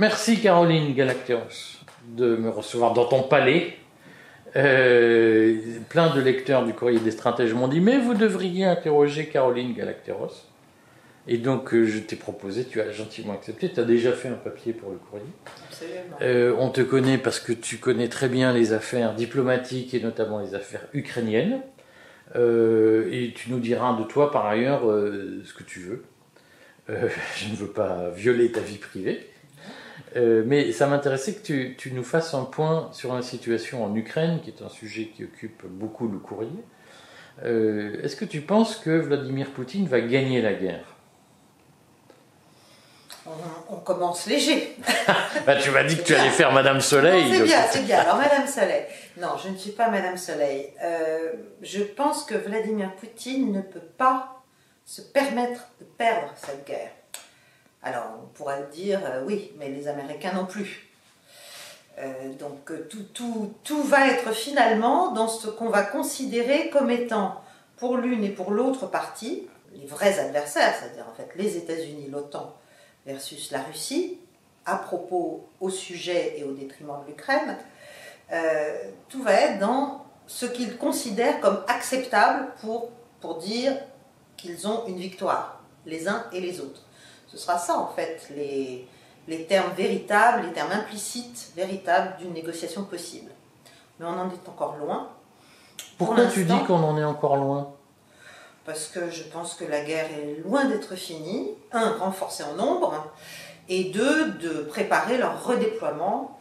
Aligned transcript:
Merci 0.00 0.40
Caroline 0.40 0.94
Galacteros 0.94 1.76
de 2.08 2.34
me 2.34 2.48
recevoir 2.48 2.94
dans 2.94 3.04
ton 3.04 3.22
palais. 3.22 3.74
Euh, 4.56 5.58
plein 5.90 6.14
de 6.14 6.22
lecteurs 6.22 6.64
du 6.64 6.72
courrier 6.72 6.98
des 7.00 7.10
stratèges 7.10 7.52
m'ont 7.52 7.68
dit 7.68 7.80
mais 7.80 7.98
vous 7.98 8.14
devriez 8.14 8.64
interroger 8.64 9.26
Caroline 9.26 9.74
Galacteros. 9.74 10.48
Et 11.28 11.36
donc 11.36 11.74
euh, 11.74 11.84
je 11.84 11.98
t'ai 11.98 12.16
proposé, 12.16 12.64
tu 12.64 12.80
as 12.80 12.90
gentiment 12.92 13.34
accepté, 13.34 13.70
tu 13.70 13.78
as 13.78 13.84
déjà 13.84 14.12
fait 14.12 14.28
un 14.28 14.40
papier 14.42 14.72
pour 14.72 14.90
le 14.90 14.96
courrier. 14.96 15.26
Absolument. 15.68 16.16
Euh, 16.22 16.56
on 16.58 16.70
te 16.70 16.80
connaît 16.80 17.18
parce 17.18 17.38
que 17.38 17.52
tu 17.52 17.76
connais 17.76 18.08
très 18.08 18.30
bien 18.30 18.54
les 18.54 18.72
affaires 18.72 19.12
diplomatiques 19.12 19.92
et 19.92 20.00
notamment 20.00 20.40
les 20.40 20.54
affaires 20.54 20.86
ukrainiennes. 20.94 21.60
Et 22.34 23.34
tu 23.34 23.50
nous 23.50 23.60
diras 23.60 23.94
de 23.98 24.04
toi 24.04 24.30
par 24.30 24.46
ailleurs 24.46 24.80
ce 24.80 25.52
que 25.52 25.62
tu 25.62 25.80
veux. 25.80 26.04
Je 26.88 27.50
ne 27.50 27.54
veux 27.54 27.70
pas 27.70 28.08
violer 28.08 28.50
ta 28.50 28.60
vie 28.60 28.78
privée. 28.78 29.29
Euh, 30.16 30.42
mais 30.44 30.72
ça 30.72 30.86
m'intéressait 30.86 31.34
que 31.34 31.42
tu, 31.42 31.76
tu 31.78 31.92
nous 31.92 32.02
fasses 32.02 32.34
un 32.34 32.44
point 32.44 32.88
sur 32.92 33.14
la 33.14 33.22
situation 33.22 33.84
en 33.84 33.94
Ukraine, 33.94 34.40
qui 34.42 34.50
est 34.50 34.62
un 34.62 34.68
sujet 34.68 35.06
qui 35.14 35.24
occupe 35.24 35.64
beaucoup 35.66 36.08
le 36.08 36.18
courrier. 36.18 36.64
Euh, 37.44 38.02
Est-ce 38.02 38.16
que 38.16 38.24
tu 38.24 38.40
penses 38.40 38.76
que 38.76 38.90
Vladimir 38.90 39.50
Poutine 39.50 39.86
va 39.86 40.00
gagner 40.00 40.42
la 40.42 40.52
guerre? 40.52 40.84
On, 43.26 43.74
on 43.74 43.76
commence 43.76 44.26
léger. 44.26 44.76
bah, 45.46 45.56
Tu 45.56 45.70
m'as 45.70 45.84
dit 45.84 45.96
que 45.96 46.02
tu 46.02 46.14
allais 46.14 46.30
faire 46.30 46.52
Madame 46.52 46.80
Soleil. 46.80 47.32
C'est 47.32 47.44
bien, 47.44 47.62
c'est 47.70 47.82
bien. 47.82 48.00
Alors, 48.00 48.16
Madame 48.16 48.46
Soleil. 48.46 48.84
Non, 49.18 49.36
je 49.42 49.50
ne 49.50 49.56
suis 49.56 49.72
pas 49.72 49.88
Madame 49.88 50.16
Soleil. 50.16 50.72
Euh, 50.82 51.32
je 51.62 51.82
pense 51.82 52.24
que 52.24 52.34
Vladimir 52.34 52.92
Poutine 52.96 53.52
ne 53.52 53.60
peut 53.60 53.78
pas 53.96 54.42
se 54.84 55.02
permettre 55.02 55.68
de 55.78 55.84
perdre 55.84 56.32
cette 56.34 56.66
guerre. 56.66 56.90
Alors, 57.82 58.18
on 58.22 58.26
pourra 58.26 58.60
dire 58.60 59.00
euh, 59.04 59.24
oui, 59.26 59.52
mais 59.58 59.70
les 59.70 59.88
Américains 59.88 60.32
non 60.32 60.44
plus. 60.44 60.88
Euh, 61.98 62.32
donc, 62.38 62.70
euh, 62.70 62.88
tout, 63.64 63.82
va 63.82 64.08
être 64.08 64.32
finalement 64.32 65.12
dans 65.12 65.28
ce 65.28 65.48
qu'on 65.48 65.70
va 65.70 65.82
considérer 65.82 66.68
comme 66.70 66.90
étant 66.90 67.42
pour 67.78 67.96
l'une 67.96 68.22
et 68.22 68.30
pour 68.30 68.50
l'autre 68.50 68.86
partie 68.86 69.46
les 69.72 69.86
vrais 69.86 70.18
adversaires, 70.18 70.74
c'est-à-dire 70.78 71.06
en 71.08 71.14
fait 71.14 71.30
les 71.36 71.56
États-Unis, 71.56 72.08
l'OTAN 72.10 72.54
versus 73.06 73.50
la 73.50 73.62
Russie, 73.62 74.18
à 74.66 74.76
propos 74.76 75.48
au 75.60 75.70
sujet 75.70 76.34
et 76.38 76.44
au 76.44 76.52
détriment 76.52 77.00
de 77.02 77.10
l'Ukraine, 77.10 77.56
tout 79.08 79.22
va 79.22 79.32
être 79.32 79.60
dans 79.60 80.04
ce 80.26 80.46
qu'ils 80.46 80.76
considèrent 80.76 81.40
comme 81.40 81.62
acceptable 81.68 82.48
pour 82.60 83.36
dire 83.38 83.76
qu'ils 84.36 84.66
ont 84.66 84.86
une 84.86 84.98
victoire, 84.98 85.62
les 85.86 86.08
uns 86.08 86.26
et 86.32 86.40
les 86.40 86.60
autres. 86.60 86.82
Ce 87.30 87.38
sera 87.38 87.58
ça 87.58 87.78
en 87.78 87.88
fait, 87.88 88.28
les, 88.34 88.86
les 89.28 89.44
termes 89.44 89.72
véritables, 89.76 90.46
les 90.46 90.52
termes 90.52 90.72
implicites 90.72 91.52
véritables 91.56 92.16
d'une 92.18 92.32
négociation 92.32 92.84
possible. 92.84 93.30
Mais 93.98 94.06
on 94.06 94.18
en 94.18 94.28
est 94.28 94.48
encore 94.48 94.76
loin. 94.76 95.08
Pour 95.96 96.08
Pourquoi 96.08 96.26
tu 96.26 96.44
dis 96.44 96.64
qu'on 96.66 96.82
en 96.82 96.96
est 96.98 97.04
encore 97.04 97.36
loin? 97.36 97.74
Parce 98.64 98.88
que 98.88 99.10
je 99.10 99.22
pense 99.24 99.54
que 99.54 99.64
la 99.64 99.82
guerre 99.82 100.06
est 100.06 100.42
loin 100.42 100.64
d'être 100.64 100.94
finie. 100.94 101.50
Un, 101.72 101.92
renforcer 101.98 102.42
en 102.42 102.54
nombre, 102.54 103.12
et 103.68 103.84
deux, 103.84 104.32
de 104.32 104.62
préparer 104.62 105.18
leur 105.18 105.44
redéploiement 105.44 106.38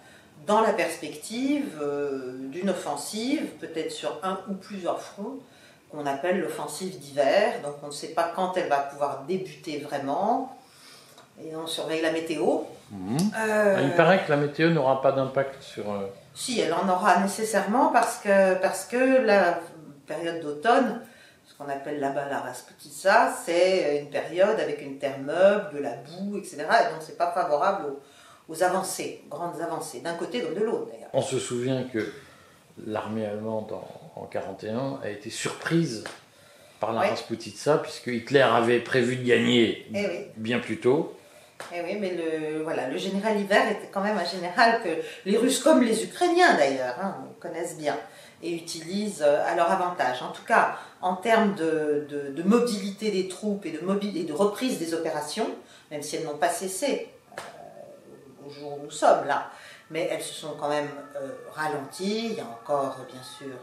dans 0.47 0.61
la 0.61 0.73
perspective 0.73 1.77
euh, 1.81 2.37
d'une 2.49 2.69
offensive, 2.69 3.45
peut-être 3.59 3.91
sur 3.91 4.19
un 4.23 4.39
ou 4.49 4.55
plusieurs 4.55 4.99
fronts, 5.01 5.37
qu'on 5.91 6.05
appelle 6.05 6.41
l'offensive 6.41 6.97
d'hiver. 6.97 7.61
Donc 7.63 7.75
on 7.83 7.87
ne 7.87 7.91
sait 7.91 8.09
pas 8.09 8.31
quand 8.35 8.57
elle 8.57 8.69
va 8.69 8.79
pouvoir 8.79 9.23
débuter 9.27 9.79
vraiment. 9.79 10.57
Et 11.43 11.55
on 11.55 11.65
surveille 11.67 12.01
la 12.01 12.11
météo. 12.11 12.59
Mhm. 12.91 13.17
Euh, 13.37 13.81
Il 13.83 13.91
paraît 13.95 14.23
que 14.25 14.29
la 14.31 14.37
météo 14.37 14.69
n'aura 14.69 15.01
pas 15.01 15.11
d'impact 15.11 15.61
sur. 15.61 15.91
euh, 15.91 16.07
si, 16.33 16.59
elle 16.59 16.73
en 16.73 16.87
aura 16.89 17.19
nécessairement 17.19 17.87
parce 17.91 18.17
que, 18.17 18.55
parce 18.55 18.85
que 18.85 19.21
la 19.25 19.59
période 20.07 20.41
d'automne, 20.41 21.01
ce 21.45 21.53
qu'on 21.55 21.69
appelle 21.69 21.99
là-bas 21.99 22.27
la 22.29 22.39
Rasputitsa, 22.39 23.33
c'est 23.45 23.99
une 24.01 24.09
période 24.09 24.59
avec 24.59 24.81
une 24.81 24.97
terre 24.97 25.19
meuble, 25.19 25.75
de 25.75 25.79
la 25.79 25.93
boue, 25.93 26.37
etc. 26.37 26.57
Et 26.59 26.91
donc 26.93 27.01
c'est 27.01 27.17
pas 27.17 27.31
favorable 27.31 27.85
aux, 27.87 28.53
aux 28.53 28.63
avancées, 28.63 29.23
grandes 29.29 29.61
avancées, 29.61 29.99
d'un 30.01 30.13
côté 30.15 30.41
comme 30.41 30.53
de 30.55 30.61
l'autre 30.63 30.87
d'ailleurs. 30.91 31.09
On 31.13 31.21
se 31.21 31.37
souvient 31.39 31.83
que 31.83 32.11
l'armée 32.87 33.25
allemande 33.25 33.71
en, 33.73 34.21
en 34.21 34.25
41 34.25 34.99
a 35.03 35.09
été 35.09 35.29
surprise 35.29 36.03
par 36.79 36.93
la 36.93 37.01
Oui. 37.01 37.07
Rasputitsa, 37.09 37.77
puisque 37.79 38.07
Hitler 38.07 38.41
avait 38.41 38.79
prévu 38.79 39.17
de 39.17 39.27
gagner 39.27 39.85
Eh 39.93 40.07
oui, 40.07 40.19
bien 40.37 40.59
plus 40.59 40.79
tôt. 40.79 41.15
Eh 41.73 41.81
oui, 41.81 41.97
mais 41.99 42.15
le, 42.15 42.63
voilà, 42.63 42.87
le 42.87 42.97
général 42.97 43.39
Hiver 43.39 43.69
était 43.69 43.89
quand 43.91 44.01
même 44.01 44.17
un 44.17 44.25
général 44.25 44.81
que 44.81 44.89
les 45.25 45.37
Russes, 45.37 45.59
comme 45.59 45.81
les 45.83 46.03
Ukrainiens 46.03 46.55
d'ailleurs, 46.55 46.95
hein, 47.01 47.17
connaissent 47.39 47.77
bien 47.77 47.97
et 48.41 48.55
utilisent 48.55 49.23
euh, 49.25 49.45
à 49.45 49.55
leur 49.55 49.69
avantage. 49.71 50.21
En 50.21 50.31
tout 50.31 50.43
cas, 50.43 50.77
en 51.01 51.15
termes 51.15 51.55
de, 51.55 52.43
mobilité 52.45 53.11
des 53.11 53.27
troupes 53.27 53.65
et 53.65 53.71
de, 53.71 54.33
reprise 54.33 54.79
des 54.79 54.93
opérations, 54.93 55.49
même 55.91 56.01
si 56.01 56.15
elles 56.15 56.25
n'ont 56.25 56.37
pas 56.37 56.49
cessé 56.49 57.09
euh, 57.37 58.47
au 58.47 58.49
jour 58.49 58.77
où 58.79 58.83
nous 58.83 58.91
sommes 58.91 59.25
là, 59.27 59.51
mais 59.91 60.07
elles 60.11 60.21
se 60.21 60.33
sont 60.33 60.55
quand 60.59 60.69
même 60.69 60.89
euh, 61.15 61.29
ralenties. 61.53 62.27
Il 62.31 62.33
y 62.33 62.41
a 62.41 62.45
encore, 62.45 62.97
bien 63.11 63.21
sûr, 63.21 63.55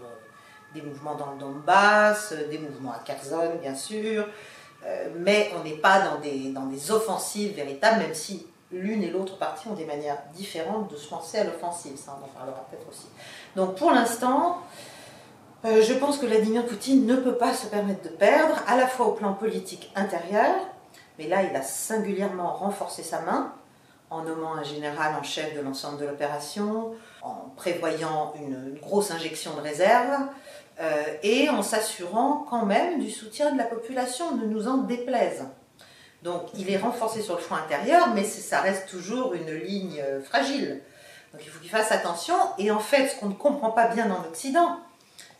des 0.75 0.83
mouvements 0.83 1.15
dans 1.15 1.33
le 1.33 1.39
Donbass, 1.39 2.35
des 2.51 2.59
mouvements 2.59 2.93
à 2.93 2.99
Kherson, 2.99 3.53
bien 3.63 3.75
sûr, 3.75 4.29
euh, 4.87 5.09
mais 5.17 5.51
on 5.59 5.65
n'est 5.65 5.79
pas 5.79 6.01
dans 6.01 6.21
des, 6.21 6.51
dans 6.51 6.67
des 6.67 6.91
offensives 6.91 7.55
véritables, 7.55 7.99
même 7.99 8.15
si 8.15 8.47
l'une 8.71 9.03
et 9.03 9.11
l'autre 9.11 9.37
partie 9.37 9.69
ont 9.69 9.75
des 9.75 9.85
manières 9.85 10.19
différentes 10.35 10.91
de 10.91 10.97
se 10.97 11.11
lancer 11.11 11.39
à 11.39 11.45
l'offensive. 11.45 11.97
Ça, 11.97 12.17
on 12.21 12.25
en 12.25 12.29
parlera 12.29 12.65
peut-être 12.71 12.89
aussi. 12.89 13.09
Donc 13.57 13.77
pour 13.77 13.91
l'instant, 13.91 14.59
euh, 15.65 15.83
je 15.83 15.93
pense 15.95 16.19
que 16.19 16.27
Vladimir 16.27 16.65
Poutine 16.67 17.07
ne 17.07 17.17
peut 17.17 17.37
pas 17.37 17.53
se 17.53 17.67
permettre 17.67 18.03
de 18.03 18.09
perdre, 18.09 18.57
à 18.69 18.77
la 18.77 18.87
fois 18.87 19.07
au 19.07 19.13
plan 19.13 19.33
politique 19.35 19.91
intérieur, 19.97 20.55
mais 21.19 21.27
là, 21.27 21.43
il 21.43 21.57
a 21.57 21.63
singulièrement 21.63 22.53
renforcé 22.53 23.03
sa 23.03 23.21
main 23.23 23.53
en 24.11 24.23
nommant 24.23 24.55
un 24.55 24.63
général 24.63 25.17
en 25.19 25.25
chef 25.25 25.57
de 25.57 25.61
l'ensemble 25.61 25.99
de 25.99 26.07
l'opération, 26.07 26.93
en 27.23 27.51
prévoyant 27.57 28.35
une, 28.37 28.75
une 28.75 28.79
grosse 28.79 29.11
injection 29.11 29.55
de 29.57 29.61
réserve, 29.61 30.29
euh, 30.81 31.05
et 31.23 31.49
en 31.49 31.63
s'assurant 31.63 32.47
quand 32.51 32.67
même 32.67 33.01
du 33.01 33.11
soutien 33.11 33.53
de 33.53 33.59
la 33.59 33.65
population, 33.65 34.37
ne 34.37 34.47
nous 34.47 34.69
en 34.69 34.79
déplaise. 34.79 35.45
Donc 36.23 36.49
il 36.55 36.71
est 36.71 36.77
renforcé 36.77 37.23
sur 37.23 37.37
le 37.37 37.41
front 37.41 37.55
intérieur, 37.55 38.09
mais 38.15 38.25
ça 38.25 38.61
reste 38.61 38.89
toujours 38.89 39.35
une 39.35 39.51
ligne 39.53 40.03
euh, 40.03 40.23
fragile. 40.23 40.83
Donc 41.33 41.43
il 41.45 41.49
faut 41.49 41.61
qu'il 41.61 41.71
fasse 41.71 41.93
attention. 41.93 42.35
Et 42.59 42.71
en 42.71 42.79
fait, 42.79 43.09
ce 43.09 43.17
qu'on 43.21 43.29
ne 43.29 43.35
comprend 43.35 43.71
pas 43.71 43.89
bien 43.89 44.11
en 44.11 44.25
Occident, 44.27 44.81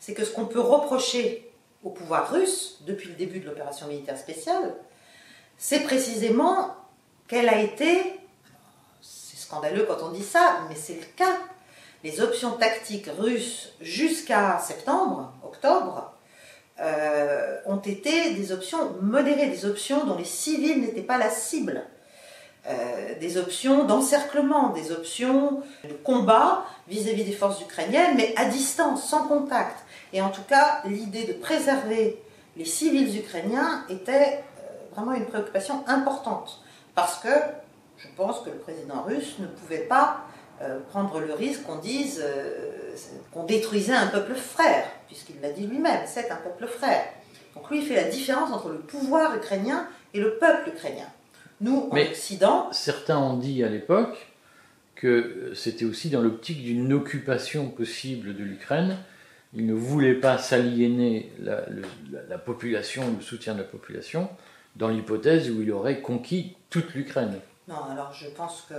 c'est 0.01 0.15
que 0.15 0.25
ce 0.25 0.31
qu'on 0.31 0.47
peut 0.47 0.61
reprocher 0.61 1.53
au 1.83 1.91
pouvoir 1.91 2.33
russe 2.33 2.79
depuis 2.87 3.09
le 3.09 3.15
début 3.15 3.41
de 3.41 3.47
l'opération 3.47 3.87
militaire 3.87 4.19
spéciale, 4.19 4.75
c'est 5.59 5.81
précisément 5.81 6.75
qu'elle 7.29 7.49
a 7.49 7.61
été, 7.61 8.21
c'est 9.01 9.37
scandaleux 9.37 9.85
quand 9.85 10.03
on 10.03 10.11
dit 10.11 10.23
ça, 10.23 10.61
mais 10.69 10.75
c'est 10.75 10.95
le 10.95 11.07
cas, 11.17 11.37
les 12.07 12.21
options 12.21 12.53
tactiques 12.53 13.11
russes 13.19 13.73
jusqu'à 13.81 14.61
septembre, 14.61 15.33
octobre, 15.45 16.13
euh, 16.81 17.57
ont 17.67 17.79
été 17.79 18.35
des 18.35 18.53
options 18.53 18.93
modérées, 19.03 19.49
des 19.49 19.65
options 19.65 20.05
dont 20.05 20.17
les 20.17 20.25
civils 20.25 20.81
n'étaient 20.81 21.03
pas 21.13 21.19
la 21.19 21.31
cible, 21.31 21.85
Euh, 22.69 23.15
des 23.21 23.37
options 23.37 23.85
d'encerclement, 23.85 24.71
des 24.71 24.91
options 24.91 25.63
de 25.85 25.95
combat 26.03 26.65
vis-à-vis 26.89 27.23
des 27.23 27.39
forces 27.43 27.61
ukrainiennes, 27.61 28.15
mais 28.17 28.35
à 28.37 28.45
distance, 28.47 29.09
sans 29.09 29.29
contact. 29.29 29.77
Et 30.13 30.21
en 30.21 30.31
tout 30.31 30.47
cas, 30.55 30.81
l'idée 30.85 31.27
de 31.31 31.35
préserver 31.49 32.21
les 32.57 32.65
civils 32.65 33.17
ukrainiens 33.23 33.85
était 33.89 34.43
euh, 34.43 34.95
vraiment 34.95 35.15
une 35.15 35.27
préoccupation 35.27 35.77
importante, 35.87 36.61
parce 36.97 37.17
que 37.25 37.35
je 38.03 38.09
pense 38.17 38.41
que 38.41 38.51
le 38.51 38.61
président 38.67 39.01
russe 39.11 39.33
ne 39.39 39.47
pouvait 39.47 39.87
pas 39.97 40.09
euh, 40.63 40.79
prendre 40.91 41.21
le 41.21 41.33
risque 41.35 41.63
qu'on 41.65 41.79
dise 41.79 42.23
euh, 42.25 42.95
qu'on 43.33 43.45
détruisait 43.45 43.93
un 43.95 44.07
peuple 44.07 44.35
frère, 44.35 44.87
puisqu'il 45.07 45.41
l'a 45.41 45.51
dit 45.51 45.67
lui-même, 45.67 46.01
c'est 46.07 46.31
un 46.31 46.37
peuple 46.37 46.67
frère. 46.67 47.05
Donc 47.55 47.71
lui, 47.71 47.79
il 47.81 47.87
fait 47.87 47.97
la 47.97 48.09
différence 48.09 48.51
entre 48.53 48.69
le 48.71 48.79
pouvoir 48.79 49.35
ukrainien 49.37 49.87
et 50.15 50.21
le 50.21 50.35
peuple 50.39 50.71
ukrainien. 50.71 51.07
Nous, 51.61 51.89
en 51.91 51.95
Mais- 51.95 52.09
Occident, 52.09 52.69
Certains 52.73 53.19
ont 53.19 53.37
dit 53.37 53.65
à 53.65 53.69
l'époque 53.69 54.27
que 54.95 55.53
c'était 55.55 55.85
aussi 55.85 56.09
dans 56.11 56.23
l'optique 56.23 56.63
d'une 56.63 56.93
occupation 56.93 57.69
possible 57.69 58.35
de 58.35 58.43
l'Ukraine. 58.45 58.97
Ils 59.55 59.67
ne 59.67 59.75
voulaient 59.75 60.15
pas 60.21 60.39
s'aliéner 60.39 61.33
la, 61.39 61.67
le- 61.69 61.83
la- 62.11 62.23
la 62.29 62.39
population, 62.39 63.05
le 63.17 63.23
soutien 63.23 63.55
de 63.55 63.59
la 63.59 63.65
population, 63.65 64.29
dans 64.75 64.89
l'hypothèse 64.89 65.51
où 65.51 65.63
il 65.63 65.71
aurait 65.73 66.01
conquis 66.01 66.57
toute 66.71 66.95
l'Ukraine. 66.95 67.39
Non, 67.69 67.77
alors 67.91 68.13
je 68.13 68.29
pense 68.29 68.67
que 68.69 68.75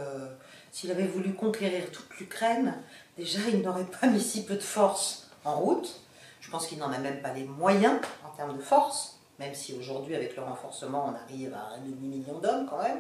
s'il 0.77 0.91
avait 0.91 1.07
voulu 1.07 1.33
conquérir 1.33 1.89
toute 1.89 2.19
l'Ukraine, 2.19 2.75
déjà 3.17 3.39
il 3.51 3.63
n'aurait 3.63 3.87
pas 3.99 4.05
mis 4.05 4.21
si 4.21 4.45
peu 4.45 4.53
de 4.53 4.61
force 4.61 5.27
en 5.43 5.59
route. 5.59 6.01
Je 6.39 6.51
pense 6.51 6.67
qu'il 6.67 6.77
n'en 6.77 6.91
a 6.91 6.99
même 6.99 7.19
pas 7.19 7.33
les 7.33 7.45
moyens 7.45 7.95
en 8.23 8.29
termes 8.37 8.55
de 8.55 8.61
force, 8.61 9.19
même 9.39 9.55
si 9.55 9.73
aujourd'hui 9.73 10.13
avec 10.13 10.35
le 10.35 10.43
renforcement 10.43 11.11
on 11.11 11.15
arrive 11.15 11.51
à 11.55 11.73
un 11.73 11.79
demi-million 11.79 12.37
d'hommes 12.37 12.67
quand 12.69 12.83
même. 12.83 12.99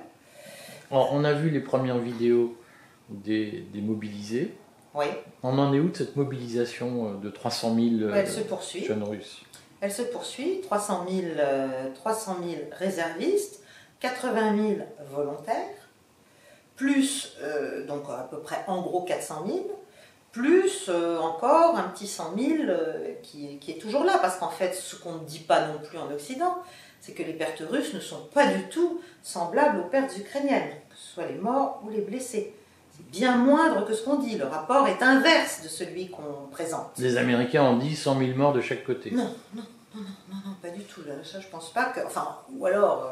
Alors, 0.89 1.13
on 1.13 1.23
a 1.23 1.33
vu 1.33 1.51
les 1.51 1.59
premières 1.59 1.99
vidéos 1.99 2.57
des, 3.09 3.67
des 3.71 3.81
mobilisés. 3.81 4.55
Oui, 4.95 5.05
On 5.43 5.59
en 5.59 5.71
est 5.71 5.79
où 5.79 5.89
de 5.89 5.97
cette 5.97 6.15
mobilisation 6.15 7.11
euh, 7.11 7.17
de 7.17 7.29
300 7.29 7.75
000 7.75 7.87
euh, 8.01 8.11
elle 8.15 8.27
se 8.27 8.39
poursuit. 8.39 8.85
jeunes 8.85 9.03
Russes? 9.03 9.43
Elle 9.81 9.91
se 9.91 10.01
poursuit, 10.01 10.61
300 10.63 11.05
000, 11.07 11.21
euh, 11.37 11.93
300 11.93 12.37
000 12.43 12.55
réservistes, 12.71 13.61
80 13.99 14.55
000 14.55 14.75
volontaires, 15.11 15.67
plus, 16.77 17.33
euh, 17.41 17.85
donc 17.85 18.03
à 18.09 18.27
peu 18.29 18.39
près 18.39 18.63
en 18.67 18.81
gros 18.81 19.01
400 19.01 19.43
000, 19.45 19.59
plus 20.31 20.85
euh, 20.87 21.17
encore 21.19 21.75
un 21.75 21.89
petit 21.89 22.07
100 22.07 22.35
000 22.37 22.49
euh, 22.69 23.13
qui, 23.23 23.57
qui 23.57 23.71
est 23.71 23.81
toujours 23.81 24.05
là, 24.05 24.19
parce 24.21 24.37
qu'en 24.37 24.49
fait, 24.49 24.73
ce 24.73 24.95
qu'on 24.95 25.15
ne 25.15 25.25
dit 25.25 25.39
pas 25.39 25.67
non 25.67 25.79
plus 25.83 25.97
en 25.97 26.09
Occident, 26.11 26.57
c'est 27.01 27.13
que 27.13 27.23
les 27.23 27.33
pertes 27.33 27.63
russes 27.67 27.93
ne 27.93 27.99
sont 27.99 28.27
pas 28.33 28.45
du 28.47 28.63
tout 28.69 29.01
semblables 29.23 29.79
aux 29.79 29.89
pertes 29.89 30.15
ukrainiennes, 30.17 30.69
que 30.89 30.95
ce 30.95 31.13
soit 31.15 31.25
les 31.25 31.37
morts 31.37 31.81
ou 31.83 31.89
les 31.89 32.01
blessés. 32.01 32.53
C'est 32.95 33.09
bien 33.11 33.37
moindre 33.37 33.85
que 33.85 33.93
ce 33.93 34.03
qu'on 34.03 34.17
dit. 34.17 34.37
Le 34.37 34.45
rapport 34.45 34.87
est 34.87 35.01
inverse 35.01 35.63
de 35.63 35.67
celui 35.67 36.09
qu'on 36.09 36.47
présente. 36.51 36.91
Les 36.97 37.17
Américains 37.17 37.63
ont 37.63 37.77
dit 37.77 37.95
100 37.95 38.19
000 38.19 38.31
morts 38.37 38.53
de 38.53 38.61
chaque 38.61 38.83
côté. 38.83 39.11
Non, 39.11 39.31
non, 39.55 39.63
non, 39.95 40.01
non, 40.01 40.01
non, 40.29 40.35
non, 40.45 40.55
pas 40.61 40.69
du 40.69 40.83
tout. 40.83 41.01
Là, 41.07 41.13
ça, 41.23 41.39
je 41.39 41.47
pense 41.47 41.71
pas 41.71 41.85
que. 41.85 42.05
Enfin, 42.05 42.37
ou 42.55 42.65
alors, 42.65 43.07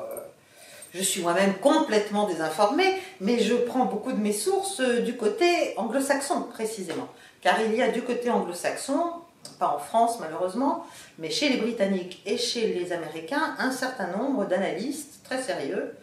je 0.95 1.03
suis 1.03 1.21
moi-même 1.21 1.55
complètement 1.55 2.25
désinformée, 2.25 2.95
mais 3.19 3.37
je 3.39 3.53
prends 3.53 3.85
beaucoup 3.85 4.13
de 4.13 4.17
mes 4.17 4.31
sources 4.31 4.79
euh, 4.79 5.01
du 5.01 5.17
côté 5.17 5.73
anglo-saxon, 5.75 6.43
précisément. 6.43 7.09
Car 7.41 7.59
il 7.61 7.75
y 7.75 7.81
a 7.81 7.91
du 7.91 8.01
côté 8.01 8.29
anglo-saxon, 8.29 9.11
pas 9.59 9.75
en 9.75 9.77
France 9.77 10.19
malheureusement, 10.21 10.85
mais 11.19 11.29
chez 11.29 11.49
les 11.49 11.57
Britanniques 11.57 12.21
et 12.25 12.37
chez 12.37 12.73
les 12.73 12.93
Américains, 12.93 13.55
un 13.59 13.71
certain 13.71 14.07
nombre 14.07 14.45
d'analystes 14.45 15.19
très 15.25 15.41
sérieux, 15.41 15.95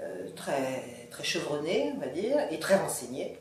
euh, 0.00 0.28
très, 0.36 1.08
très 1.10 1.24
chevronnés, 1.24 1.92
on 1.96 2.00
va 2.00 2.06
dire, 2.06 2.36
et 2.52 2.60
très 2.60 2.76
renseignés. 2.76 3.36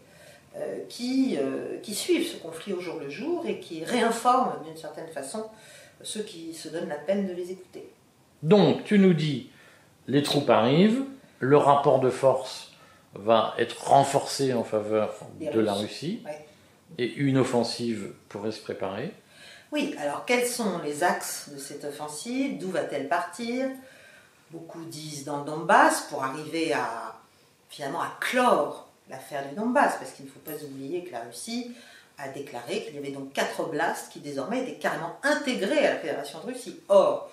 euh, 0.55 0.79
qui, 0.89 1.37
qui 1.83 1.93
suivent 1.93 2.27
ce 2.27 2.37
conflit 2.37 2.73
au 2.73 2.81
jour 2.81 2.95
le 2.99 3.11
jour 3.11 3.45
et 3.47 3.59
qui 3.59 3.83
réinforment 3.83 4.63
d'une 4.65 4.77
certaine 4.77 5.09
façon 5.09 5.45
ceux 6.01 6.23
qui 6.23 6.55
se 6.55 6.69
donnent 6.69 6.89
la 6.89 6.95
peine 6.95 7.27
de 7.27 7.33
les 7.33 7.51
écouter. 7.51 7.87
Donc, 8.41 8.83
tu 8.83 8.97
nous 8.97 9.13
dis, 9.13 9.51
les 10.07 10.23
troupes 10.23 10.49
arrivent, 10.49 11.03
le 11.39 11.57
rapport 11.57 11.99
de 11.99 12.09
force 12.09 12.71
va 13.13 13.53
être 13.57 13.87
renforcé 13.89 14.53
en 14.53 14.63
faveur 14.63 15.15
de 15.39 15.59
la. 15.59 15.73
Russie, 15.73 16.21
Ouais. 16.25 16.45
et 16.97 17.13
une 17.15 17.37
offensive 17.37 18.13
pourrait 18.29 18.51
se 18.51 18.61
préparer. 18.61 19.13
Oui, 19.71 19.95
alors 19.99 20.23
quels 20.25 20.47
sont 20.47 20.79
les 20.83 21.03
axes 21.03 21.49
de 21.53 21.57
cette 21.57 21.83
offensive? 21.83 22.57
D'où 22.59 22.69
va-t-elle 22.71 23.09
partir? 23.09 23.69
Beaucoup 24.51 24.83
disent 24.85 25.25
dans 25.25 25.39
le 25.39 25.45
Donbass 25.45 26.07
pour 26.09 26.23
arriver 26.23 26.71
à 26.73 27.15
finalement 27.69 28.01
à 28.01 28.11
clore 28.21 28.87
l'affaire 29.09 29.47
du 29.49 29.55
Donbass, 29.55 29.97
parce 29.99 30.11
qu'il 30.11 30.25
ne 30.25 30.29
faut 30.29 30.39
pas 30.39 30.63
oublier 30.63 31.03
que 31.03 31.11
la 31.11 31.21
Russie 31.21 31.73
a 32.17 32.29
déclaré 32.29 32.83
qu'il 32.83 32.95
y 32.95 32.97
avait 32.97 33.11
donc 33.11 33.33
quatre 33.33 33.59
oblasts 33.59 34.11
qui 34.11 34.19
désormais 34.19 34.61
étaient 34.63 34.79
carrément 34.79 35.17
intégrés 35.23 35.85
à 35.85 35.93
la 35.95 35.99
Fédération 35.99 36.39
de 36.39 36.45
Russie. 36.53 36.79
Or, 36.89 37.29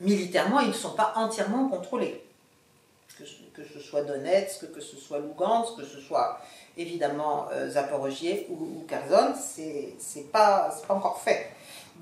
militairement, 0.00 0.60
ils 0.60 0.68
ne 0.68 0.72
sont 0.72 0.94
pas 0.94 1.12
entièrement 1.16 1.68
contrôlés. 1.68 2.22
Que, 3.18 3.24
ce- 3.64 3.80
soit 3.80 4.02
Donetsk, 4.02 4.70
que 4.72 4.80
ce 4.80 4.96
soit 4.96 5.18
Lugansk, 5.18 5.76
que 5.76 5.84
ce 5.84 5.98
soit 6.00 6.38
évidemment 6.76 7.48
euh, 7.50 7.70
ou, 8.50 8.52
ou 8.52 8.84
Kherson, 8.86 9.32
c'est 9.98 10.30
pas, 10.30 10.70
pas 10.86 10.94
encore 10.94 11.20
fait. 11.22 11.50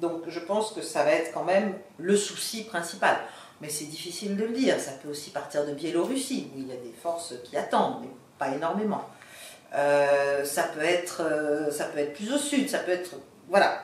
Donc 0.00 0.22
je 0.26 0.40
pense 0.40 0.72
que 0.72 0.82
ça 0.82 1.04
va 1.04 1.12
être 1.12 1.32
quand 1.32 1.44
même 1.44 1.78
le 1.98 2.16
souci 2.16 2.64
principal. 2.64 3.16
Mais 3.60 3.68
c'est 3.68 3.84
difficile 3.84 4.36
de 4.36 4.44
le 4.44 4.52
dire. 4.52 4.80
Ça 4.80 4.90
peut 4.92 5.08
aussi 5.08 5.30
partir 5.30 5.64
de 5.64 5.72
Biélorussie, 5.72 6.50
où 6.54 6.58
il 6.58 6.66
y 6.66 6.72
a 6.72 6.76
des 6.76 6.92
forces 7.00 7.34
qui 7.44 7.56
attendent, 7.56 8.00
mais 8.02 8.08
pas 8.36 8.48
énormément. 8.48 9.04
Euh, 9.74 10.44
ça, 10.44 10.64
peut 10.64 10.82
être, 10.82 11.20
euh, 11.22 11.70
ça 11.70 11.84
peut 11.84 11.98
être 11.98 12.14
plus 12.14 12.32
au 12.32 12.38
sud, 12.38 12.68
ça 12.68 12.80
peut 12.80 12.90
être. 12.90 13.12
Voilà. 13.48 13.82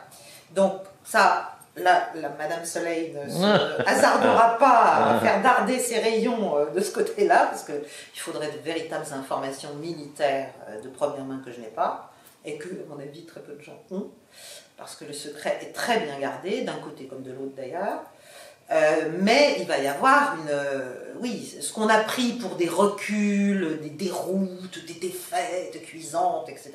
Donc, 0.53 0.81
ça, 1.05 1.57
là, 1.76 2.11
la 2.14 2.28
Madame 2.31 2.64
Soleil 2.64 3.14
ne 3.14 3.28
se 3.31 3.82
hasardera 3.87 4.58
pas 4.58 5.17
à 5.17 5.20
faire 5.20 5.43
darder 5.43 5.78
ses 5.78 5.99
rayons 5.99 6.56
euh, 6.56 6.67
de 6.70 6.81
ce 6.81 6.93
côté-là, 6.93 7.46
parce 7.50 7.64
qu'il 7.64 8.20
faudrait 8.20 8.50
de 8.50 8.58
véritables 8.64 9.06
informations 9.12 9.75
militaires 9.75 10.50
euh, 10.69 10.81
de 10.81 10.88
première 10.88 11.25
main 11.25 11.40
que 11.44 11.52
je 11.52 11.61
n'ai 11.61 11.69
pas, 11.69 12.12
et 12.44 12.56
que, 12.56 12.69
à 12.69 12.88
mon 12.88 13.00
avis, 13.00 13.25
très 13.25 13.40
peu 13.40 13.52
de 13.52 13.62
gens 13.62 13.81
ont, 13.90 14.08
parce 14.76 14.96
que 14.96 15.05
le 15.05 15.12
secret 15.12 15.58
est 15.61 15.72
très 15.72 16.00
bien 16.00 16.19
gardé, 16.19 16.62
d'un 16.62 16.78
côté 16.78 17.06
comme 17.06 17.22
de 17.22 17.32
l'autre 17.32 17.55
d'ailleurs. 17.56 18.00
Euh, 18.73 19.11
mais 19.20 19.56
il 19.58 19.66
va 19.66 19.78
y 19.78 19.88
avoir 19.88 20.37
une. 20.37 20.49
euh, 20.49 21.12
oui, 21.20 21.56
ce 21.61 21.73
qu'on 21.73 21.88
a 21.88 21.99
pris 21.99 22.34
pour 22.34 22.55
des 22.55 22.69
reculs, 22.69 23.81
des 23.82 23.90
déroutes, 23.90 24.87
des 24.87 24.94
défaites 24.94 25.82
cuisantes, 25.82 26.49
etc. 26.49 26.70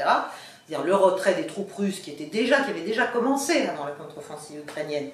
C'est-à-dire 0.67 0.85
le 0.85 0.95
retrait 0.95 1.35
des 1.35 1.45
troupes 1.45 1.73
russes 1.73 2.00
qui, 2.00 2.12
déjà, 2.12 2.57
avait 2.63 2.81
déjà 2.81 3.06
commencé 3.06 3.67
hein, 3.67 3.73
dans 3.77 3.85
la 3.85 3.91
contre-offensive 3.91 4.59
ukrainienne 4.62 5.09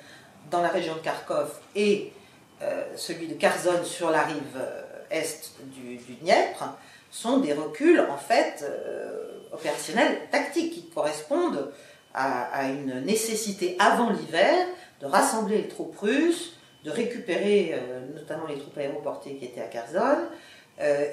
dans 0.50 0.62
la 0.62 0.69
région 0.69 0.95
de 0.95 1.00
Kharkov 1.00 1.59
et 1.75 2.13
euh, 2.62 2.83
celui 2.95 3.27
de 3.27 3.33
Kherson 3.33 3.83
sur 3.83 4.12
la 4.12 4.24
rive 4.24 4.56
euh, 4.56 4.81
est 5.09 5.51
du, 5.75 5.98
Dniepr 5.98 6.75
sont 7.09 7.39
des 7.39 7.53
reculs 7.53 8.00
en 8.00 8.18
fait 8.18 8.63
euh, 8.63 9.39
opérationnels 9.51 10.19
tactiques 10.31 10.74
qui 10.74 10.89
correspondent 10.89 11.71
à, 12.13 12.68
une 12.68 13.06
nécessité 13.06 13.77
avant 13.80 14.09
l'hiver 14.09 14.53
de 15.00 15.06
rassembler 15.06 15.59
les 15.59 15.68
troupes 15.69 15.98
russes, 15.98 16.57
de 16.83 16.92
récupérer 16.92 17.74
notamment 18.13 18.48
les 18.48 18.57
troupes 18.57 18.77
aéroportées 18.77 19.36
qui 19.38 19.45
étaient 19.45 19.62
à 19.62 19.68
Kherson 19.68 20.18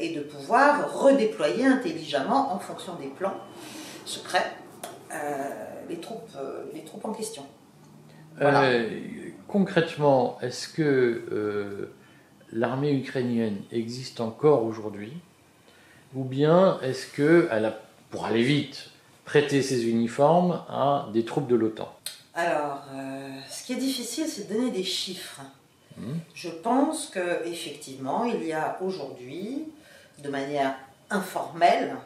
et 0.01 0.09
de 0.09 0.23
pouvoir 0.23 0.93
redéployer 0.93 1.67
intelligemment 1.67 2.53
en 2.53 2.59
fonction 2.59 2.95
des 2.95 3.07
plans 3.07 3.37
secrets 4.09 4.53
euh, 5.13 5.49
les, 5.89 6.01
troupes, 6.01 6.31
euh, 6.37 6.65
les 6.75 6.83
troupes 6.83 7.05
en 7.05 7.13
question. 7.13 7.45
Voilà. 8.37 8.65
Euh, 8.65 9.01
concrètement, 9.47 10.39
est-ce 10.43 10.69
que 10.69 11.91
l'armée 12.53 12.93
ukrainienne 12.93 13.59
existe 13.73 14.21
encore 14.21 14.65
aujourd'hui? 14.65 15.13
Ou 16.15 16.25
bien 16.25 16.79
est-ce 16.83 17.07
qu'elle 17.15 17.65
a, 17.65 17.79
pour 18.11 18.25
aller 18.25 18.43
vite, 18.43 18.91
prêté 19.25 19.61
ses 19.61 19.89
uniformes 19.89 20.63
à 20.69 21.09
des 21.13 21.25
troupes 21.25 21.49
de 21.49 21.57
l'OTAN? 21.57 21.93
Alors, 22.35 22.85
euh, 22.95 23.41
ce 23.51 23.65
qui 23.65 23.73
est 23.73 23.77
difficile, 23.77 24.27
c'est 24.27 24.49
de 24.49 24.55
donner 24.55 24.71
des 24.71 24.85
chiffres. 24.85 25.43
Mhm. 25.97 26.21
Je 26.35 26.49
pense 26.49 27.07
que 27.07 27.45
effectivement, 27.47 28.25
il 28.25 28.45
y 28.45 28.53
a 28.53 28.79
aujourd'hui, 28.81 29.65
de 30.23 30.29
manière 30.31 30.77
informelle, 31.11 31.97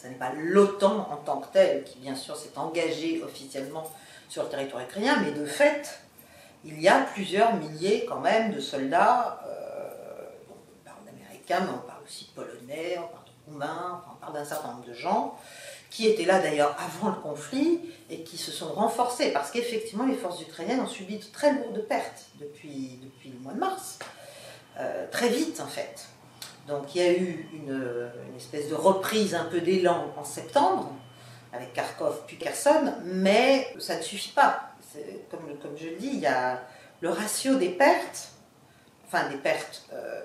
ce 0.00 0.06
n'est 0.08 0.14
pas 0.14 0.32
l'OTAN 0.34 1.08
en 1.10 1.16
tant 1.16 1.38
que 1.38 1.52
tel 1.52 1.84
qui, 1.84 1.98
bien 1.98 2.14
sûr, 2.14 2.36
s'est 2.36 2.56
engagé 2.56 3.22
officiellement 3.22 3.90
sur 4.28 4.44
le 4.44 4.48
territoire 4.48 4.82
ukrainien, 4.82 5.20
mais 5.22 5.32
de 5.32 5.44
fait, 5.44 6.00
il 6.64 6.80
y 6.80 6.88
a 6.88 7.00
plusieurs 7.00 7.54
milliers 7.54 8.06
quand 8.08 8.20
même 8.20 8.52
de 8.52 8.60
soldats. 8.60 9.40
euh, 9.48 10.26
on 10.50 10.84
parle 10.88 11.04
d'américains, 11.04 11.60
mais 11.60 11.72
on 11.74 11.86
parle 11.86 12.02
aussi 12.04 12.30
polonais, 12.34 12.98
on 12.98 13.08
parle 13.08 13.24
de 13.24 13.52
roumains, 13.52 14.04
on 14.12 14.16
parle 14.20 14.34
d'un 14.34 14.44
certain 14.44 14.68
nombre 14.72 14.86
de 14.86 14.94
gens 14.94 15.36
qui 15.90 16.06
étaient 16.06 16.24
là 16.24 16.38
d'ailleurs 16.38 16.76
avant 16.78 17.08
le 17.08 17.20
conflit 17.20 17.80
et 18.08 18.22
qui 18.22 18.38
se 18.38 18.52
sont 18.52 18.72
renforcés 18.72 19.32
parce 19.32 19.50
qu'effectivement 19.50 20.06
les 20.06 20.14
forces 20.14 20.40
ukrainiennes 20.40 20.80
ont 20.80 20.86
subi 20.86 21.18
de 21.18 21.24
très 21.24 21.52
lourdes 21.52 21.84
pertes 21.88 22.26
depuis, 22.38 23.00
depuis 23.02 23.30
le 23.30 23.38
mois 23.40 23.52
de 23.52 23.58
mars, 23.58 23.98
Euh, 24.78 25.06
très 25.10 25.28
vite 25.28 25.60
en 25.60 25.66
fait. 25.66 26.06
Donc 26.68 26.94
il 26.94 27.02
y 27.02 27.04
a 27.04 27.12
eu 27.12 27.48
une, 27.52 28.10
espèce 28.36 28.68
de 28.68 28.74
reprise 28.74 29.34
un 29.34 29.44
peu 29.44 29.60
d'élan 29.60 30.12
en 30.16 30.24
septembre 30.24 30.92
avec 31.52 31.72
Kharkov 31.72 32.22
puis 32.26 32.36
Kherson, 32.36 32.94
mais 33.04 33.74
ça 33.78 33.96
ne 33.96 34.02
suffit 34.02 34.32
pas. 34.32 34.70
Comme 35.30 35.76
je 35.76 35.88
le 35.88 35.96
dis, 35.96 36.10
il 36.14 36.20
y 36.20 36.26
a 36.26 36.60
le 37.00 37.10
ratio 37.10 37.56
des 37.56 37.70
pertes, 37.70 38.30
enfin 39.06 39.28
des 39.28 39.36
pertes, 39.36 39.86
euh, 39.92 40.20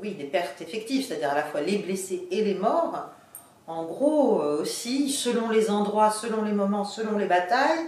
oui, 0.00 0.14
des 0.14 0.24
pertes 0.24 0.60
effectives, 0.60 1.06
c'est-à-dire 1.06 1.30
à 1.30 1.34
la 1.34 1.42
fois 1.42 1.60
les 1.60 1.78
blessés 1.78 2.26
et 2.30 2.44
les 2.44 2.54
morts, 2.54 3.10
en 3.66 3.84
gros, 3.84 4.42
euh, 4.42 4.60
aussi, 4.60 5.10
selon 5.10 5.48
les 5.48 5.70
endroits, 5.70 6.10
selon 6.10 6.42
les 6.42 6.52
moments, 6.52 6.84
selon 6.84 7.16
les 7.16 7.26
batailles, 7.26 7.86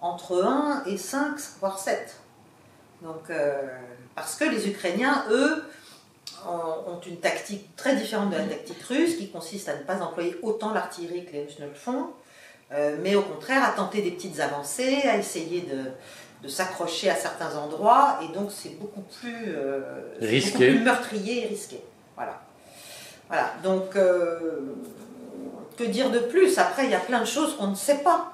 entre 0.00 0.44
1 0.44 0.84
et 0.86 0.98
5, 0.98 1.36
voire 1.60 1.78
7. 1.78 2.20
Donc, 3.00 3.30
euh, 3.30 3.62
parce 4.14 4.36
que 4.36 4.44
les 4.44 4.68
Ukrainiens, 4.68 5.24
eux, 5.30 5.64
ont 6.86 7.00
une 7.06 7.16
tactique 7.18 7.74
très 7.76 7.96
différente 7.96 8.30
de 8.30 8.36
la 8.36 8.44
tactique 8.44 8.82
russe, 8.88 9.16
qui 9.16 9.28
consiste 9.28 9.68
à 9.68 9.76
ne 9.76 9.82
pas 9.82 10.00
employer 10.00 10.36
autant 10.42 10.72
l'artillerie 10.72 11.24
que 11.24 11.32
les 11.32 11.44
Russes 11.44 11.58
ne 11.58 11.66
le 11.66 11.74
font, 11.74 12.08
euh, 12.72 12.96
mais 13.02 13.14
au 13.14 13.22
contraire 13.22 13.64
à 13.64 13.70
tenter 13.72 14.02
des 14.02 14.10
petites 14.10 14.40
avancées, 14.40 15.02
à 15.04 15.16
essayer 15.16 15.62
de, 15.62 15.90
de 16.42 16.48
s'accrocher 16.48 17.10
à 17.10 17.16
certains 17.16 17.56
endroits, 17.56 18.18
et 18.22 18.32
donc 18.32 18.50
c'est 18.50 18.78
beaucoup 18.80 19.02
plus, 19.20 19.44
euh, 19.48 19.80
Risqué. 20.20 20.50
beaucoup 20.52 20.64
plus 20.64 20.84
meurtrier 20.84 21.44
et 21.44 21.46
risqué. 21.46 21.80
Voilà. 22.16 22.40
Voilà, 23.28 23.54
donc 23.62 23.96
euh, 23.96 24.60
que 25.76 25.84
dire 25.84 26.10
de 26.10 26.18
plus? 26.18 26.58
Après, 26.58 26.84
il 26.84 26.90
y 26.90 26.94
a 26.94 27.00
plein 27.00 27.20
de 27.20 27.26
choses 27.26 27.56
qu'on 27.56 27.68
ne 27.68 27.74
sait 27.74 27.98
pas. 27.98 28.30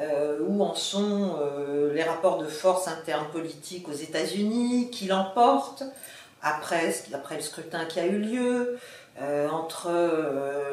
Euh, 0.00 0.38
où 0.46 0.62
en 0.62 0.76
sont 0.76 1.36
euh, 1.40 1.92
les 1.92 2.04
rapports 2.04 2.38
de 2.38 2.46
force 2.46 2.86
internes 2.86 3.26
politiques 3.32 3.88
aux 3.88 3.92
États-Unis, 3.92 4.90
qui 4.92 5.06
l'emportent 5.06 5.82
après, 6.42 6.94
après 7.12 7.36
le 7.36 7.42
scrutin 7.42 7.84
qui 7.86 8.00
a 8.00 8.06
eu 8.06 8.18
lieu, 8.18 8.78
entre 9.50 9.90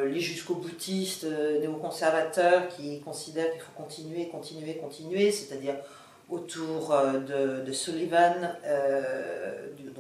les 0.05 0.19
jusqu'au-boutistes 0.19 1.25
néoconservateurs 1.62 2.67
qui 2.67 3.01
considèrent 3.01 3.51
qu'il 3.51 3.62
faut 3.62 3.72
continuer, 3.75 4.27
continuer, 4.27 4.75
continuer, 4.77 5.31
c'est-à-dire 5.31 5.74
autour 6.29 6.95
de, 7.27 7.72
Sullivan, 7.72 8.55
du, 9.75 9.91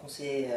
Conseil 0.00 0.48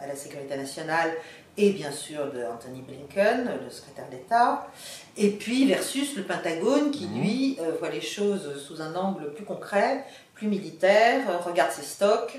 à 0.00 0.06
la 0.06 0.16
sécurité 0.16 0.56
nationale, 0.56 1.10
et 1.56 1.70
bien 1.70 1.92
sûr 1.92 2.32
de 2.32 2.44
Anthony 2.44 2.82
Blinken, 2.82 3.48
le 3.62 3.70
secrétaire 3.70 4.08
d'État, 4.10 4.68
et 5.16 5.30
puis 5.30 5.66
versus 5.66 6.16
le 6.16 6.24
Pentagone 6.24 6.90
qui, 6.90 7.06
mhm. 7.06 7.20
lui, 7.20 7.58
euh, 7.60 7.72
voit 7.78 7.90
les 7.90 8.00
choses 8.00 8.60
sous 8.60 8.82
un 8.82 8.94
angle 8.94 9.32
plus 9.34 9.44
concret, 9.44 10.04
plus 10.34 10.48
militaire, 10.48 11.44
regarde 11.44 11.70
ses 11.70 11.82
stocks, 11.82 12.36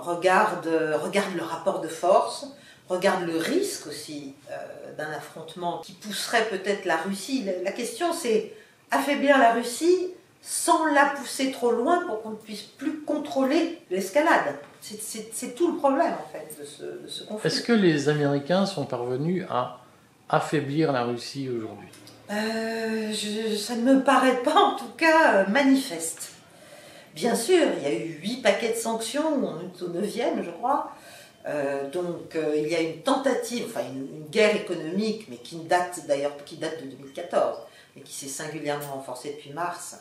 regarde, 0.00 0.68
regarde 1.02 1.34
le 1.36 1.42
rapport 1.42 1.80
de 1.80 1.88
force, 1.88 2.46
regarde 2.88 3.24
le 3.26 3.36
risque 3.36 3.86
aussi 3.86 4.34
euh, 4.50 4.56
d'un 4.96 5.10
affrontement 5.10 5.78
qui 5.78 5.92
pousserait 5.92 6.48
peut-être 6.48 6.84
la 6.84 6.96
Russie. 6.96 7.46
La, 7.62 7.72
question, 7.72 8.12
c'est 8.12 8.52
affaiblir 8.90 9.38
la 9.38 9.52
Russie 9.52 10.08
sans 10.40 10.86
la 10.86 11.06
pousser 11.06 11.52
trop 11.52 11.72
loin 11.72 12.06
pour 12.06 12.22
qu'on 12.22 12.30
ne 12.30 12.36
puisse 12.36 12.62
plus 12.62 13.00
contrôler 13.00 13.80
l'escalade. 13.90 14.54
C'est 14.80 15.54
tout 15.54 15.72
le 15.72 15.76
problème 15.76 16.12
en 16.12 16.32
fait 16.32 16.56
de 16.58 16.64
ce, 16.64 17.24
conflit. 17.24 17.46
Est-ce 17.46 17.62
que 17.62 17.72
les 17.72 18.08
Américains 18.08 18.64
sont 18.64 18.86
parvenus 18.86 19.44
à 19.50 19.80
affaiblir 20.28 20.92
la 20.92 21.04
Russie 21.04 21.48
aujourd'hui? 21.48 21.88
Euh, 22.30 23.12
Ça 23.56 23.74
ne 23.74 23.94
me 23.94 24.02
paraît 24.02 24.42
pas 24.42 24.54
en 24.54 24.76
tout 24.76 24.92
cas 24.96 25.34
euh, 25.34 25.46
manifeste. 25.48 26.37
Bien 27.18 27.34
sûr, 27.34 27.66
il 27.78 27.82
y 27.82 27.86
a 27.86 27.92
eu 27.92 28.20
huit 28.22 28.42
paquets 28.42 28.70
de 28.70 28.76
sanctions, 28.76 29.34
on 29.42 29.60
est 29.60 29.82
au 29.82 29.88
neuvième 29.88 30.44
je 30.44 30.50
crois. 30.50 30.92
Euh, 31.46 31.90
donc 31.90 32.36
il 32.56 32.68
y 32.68 32.76
a 32.76 32.80
une 32.80 33.02
tentative, 33.02 33.64
enfin 33.66 33.80
une, 33.88 34.26
guerre 34.30 34.54
économique, 34.54 35.26
mais 35.28 35.38
qui 35.38 35.56
date 35.56 36.06
d'ailleurs 36.06 36.36
de 36.36 36.90
2014, 36.90 37.58
mais 37.96 38.02
qui 38.02 38.12
s'est 38.12 38.28
singulièrement 38.28 38.92
renforcée 38.94 39.30
depuis 39.30 39.50
mars, 39.50 39.96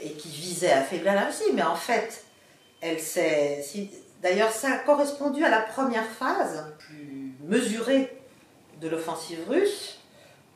et 0.00 0.12
qui 0.12 0.28
visait 0.28 0.70
à 0.70 0.82
affaiblir 0.82 1.14
la 1.14 1.24
Russie. 1.24 1.50
Mais 1.54 1.62
en 1.62 1.74
fait, 1.74 2.24
elle 2.80 3.00
s'est. 3.00 3.64
D'ailleurs, 4.22 4.52
ça 4.52 4.74
a 4.74 4.78
correspondu 4.78 5.44
à 5.44 5.50
la 5.50 5.60
première 5.60 6.06
phase, 6.06 6.72
plus 6.78 7.34
mesurée, 7.48 8.16
de 8.80 8.88
l'offensive 8.88 9.40
russe, 9.48 9.98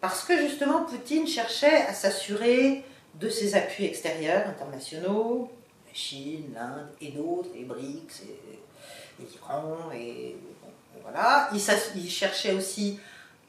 parce 0.00 0.22
que 0.22 0.38
justement 0.38 0.84
Poutine 0.84 1.26
cherchait 1.26 1.82
à 1.88 1.92
s'assurer 1.92 2.84
de 3.20 3.28
ses 3.28 3.54
appuis 3.54 3.84
extérieurs 3.84 4.46
internationaux, 4.48 5.50
la 5.86 5.94
Chine, 5.94 6.52
l'Inde 6.54 6.88
et 7.00 7.08
d'autres, 7.08 7.48
les 7.54 7.64
BRICS, 7.64 8.22
et, 8.22 9.22
l'Iran, 9.22 9.90
et, 9.94 10.36
voilà. 11.02 11.48
Il, 11.52 12.10
cherchait 12.10 12.52
aussi 12.52 12.98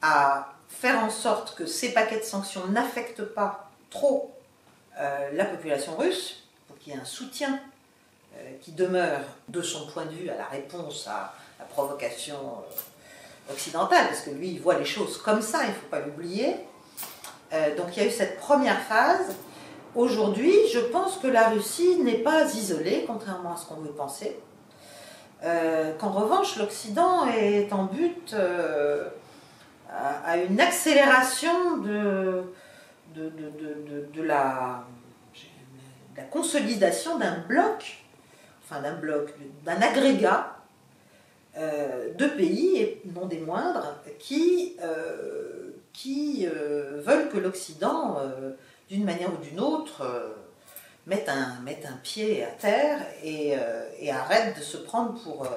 à 0.01 0.53
faire 0.69 1.03
en 1.03 1.09
sorte 1.09 1.55
que 1.55 1.65
ces 1.65 1.93
paquets 1.93 2.19
de 2.19 2.23
sanctions 2.23 2.67
n'affectent 2.67 3.23
pas 3.25 3.69
trop 3.89 4.31
euh, 4.99 5.29
la 5.33 5.45
population 5.45 5.95
russe, 5.97 6.43
pour 6.67 6.77
qu'il 6.77 6.93
y 6.93 6.95
ait 6.95 6.99
un 6.99 7.05
soutien 7.05 7.59
euh, 8.35 8.51
qui 8.61 8.71
demeure, 8.71 9.21
de 9.47 9.61
son 9.61 9.87
point 9.87 10.05
de 10.05 10.11
vue, 10.11 10.29
à 10.29 10.37
la 10.37 10.45
réponse 10.45 11.07
à 11.07 11.33
la 11.59 11.65
provocation 11.65 12.35
euh, 12.37 13.53
occidentale, 13.53 14.07
parce 14.07 14.21
que 14.21 14.29
lui, 14.29 14.49
il 14.49 14.61
voit 14.61 14.77
les 14.77 14.85
choses 14.85 15.17
comme 15.17 15.41
ça, 15.41 15.63
il 15.63 15.69
ne 15.69 15.73
faut 15.73 15.87
pas 15.89 15.99
l'oublier. 15.99 16.55
Donc 17.77 17.95
il 17.95 18.03
y 18.03 18.05
a 18.05 18.09
eu 18.09 18.11
cette 18.11 18.41
première 18.41 18.81
phase. 18.81 19.33
Aujourd'hui, 19.97 20.53
je 20.71 20.79
pense 20.79 21.17
que 21.17 21.27
la 21.27 21.49
Russie 21.49 21.97
n'est 22.03 22.19
pas 22.19 22.45
isolée, 22.53 23.03
contrairement 23.05 23.55
à 23.55 23.57
ce 23.57 23.65
qu'on 23.65 23.81
veut 23.81 23.91
penser. 23.91 24.37
Qu'en 25.41 26.11
revanche, 26.11 26.57
l'Occident 26.57 27.27
est 27.27 27.71
en 27.73 27.85
but 27.85 28.35
à, 29.91 30.37
une 30.37 30.59
accélération 30.59 31.77
de, 31.77 32.43
de, 33.15 34.23
la, 34.23 34.85
consolidation 36.31 37.17
d'un 37.17 37.39
bloc 37.47 37.97
enfin 38.69 38.81
d'un 38.81 38.95
bloc, 38.95 39.33
d'un 39.65 39.81
agrégat 39.81 40.57
euh, 41.57 42.13
de 42.13 42.27
pays, 42.27 42.77
et 42.77 43.01
non 43.15 43.25
des 43.25 43.39
moindres, 43.39 43.95
qui, 44.19 44.75
euh, 44.83 45.71
qui 45.93 46.47
euh, 46.47 47.01
veulent 47.03 47.29
que 47.29 47.37
l'Occident, 47.37 48.17
d'une 48.89 49.03
manière 49.03 49.29
ou 49.33 49.43
d'une 49.43 49.59
autre, 49.59 50.03
mette, 51.05 51.29
un, 51.29 51.59
mette 51.63 51.85
un 51.85 51.97
pied 52.03 52.43
à 52.43 52.47
terre 52.47 52.99
et, 53.23 53.53
et 53.99 54.11
arrête 54.11 54.57
de 54.57 54.61
se 54.61 54.77
prendre 54.77 55.13
pour 55.21 55.47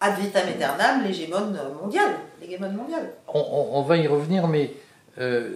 ad 0.00 0.18
vitam 0.18 0.48
aeternam 0.48 1.04
l'hégémone 1.04 1.58
mondiale. 1.80 2.16
mondiale. 2.74 3.12
On, 3.28 3.68
on, 3.72 3.82
va 3.82 3.96
y 3.96 4.06
revenir, 4.06 4.48
mais 4.48 4.72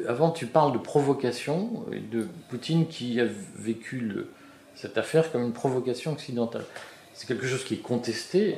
avant 0.07 0.31
tu 0.31 0.47
parles 0.47 0.73
de 0.73 0.79
provocation, 0.79 1.85
de 1.91 2.29
Poutine 2.51 2.87
qui 2.87 3.21
a 3.21 3.27
vécu 3.57 4.01
le, 4.01 4.31
cette 4.79 4.97
affaire 4.97 5.31
comme 5.33 5.43
une 5.43 5.53
provocation 5.53 6.13
occidentale. 6.13 6.65
C'est 7.13 7.27
quelque 7.27 7.47
chose 7.47 7.65
qui 7.65 7.75
est 7.75 7.83
contesté 7.83 8.57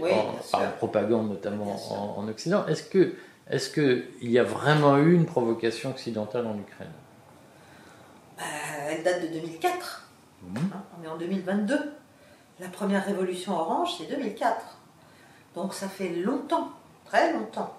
par 0.53 0.61
la 0.61 0.69
propagande, 0.69 1.31
notamment 1.31 1.81
en, 2.19 2.29
Occident. 2.29 2.67
Est-ce 2.67 2.83
que 2.83 3.15
est-ce 3.49 3.71
qu'il 3.71 4.31
y 4.31 4.39
a 4.39 4.45
vraiment 4.45 4.99
eu 4.99 5.15
une 5.15 5.25
provocation 5.25 5.91
occidentale 5.91 6.47
en 6.47 6.57
Ukraine? 6.59 6.93
Bah, 8.41 8.47
Elle 8.89 9.03
date 9.03 9.23
de 9.23 9.27
2004. 9.29 10.09
Mmh. 10.43 10.57
Hein, 10.59 10.83
on 10.99 11.05
est 11.05 11.09
en 11.09 11.17
2022. 11.17 11.93
La 12.59 12.69
première 12.69 13.05
révolution 13.05 13.57
orange, 13.57 13.97
c'est 13.99 14.07
2004. 14.07 14.79
Donc 15.55 15.75
ça 15.75 15.89
fait 15.89 16.11
longtemps, 16.11 16.71
très 17.07 17.33
longtemps, 17.33 17.75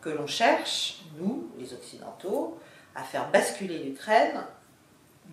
que 0.00 0.08
l'on 0.10 0.26
cherche, 0.26 1.02
nous, 1.18 1.48
les 1.58 1.72
Occidentaux, 1.72 2.58
à 2.94 3.02
faire 3.02 3.30
basculer 3.30 3.78
l'Ukraine 3.78 4.44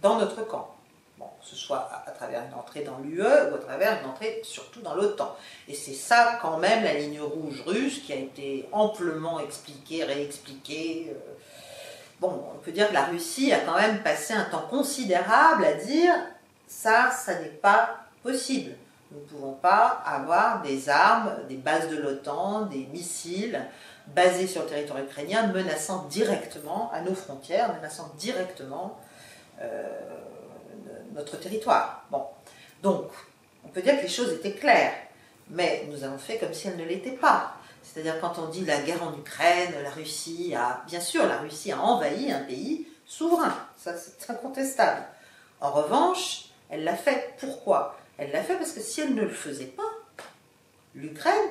dans 0.01 0.17
notre 0.19 0.45
camp 0.47 0.75
que 1.45 1.47
ce 1.47 1.55
soit 1.55 1.89
à, 2.05 2.11
travers 2.11 2.43
une 2.43 2.53
entrée 2.53 2.81
dans 2.81 2.97
l'UE 2.99 3.21
ou 3.21 3.55
à 3.55 3.57
travers 3.59 4.01
une 4.01 4.09
entrée 4.09 4.41
surtout 4.43 4.81
dans 4.81 4.95
l'OTAN. 4.95 5.35
Et 5.67 5.73
c'est 5.73 5.93
ça 5.93 6.39
quand 6.41 6.57
même 6.57 6.83
la 6.83 6.93
ligne 6.93 7.21
rouge 7.21 7.63
russe 7.65 8.01
qui 8.05 8.13
a 8.13 8.17
été 8.17 8.67
amplement 8.71 9.39
expliquée, 9.39 10.03
réexpliquée. 10.03 11.13
Euh. 11.13 11.31
On 12.27 12.59
peut 12.59 12.71
dire 12.71 12.89
que 12.89 12.93
la 12.93 13.05
Russie 13.05 13.51
a 13.53 13.59
quand 13.59 13.75
même 13.75 14.01
passé 14.03 14.33
un 14.33 14.45
temps 14.45 14.65
considérable 14.69 15.65
à 15.65 15.73
dire 15.73 16.13
ça, 16.67 17.11
ça 17.11 17.39
n'est 17.39 17.47
pas 17.47 17.99
possible. 18.23 18.71
Nous 19.11 19.19
ne 19.19 19.25
pouvons 19.25 19.53
pas 19.53 20.01
avoir 20.05 20.61
des 20.61 20.89
armes, 20.89 21.31
des 21.47 21.57
bases 21.57 21.89
de 21.89 21.97
l'OTAN, 21.97 22.63
des 22.63 22.87
missiles 22.91 23.61
basés 24.07 24.47
sur 24.47 24.63
le 24.63 24.67
territoire 24.67 24.99
ukrainien 24.99 25.47
menaçant 25.47 26.05
directement 26.09 26.91
à 26.91 27.01
nos 27.01 27.15
frontières, 27.15 27.73
menaçant 27.75 28.11
directement 28.17 28.99
euh, 29.61 29.83
notre 31.13 31.37
territoire. 31.39 32.03
Bon. 32.11 32.23
Donc, 32.83 33.09
on 33.63 33.69
peut 33.69 33.81
dire 33.81 33.97
que 33.97 34.03
les 34.03 34.09
choses 34.09 34.33
étaient 34.33 34.53
claires, 34.53 34.93
mais 35.49 35.87
nous 35.89 36.03
avons 36.03 36.17
fait 36.17 36.37
comme 36.37 36.53
si 36.53 36.67
elles 36.67 36.77
ne 36.77 36.85
l'étaient 36.85 37.11
pas. 37.11 37.55
C'est-à-dire 37.85 38.19
quand 38.19 38.33
on 38.39 38.49
dit 38.49 38.65
la 38.65 38.81
guerre 38.81 39.03
en 39.03 39.13
Ukraine, 39.17 39.73
la 39.83 39.91
Russie 39.91 40.53
a, 40.55 40.83
bien 40.87 40.99
sûr, 40.99 41.25
la 41.25 41.37
Russie 41.37 41.71
a 41.71 41.79
envahi 41.79 42.31
un 42.31 42.39
pays 42.39 42.87
souverain, 43.05 43.55
ça 43.77 43.93
c'est 43.95 44.29
incontestable. 44.29 45.03
En 45.61 45.71
revanche, 45.71 46.45
elle 46.69 46.83
l'a 46.83 46.95
fait. 46.95 47.35
Pourquoi? 47.39 47.97
Elle 48.17 48.31
l'a 48.31 48.41
fait 48.41 48.55
parce 48.55 48.71
que 48.71 48.81
si 48.81 49.01
elle 49.01 49.13
ne 49.13 49.21
le 49.21 49.29
faisait 49.29 49.65
pas, 49.65 49.83
l'Ukraine 50.95 51.49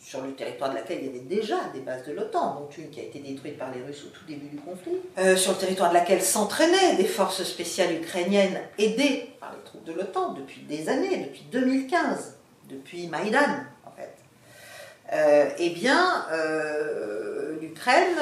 sur 0.00 0.22
le 0.22 0.32
territoire 0.32 0.70
de 0.70 0.76
laquelle 0.76 0.98
il 1.02 1.06
y 1.06 1.08
avait 1.08 1.20
déjà 1.20 1.56
des 1.72 1.80
bases 1.80 2.04
de 2.04 2.12
l'OTAN, 2.12 2.54
dont 2.54 2.68
une 2.76 2.90
qui 2.90 3.00
a 3.00 3.04
été 3.04 3.20
détruite 3.20 3.58
par 3.58 3.72
les 3.72 3.80
Russes 3.82 4.04
au 4.04 4.08
tout 4.08 4.24
début 4.26 4.48
du 4.48 4.56
conflit, 4.56 4.96
euh, 5.18 5.36
sur 5.36 5.52
le 5.52 5.58
territoire 5.58 5.90
de 5.90 5.94
laquelle 5.94 6.22
s'entraînaient 6.22 6.96
des 6.96 7.04
forces 7.04 7.44
spéciales 7.44 7.94
ukrainiennes 7.94 8.60
aidées 8.78 9.30
par 9.38 9.52
les 9.52 9.62
troupes 9.64 9.84
de 9.84 9.92
l'OTAN 9.92 10.32
depuis 10.32 10.62
des 10.62 10.88
années, 10.88 11.18
depuis 11.18 11.44
2015, 11.52 12.38
depuis 12.68 13.06
Maïdan 13.06 13.38
eh 15.12 15.70
bien, 15.70 16.26
euh, 16.32 17.58
l'Ukraine, 17.60 18.16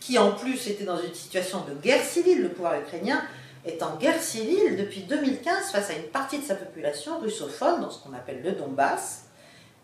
qui 0.00 0.18
en 0.18 0.32
plus 0.32 0.68
était 0.68 0.84
dans 0.84 1.00
une 1.00 1.14
situation 1.14 1.64
de 1.68 1.74
guerre 1.74 2.02
civile, 2.02 2.42
le 2.42 2.48
pouvoir 2.50 2.78
ukrainien 2.80 3.22
est 3.64 3.82
en 3.82 3.96
guerre 3.96 4.22
civile 4.22 4.76
depuis 4.76 5.02
2015 5.02 5.72
face 5.72 5.90
à 5.90 5.94
une 5.94 6.04
partie 6.04 6.38
de 6.38 6.44
sa 6.44 6.54
population 6.54 7.18
russophone 7.18 7.80
dans 7.80 7.90
ce 7.90 8.00
qu'on 8.02 8.14
appelle 8.14 8.42
le 8.42 8.52
Donbass, 8.52 9.26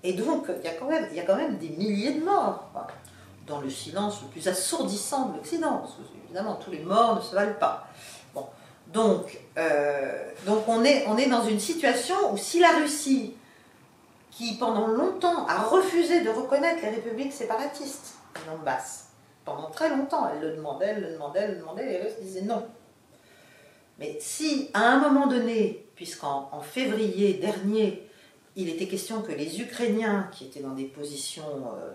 et 0.05 0.15
donc, 0.15 0.47
il 0.49 0.65
y, 0.65 0.69
a 0.69 1.23
quand 1.25 1.37
même, 1.37 1.59
des 1.59 1.69
milliers 1.69 2.15
de 2.15 2.25
morts, 2.25 2.71
dans 3.47 3.61
le 3.61 3.71
silence 3.71 4.21
le 4.23 4.29
plus 4.29 4.49
assourdissant 4.49 5.29
de 5.29 5.37
l'Occident, 5.37 5.79
parce 5.79 5.93
que 5.95 6.01
évidemment, 6.25 6.57
tous 6.57 6.71
les 6.71 6.81
morts 6.81 7.17
ne 7.17 7.21
se 7.21 7.35
valent 7.35 7.59
pas. 7.59 7.87
Bon. 8.35 8.47
Donc, 8.93 9.39
euh, 9.59 10.25
donc 10.45 10.65
on 10.69 10.85
est 10.85 11.29
dans 11.29 11.45
une 11.45 11.61
situation 11.61 12.15
où 12.33 12.37
si 12.37 12.59
la 12.59 12.71
Russie, 12.71 13.35
qui 14.33 14.55
pendant 14.55 14.89
longtemps 14.89 15.47
a 15.47 15.63
refusé 15.63 16.23
de 16.23 16.31
reconnaître 16.31 16.83
les 16.83 16.91
républiques 16.91 17.33
séparatistes 17.33 18.17
de 18.35 18.51
Donbass, 18.51 19.11
pendant 19.45 19.71
très 19.71 19.91
longtemps, 19.91 20.29
elle 20.33 20.41
le 20.41 20.57
demandait, 20.57 20.87
elle 20.87 21.03
le 21.03 21.13
demandait, 21.13 21.41
elle 21.41 21.51
le 21.53 21.59
demandait, 21.59 21.87
les 21.87 21.99
Russes 21.99 22.19
disaient 22.21 22.43
non. 22.43 22.67
Mais 23.99 24.17
si, 24.21 24.71
à 24.73 24.81
un 24.81 24.99
moment 24.99 25.27
donné, 25.27 25.87
puisqu'en 25.95 26.61
février 26.63 27.35
dernier, 27.35 28.09
il 28.57 28.69
était 28.69 28.87
question 28.87 29.23
que 29.23 29.33
les 29.33 29.61
Ukrainiens, 29.61 30.29
qui 30.33 30.47
étaient 30.47 30.61
dans 30.61 30.75
des 30.75 30.85
positions 30.85 31.45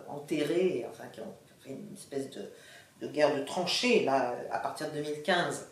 enterrées, 0.07 0.85
enfin 0.89 1.05
qui 1.11 1.21
ont 1.21 1.33
fait 1.61 1.71
une 1.71 1.93
espèce 1.93 2.29
de, 2.29 3.07
guerre 3.07 3.35
de 3.35 3.43
tranchées 3.43 4.07
à 4.07 4.59
partir 4.59 4.89
de 4.91 4.95
2015, 4.95 5.69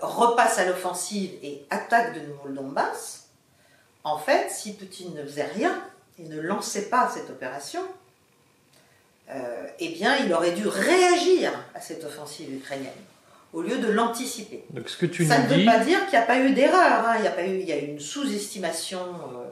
repassent 0.00 0.58
à 0.58 0.66
l'offensive 0.66 1.32
et 1.42 1.66
attaquent 1.70 2.14
de 2.14 2.26
nouveau 2.26 2.48
le 2.48 2.54
Donbass, 2.54 3.23
en 4.04 4.18
fait, 4.18 4.50
si 4.50 4.74
Poutine 4.74 5.14
ne 5.14 5.22
faisait 5.22 5.46
rien 5.54 5.82
et 6.18 6.28
ne 6.28 6.40
lançait 6.40 6.90
pas 6.90 7.10
cette 7.12 7.30
opération, 7.30 7.80
euh, 9.30 9.66
eh 9.80 9.88
bien, 9.88 10.16
il 10.16 10.32
aurait 10.34 10.52
dû 10.52 10.68
réagir 10.68 11.50
à 11.74 11.80
cette 11.80 12.04
offensive 12.04 12.52
ukrainienne 12.54 12.92
au 13.54 13.62
lieu 13.62 13.78
de 13.78 13.90
l'anticiper. 13.90 14.64
Donc, 14.70 14.90
ce 14.90 14.98
que 14.98 15.06
tu 15.06 15.24
Ça 15.24 15.38
ne 15.38 15.46
veut 15.46 15.64
pas 15.64 15.78
dire 15.78 16.00
qu'il 16.04 16.18
n'y 16.18 16.22
a 16.24 16.26
pas 16.26 16.38
eu 16.38 16.52
d'erreur. 16.52 17.08
hein. 17.08 17.16
Il, 17.18 17.24
y 17.24 17.28
a 17.28 17.30
pas 17.30 17.46
eu, 17.46 17.60
il 17.60 17.64
y 17.64 17.72
a 17.72 17.78
eu 17.78 17.86
une 17.86 18.00
sous-estimation 18.00 19.00
euh, 19.00 19.48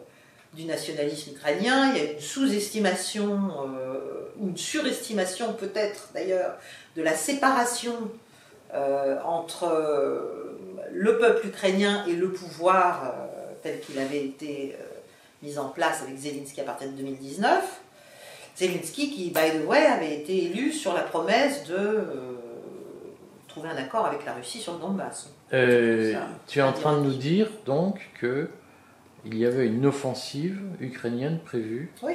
du 0.52 0.64
nationalisme 0.64 1.30
ukrainien, 1.30 1.92
il 1.94 1.96
y 1.96 2.06
a 2.06 2.10
eu 2.10 2.14
une 2.14 2.20
sous-estimation 2.20 3.50
euh, 3.64 4.28
ou 4.38 4.48
une 4.48 4.56
surestimation 4.58 5.54
peut-être 5.54 6.10
d'ailleurs 6.12 6.58
de 6.94 7.02
la 7.02 7.14
séparation 7.14 7.94
entre 9.26 9.68
le 10.90 11.18
peuple 11.18 11.48
ukrainien 11.48 12.06
et 12.08 12.14
le 12.14 12.32
pouvoir 12.32 13.12
tel 13.62 13.80
qu'il 13.80 13.98
avait 13.98 14.24
été 14.24 14.74
euh, 14.78 14.84
mis 15.42 15.58
en 15.58 15.68
place 15.68 16.02
avec 16.02 16.16
Zelensky 16.16 16.60
à 16.60 16.64
partir 16.64 16.88
de 16.90 16.96
2019. 16.96 17.80
Zelensky 18.56 19.10
qui, 19.10 19.30
by 19.30 19.58
the 19.62 19.66
way, 19.66 19.86
avait 19.86 20.14
été 20.14 20.44
élu 20.44 20.72
sur 20.72 20.92
la 20.94 21.02
promesse 21.02 21.64
de 21.64 21.74
euh, 21.76 22.04
trouver 23.48 23.68
un 23.70 23.76
accord 23.76 24.06
avec 24.06 24.24
la 24.26 24.34
Russie 24.34 24.58
sur 24.58 24.74
le 24.74 24.80
Donbass. 24.80 25.30
euh, 25.52 26.14
tu 26.46 26.58
es 26.58 26.62
en 26.62 26.72
train 26.72 26.98
de 26.98 27.04
nous 27.04 27.14
dire 27.14 27.48
donc 27.66 28.00
que 28.20 28.48
il 29.24 29.38
y 29.38 29.46
avait 29.46 29.66
une 29.66 29.86
offensive 29.86 30.58
ukrainienne 30.80 31.38
prévue 31.44 31.92
Oui. 32.02 32.14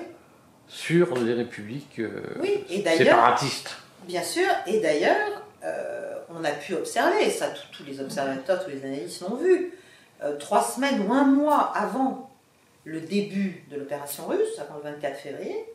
sur 0.67 1.15
les 1.17 1.33
républiques 1.33 1.99
euh, 1.99 2.09
Oui, 2.41 2.65
et 2.69 2.79
d'ailleurs- 2.81 2.97
séparatistes. 3.07 3.77
Bien 4.07 4.23
sûr, 4.23 4.47
et 4.67 4.79
d'ailleurs, 4.79 5.41
euh, 5.63 6.15
on 6.29 6.43
a 6.43 6.51
pu 6.51 6.73
observer, 6.75 7.25
et 7.25 7.29
ça 7.29 7.47
tous 7.71 7.83
les 7.85 7.99
observateurs, 8.01 8.63
tous 8.63 8.69
les 8.71 8.83
analystes 8.85 9.21
l'ont 9.21 9.35
vu, 9.37 9.71
euh, 10.23 10.37
trois 10.37 10.63
semaines 10.63 11.05
ou 11.07 11.13
un 11.13 11.23
mois 11.23 11.71
avant 11.75 12.29
le 12.83 13.01
début 13.01 13.65
de 13.69 13.77
l'opération 13.77 14.27
russe, 14.27 14.59
avant 14.59 14.75
le 14.75 14.91
24 14.91 15.17
février, 15.17 15.65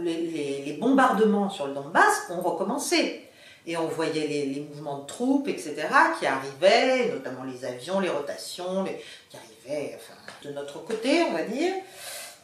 les, 0.00 0.76
bombardements 0.80 1.48
sur 1.48 1.66
le 1.66 1.74
Donbass 1.74 2.26
ont 2.30 2.40
recommencé. 2.40 3.28
Et 3.66 3.76
on 3.76 3.86
voyait 3.86 4.26
les, 4.26 4.60
mouvements 4.60 4.98
de 4.98 5.06
troupes, 5.06 5.48
etc., 5.48 5.74
qui 6.18 6.26
arrivaient, 6.26 7.10
notamment 7.12 7.44
les 7.44 7.64
avions, 7.64 8.00
les 8.00 8.08
rotations, 8.08 8.84
qui 9.30 9.36
arrivaient 9.36 9.98
de 10.42 10.50
notre 10.50 10.84
côté, 10.84 11.22
on 11.22 11.32
va 11.32 11.42
dire, 11.42 11.72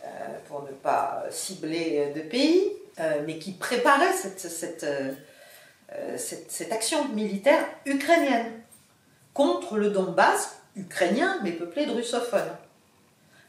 euh, 0.05 0.09
pour 0.49 0.62
ne 0.62 0.71
pas 0.71 1.25
cibler 1.31 2.12
de 2.15 2.21
pays, 2.21 2.73
euh, 3.00 3.23
mais 3.27 3.39
qui 3.39 3.53
préparaient 3.53 4.12
euh, 4.85 5.12
euh, 5.93 6.19
cette 6.19 6.73
action 6.73 7.09
militaire 7.09 7.65
ukrainienne 7.87 8.61
contre 9.33 9.79
le 9.79 9.91
Donbass 9.91 10.60
ukrainien, 10.77 11.39
mais 11.43 11.53
peuplé 11.53 11.87
de 11.87 11.93
russophones. 11.93 12.53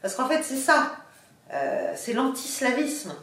Parce 0.00 0.14
qu'en 0.14 0.28
fait, 0.28 0.42
c'est 0.42 0.56
ça, 0.56 0.92
euh, 1.52 1.92
c'est 1.96 2.12
l'antislavisme 2.12 3.14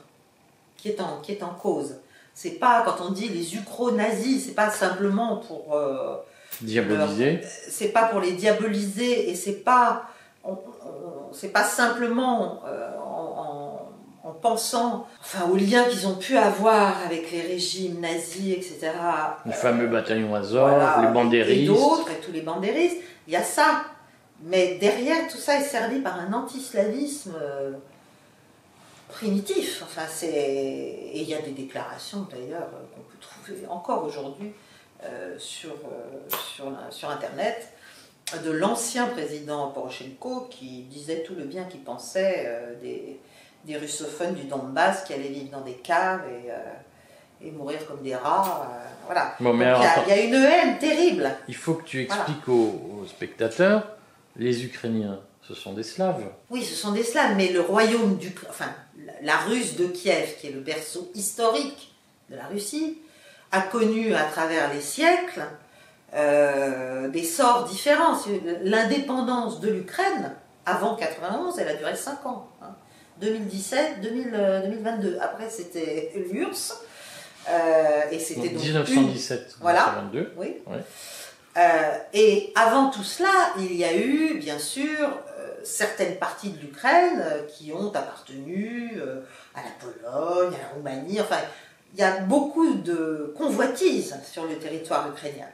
qui 0.78 0.90
est 0.90 1.02
en, 1.02 1.20
qui 1.22 1.32
est 1.34 1.44
en 1.44 1.54
cause. 1.54 1.96
C'est 2.34 2.52
pas, 2.52 2.84
quand 2.86 3.04
on 3.06 3.12
dit 3.12 3.28
les 3.28 3.56
ukro-nazis, 3.56 4.46
c'est 4.46 4.54
pas 4.56 4.70
simplement 4.70 5.38
pour. 5.38 5.76
euh, 5.76 6.16
Diabolisés. 6.62 7.42
c'est 7.70 7.90
pas 7.90 8.06
pour 8.06 8.20
les 8.22 8.32
diaboliser 8.34 9.30
et 9.30 9.36
c'est 9.36 9.54
pas 9.64 10.04
on- 10.44 10.52
on- 10.54 11.34
c'est 11.34 11.50
pas 11.50 11.64
simplement 11.64 12.64
euh, 12.66 12.90
en, 12.98 13.02
en- 13.02 13.06
en 13.06 13.09
pensant 14.42 15.08
enfin 15.22 15.48
aux 15.50 15.56
liens 15.56 15.84
qu'ils 15.86 16.08
ont 16.08 16.16
pu 16.16 16.38
avoir 16.38 17.04
avec 17.06 17.32
les 17.32 17.42
régimes 17.42 18.00
nazis 18.00 18.54
etc 18.58 18.92
Le 19.46 19.52
fameux 19.52 19.88
bataillon 19.88 20.34
Azov, 20.36 20.70
Voilà, 20.70 20.98
les 21.02 21.08
et 21.08 21.12
bandéristes. 21.12 21.68
d'autres 21.68 22.12
et 22.12 22.20
tous 22.20 22.32
les 22.32 22.42
bandéristes. 22.42 22.98
Il 23.28 23.34
y 23.34 23.36
a 23.36 23.44
ça. 23.44 23.84
Mais 24.44 24.78
derrière 24.80 25.28
tout 25.28 25.38
ça 25.38 25.56
est 25.58 25.64
servi 25.64 26.00
par 26.00 26.20
un 26.20 26.32
antislavisme 26.34 27.34
euh, 27.42 27.72
primitif. 29.10 29.82
Enfin 29.84 30.04
c'est 30.10 30.28
et 30.28 31.22
il 31.22 31.30
y 31.30 31.34
a 31.34 31.42
des 31.42 31.52
déclarations 31.52 32.28
d'ailleurs 32.32 32.70
euh, 32.74 32.86
qu'on 32.96 33.02
peut 33.02 33.18
trouver 33.20 33.68
encore 33.68 34.04
aujourd'hui 34.06 34.52
euh, 35.04 35.36
sur, 35.38 35.72
euh, 35.72 36.30
sur, 36.56 36.66
sur 36.92 37.10
Internet 37.10 37.70
de 38.46 38.52
l'ancien 38.52 39.08
président 39.08 39.70
Poroshenko 39.70 40.48
qui 40.52 40.84
disait 40.84 41.24
tout 41.24 41.34
le 41.36 41.46
bien 41.46 41.64
qu'il 41.64 41.80
pensait 41.82 42.44
euh, 42.46 42.76
des, 42.82 43.20
des 43.66 43.78
russophones 43.78 44.34
du 44.34 44.44
Donbass 44.44 45.04
qui 45.04 45.14
allaient 45.14 45.28
vivre 45.30 45.52
dans 45.52 45.62
des 45.62 45.74
caves 45.74 46.22
et, 46.30 46.50
euh, 46.52 46.56
et 47.48 47.52
mourir 47.52 47.86
comme 47.88 48.02
des 48.02 48.16
rats. 48.16 48.68
euh, 48.72 48.86
voilà. 49.06 49.34
Bon, 49.40 49.54
il, 49.54 49.60
y 50.08 50.12
a, 50.12 50.18
y 50.18 50.28
une 50.28 50.34
haine 50.36 50.78
terrible. 50.80 51.30
Il 51.48 51.56
faut 51.56 51.74
que 51.76 51.84
tu 51.84 52.02
expliques 52.02 52.48
aux, 52.48 53.02
aux 53.02 53.06
spectateurs, 53.08 53.88
les 54.36 54.64
Ukrainiens, 54.66 55.20
ce 55.48 55.54
sont 55.56 55.74
des 55.74 55.84
Slaves. 55.84 56.24
Oui, 56.50 56.64
ce 56.64 56.76
sont 56.76 56.92
des 56.92 57.04
Slaves, 57.04 57.36
mais 57.36 57.50
le 57.52 57.62
royaume 57.62 58.18
du. 58.18 58.34
Enfin, 58.50 58.68
la- 59.06 59.14
la 59.22 59.38
Russe 59.38 59.76
de 59.76 59.88
Kiev, 59.88 60.36
qui 60.40 60.48
est 60.48 60.52
le 60.52 60.60
berceau 60.62 61.10
historique 61.16 61.94
de 62.30 62.36
la 62.36 62.46
Russie, 62.46 63.00
a 63.52 63.62
connu 63.62 64.14
à 64.14 64.24
travers 64.26 64.72
les 64.74 64.82
siècles 64.82 65.42
euh, 66.14 67.08
des 67.10 67.24
sorts 67.24 67.64
différents. 67.66 68.16
L'indépendance 68.64 69.60
de 69.60 69.70
l'Ukraine, 69.70 70.34
avant 70.66 70.96
91, 70.96 71.58
elle 71.60 71.68
a 71.70 71.74
duré 71.76 71.96
5 71.96 72.26
ans. 72.26 72.48
hein. 72.62 72.76
2017, 73.22 74.02
2000, 74.02 74.30
euh, 74.34 74.62
2022. 74.64 75.18
Après, 75.22 75.50
c'était 75.50 76.12
l'URSS. 76.32 76.74
euh, 77.50 78.02
et 78.12 78.20
c'était 78.20 78.50
Donc, 78.50 78.54
donc 78.54 78.64
une 78.90 78.96
1917, 78.96 79.56
Voilà. 79.62 80.02
1922. 80.04 80.34
Oui. 80.38 80.56
Ouais. 80.68 80.78
Euh, 81.58 81.98
et 82.14 82.54
avant 82.56 82.90
tout 82.90 83.04
cela, 83.04 83.30
il 83.58 83.76
y 83.76 83.84
a 83.84 83.96
eu, 83.96 84.36
bien 84.40 84.60
sûr, 84.60 84.88
euh, 85.40 85.48
certaines 85.64 86.16
parties 86.16 86.52
de 86.52 86.60
l'Ukraine 86.62 87.24
qui 87.50 87.74
ont 87.74 87.90
appartenu 87.90 88.94
à 89.56 89.60
la 89.62 89.72
Pologne, 89.80 90.54
à 90.56 90.62
la 90.62 90.68
Roumanie. 90.76 91.20
Enfin, 91.20 91.40
il 91.96 92.00
y 92.00 92.04
a 92.04 92.20
beaucoup 92.22 92.76
de 92.76 93.34
convoitises 93.38 94.16
sur 94.32 94.46
le 94.46 94.56
territoire 94.58 95.10
ukrainien. 95.10 95.48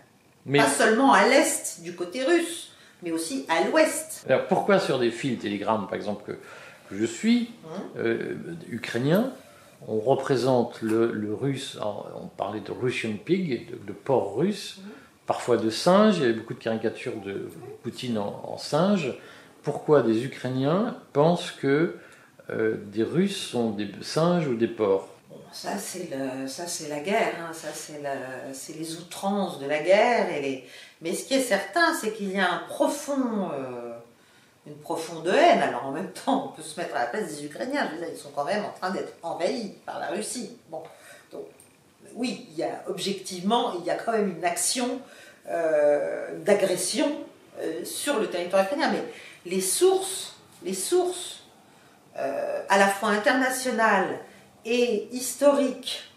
Mais 0.45 0.59
Pas 0.59 0.67
seulement 0.69 1.13
à 1.13 1.27
l'est 1.27 1.81
du 1.81 1.95
côté 1.95 2.23
russe, 2.23 2.71
mais 3.01 3.11
aussi 3.11 3.45
à 3.49 3.63
l'ouest. 3.67 4.25
alors, 4.29 4.45
pourquoi 4.47 4.79
sur 4.79 4.99
des 4.99 5.09
fils 5.11 5.39
Telegram, 5.41 5.87
par 5.87 5.95
exemple, 5.95 6.23
que, 6.33 6.37
que 6.95 7.01
je 7.01 7.05
suis, 7.05 7.51
Hein 7.65 7.81
euh, 7.97 8.35
ukrainien, 8.69 9.31
on 9.87 9.99
représente 9.99 10.81
le, 10.81 11.11
le 11.11 11.33
russe, 11.33 11.77
on 11.81 12.27
parlait 12.27 12.61
de 12.61 12.71
Russian 12.71 13.13
pig, 13.23 13.69
de, 13.69 13.75
de 13.85 13.93
porc 13.93 14.35
russe, 14.35 14.79
parfois 15.27 15.57
de 15.57 15.69
singe, 15.69 16.17
il 16.17 16.21
y 16.21 16.25
avait 16.25 16.33
beaucoup 16.33 16.53
de 16.53 16.63
caricatures 16.63 17.19
de 17.25 17.49
Poutine 17.83 18.17
en, 18.17 18.41
en 18.53 18.57
singe. 18.57 19.13
Pourquoi 19.63 20.01
des 20.01 20.25
Ukrainiens 20.25 20.95
pensent 21.11 21.51
que 21.51 21.97
euh, 22.49 22.77
des 22.91 23.03
Russes 23.03 23.37
sont 23.37 23.71
des 23.71 23.89
singes 24.01 24.47
ou 24.47 24.55
des 24.55 24.67
porcs? 24.67 25.09
Ça 25.51 25.77
c'est 25.77 26.09
la 26.89 26.99
guerre, 26.99 27.33
hein, 27.41 27.53
ça 27.53 27.69
c'est 27.73 28.77
les 28.77 28.97
outrances 28.97 29.59
de 29.59 29.67
la 29.67 29.81
guerre. 29.81 30.29
Et 30.35 30.41
les... 30.41 30.63
Mais 31.01 31.13
ce 31.13 31.25
qui 31.27 31.35
est 31.35 31.39
certain, 31.41 31.93
c'est 31.93 32.13
qu'il 32.13 32.31
y 32.31 32.39
a 32.39 32.51
un 32.51 32.61
profond, 32.67 33.49
euh, 33.53 33.84
une 34.67 34.77
profonde 34.77 35.27
haine. 35.27 35.61
Alors 35.61 35.85
en 35.85 35.91
même 35.91 36.11
temps, 36.11 36.47
on 36.47 36.55
peut 36.55 36.63
se 36.63 36.79
mettre 36.79 36.95
à 36.95 37.01
la 37.01 37.05
place 37.07 37.35
des 37.35 37.45
Ukrainiens. 37.45 37.89
Ils 38.11 38.17
sont 38.17 38.31
quand 38.35 38.45
même 38.45 38.63
en 38.65 38.71
train 38.71 38.91
d'être 38.91 39.13
envahis 39.21 39.75
par 39.85 39.99
la 39.99 40.07
Russie. 40.07 40.57
Bon, 40.69 40.81
donc 41.31 41.45
oui, 42.15 42.47
il 42.51 42.57
y 42.57 42.63
a 42.63 42.83
objectivement, 42.87 43.73
il 43.79 43.85
y 43.85 43.89
a 43.89 43.95
quand 43.95 44.11
même 44.11 44.35
une 44.37 44.45
action 44.45 45.01
euh, 45.47 46.39
d'agression 46.39 47.11
euh, 47.59 47.85
sur 47.85 48.19
le 48.19 48.27
territoire 48.27 48.63
ukrainien. 48.63 48.91
Mais 48.91 49.03
les 49.45 49.61
sources, 49.61 50.35
les 50.63 50.73
sources 50.73 51.43
euh, 52.17 52.63
à 52.69 52.77
la 52.79 52.87
fois 52.87 53.09
internationales 53.09 54.19
et 54.65 55.07
historiques 55.11 56.11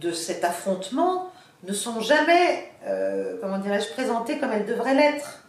de 0.00 0.12
cet 0.12 0.44
affrontement 0.44 1.32
ne 1.62 1.72
sont 1.72 2.00
jamais, 2.00 2.70
comment 3.40 3.56
dirais-je, 3.58 3.90
présentées 3.94 4.38
comme 4.38 4.52
elles 4.52 4.66
devraient 4.66 4.94
l'être. 4.94 5.44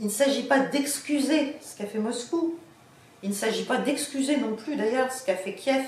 Il 0.00 0.06
ne 0.06 0.10
s'agit 0.10 0.44
pas 0.44 0.60
d'excuser 0.60 1.56
ce 1.60 1.76
qu'a 1.76 1.86
fait 1.86 1.98
Moscou. 1.98 2.56
Il 3.22 3.30
ne 3.30 3.34
s'agit 3.34 3.64
pas 3.64 3.78
d'excuser 3.78 4.36
non 4.36 4.54
plus 4.54 4.76
d'ailleurs 4.76 5.12
ce 5.12 5.24
qu'a 5.24 5.34
fait 5.34 5.54
Kiev 5.54 5.86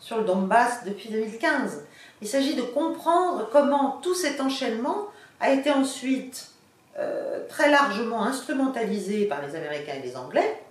sur 0.00 0.18
le 0.18 0.24
Donbass 0.24 0.84
depuis 0.84 1.08
2015. 1.08 1.84
Il 2.20 2.28
s'agit 2.28 2.54
de 2.54 2.62
comprendre 2.62 3.48
comment 3.50 4.00
tout 4.02 4.14
cet 4.14 4.40
enchaînement 4.40 5.06
a 5.40 5.50
été 5.50 5.70
ensuite 5.70 6.50
euh, 6.98 7.46
très 7.48 7.70
largement 7.70 8.24
instrumentalisé 8.24 9.24
par 9.26 9.40
les 9.40 9.54
Américains 9.54 9.94
et 9.94 10.06
les 10.06 10.16
Anglais 10.16 10.62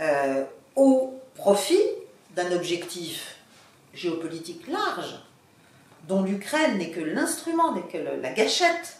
euh, 0.00 0.44
au 0.76 1.14
profit 1.36 1.80
d'un 2.34 2.52
objectif 2.52 3.36
géopolitique 3.94 4.66
large 4.68 5.20
dont 6.08 6.22
l'Ukraine 6.22 6.78
n'est 6.78 6.90
que 6.90 7.00
l'instrument, 7.00 7.72
n'est 7.72 7.82
que 7.82 7.98
la 8.20 8.30
gâchette, 8.32 8.98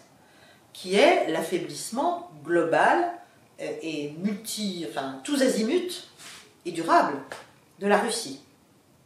qui 0.75 0.95
est 0.95 1.31
l'affaiblissement 1.31 2.29
global 2.43 3.13
et 3.59 4.13
multi, 4.19 4.85
enfin 4.89 5.21
tous 5.23 5.41
azimuts 5.41 6.09
et 6.65 6.71
durable 6.71 7.17
de 7.79 7.87
la 7.87 7.97
Russie. 7.97 8.41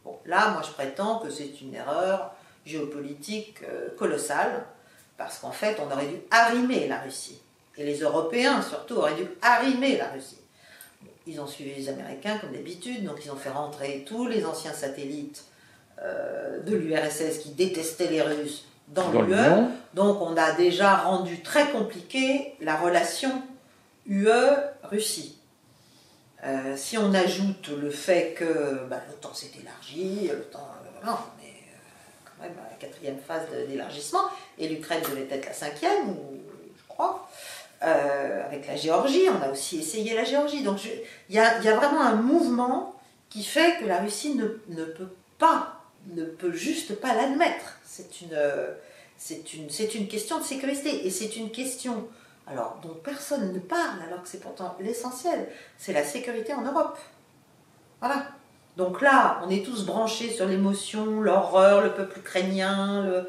Bon, 0.04 0.18
là, 0.26 0.50
moi 0.50 0.62
je 0.66 0.72
prétends 0.72 1.20
que 1.20 1.30
c'est 1.30 1.60
une 1.60 1.74
erreur 1.74 2.34
géopolitique 2.66 3.58
colossale, 3.96 4.64
parce 5.16 5.38
qu'en 5.38 5.52
fait, 5.52 5.78
on 5.78 5.92
aurait 5.92 6.06
dû 6.06 6.16
arrimer 6.30 6.88
la 6.88 6.98
Russie. 6.98 7.40
Et 7.76 7.84
les 7.84 8.00
Européens, 8.00 8.62
surtout, 8.62 8.94
auraient 8.94 9.14
dû 9.14 9.28
arrimer 9.42 9.96
la 9.96 10.08
Russie. 10.08 10.40
Ils 11.26 11.40
ont 11.40 11.46
suivi 11.46 11.74
les 11.74 11.88
Américains 11.88 12.38
comme 12.38 12.52
d'habitude, 12.52 13.04
donc 13.04 13.24
ils 13.24 13.30
ont 13.30 13.36
fait 13.36 13.50
rentrer 13.50 14.04
tous 14.06 14.26
les 14.26 14.44
anciens 14.44 14.72
satellites 14.72 15.44
euh, 16.02 16.60
de 16.60 16.74
l'URSS 16.74 17.38
qui 17.38 17.50
détestaient 17.50 18.08
les 18.08 18.22
Russes 18.22 18.64
dans, 18.90 19.10
l'UE. 19.22 19.34
Donc 19.94 20.20
on 20.20 20.36
a 20.36 20.52
déjà 20.52 20.96
rendu 20.96 21.42
très 21.42 21.70
compliqué 21.70 22.54
la 22.60 22.76
relation 22.76 23.42
UE-Russie. 24.06 25.36
Euh, 26.44 26.74
si 26.76 26.96
on 26.96 27.12
ajoute 27.12 27.68
le 27.68 27.90
fait 27.90 28.34
que 28.36 28.86
bah, 28.88 29.00
l'OTAN 29.08 29.34
s'est 29.34 29.50
élargi, 29.60 30.28
l'OTAN, 30.28 30.58
euh, 30.58 31.06
non, 31.06 31.18
mais 31.38 31.52
quand 32.24 32.42
même 32.42 32.54
la 32.56 32.76
quatrième 32.76 33.18
phase 33.18 33.42
d'élargissement, 33.68 34.22
et 34.58 34.68
l'Ukraine 34.68 35.02
devait 35.02 35.28
être 35.30 35.46
la 35.46 35.52
cinquième, 35.52 36.16
je 36.76 36.88
crois. 36.88 37.28
Euh, 37.82 38.44
avec 38.44 38.66
la 38.66 38.76
Géorgie, 38.76 39.24
on 39.30 39.42
a 39.42 39.50
aussi 39.50 39.80
essayé 39.80 40.14
la 40.14 40.24
Géorgie. 40.24 40.62
Donc 40.62 40.78
il 40.84 41.34
y, 41.34 41.38
a, 41.38 41.58
vraiment 41.58 42.02
un 42.02 42.14
mouvement 42.14 42.94
qui 43.30 43.42
fait 43.42 43.78
que 43.80 43.86
la 43.86 43.98
Russie 44.00 44.34
ne, 44.34 44.84
peut 44.84 45.08
pas, 45.38 45.79
ne 46.08 46.24
peut 46.24 46.52
juste 46.52 47.00
pas 47.00 47.14
l'admettre. 47.14 47.78
C'est 47.84 48.20
une, 48.22 48.38
c'est 49.18 49.94
une, 49.94 50.08
question 50.08 50.38
de 50.38 50.44
sécurité 50.44 51.06
et 51.06 51.10
c'est 51.10 51.36
une 51.36 51.50
question 51.50 52.08
alors, 52.46 52.80
dont 52.82 52.94
personne 53.04 53.52
ne 53.52 53.58
parle 53.58 54.02
alors 54.06 54.22
que 54.22 54.28
c'est 54.28 54.40
pourtant 54.40 54.76
l'essentiel. 54.80 55.46
C'est 55.78 55.92
la 55.92 56.04
sécurité 56.04 56.52
en 56.54 56.62
Europe. 56.62 56.98
Voilà. 58.00 58.26
Donc 58.76 59.02
là, 59.02 59.42
on 59.44 59.50
est 59.50 59.64
tous 59.64 59.84
branchés 59.84 60.30
sur 60.30 60.46
l'émotion, 60.46 61.20
l'horreur, 61.20 61.82
le 61.82 61.92
peuple 61.92 62.20
ukrainien, 62.20 63.24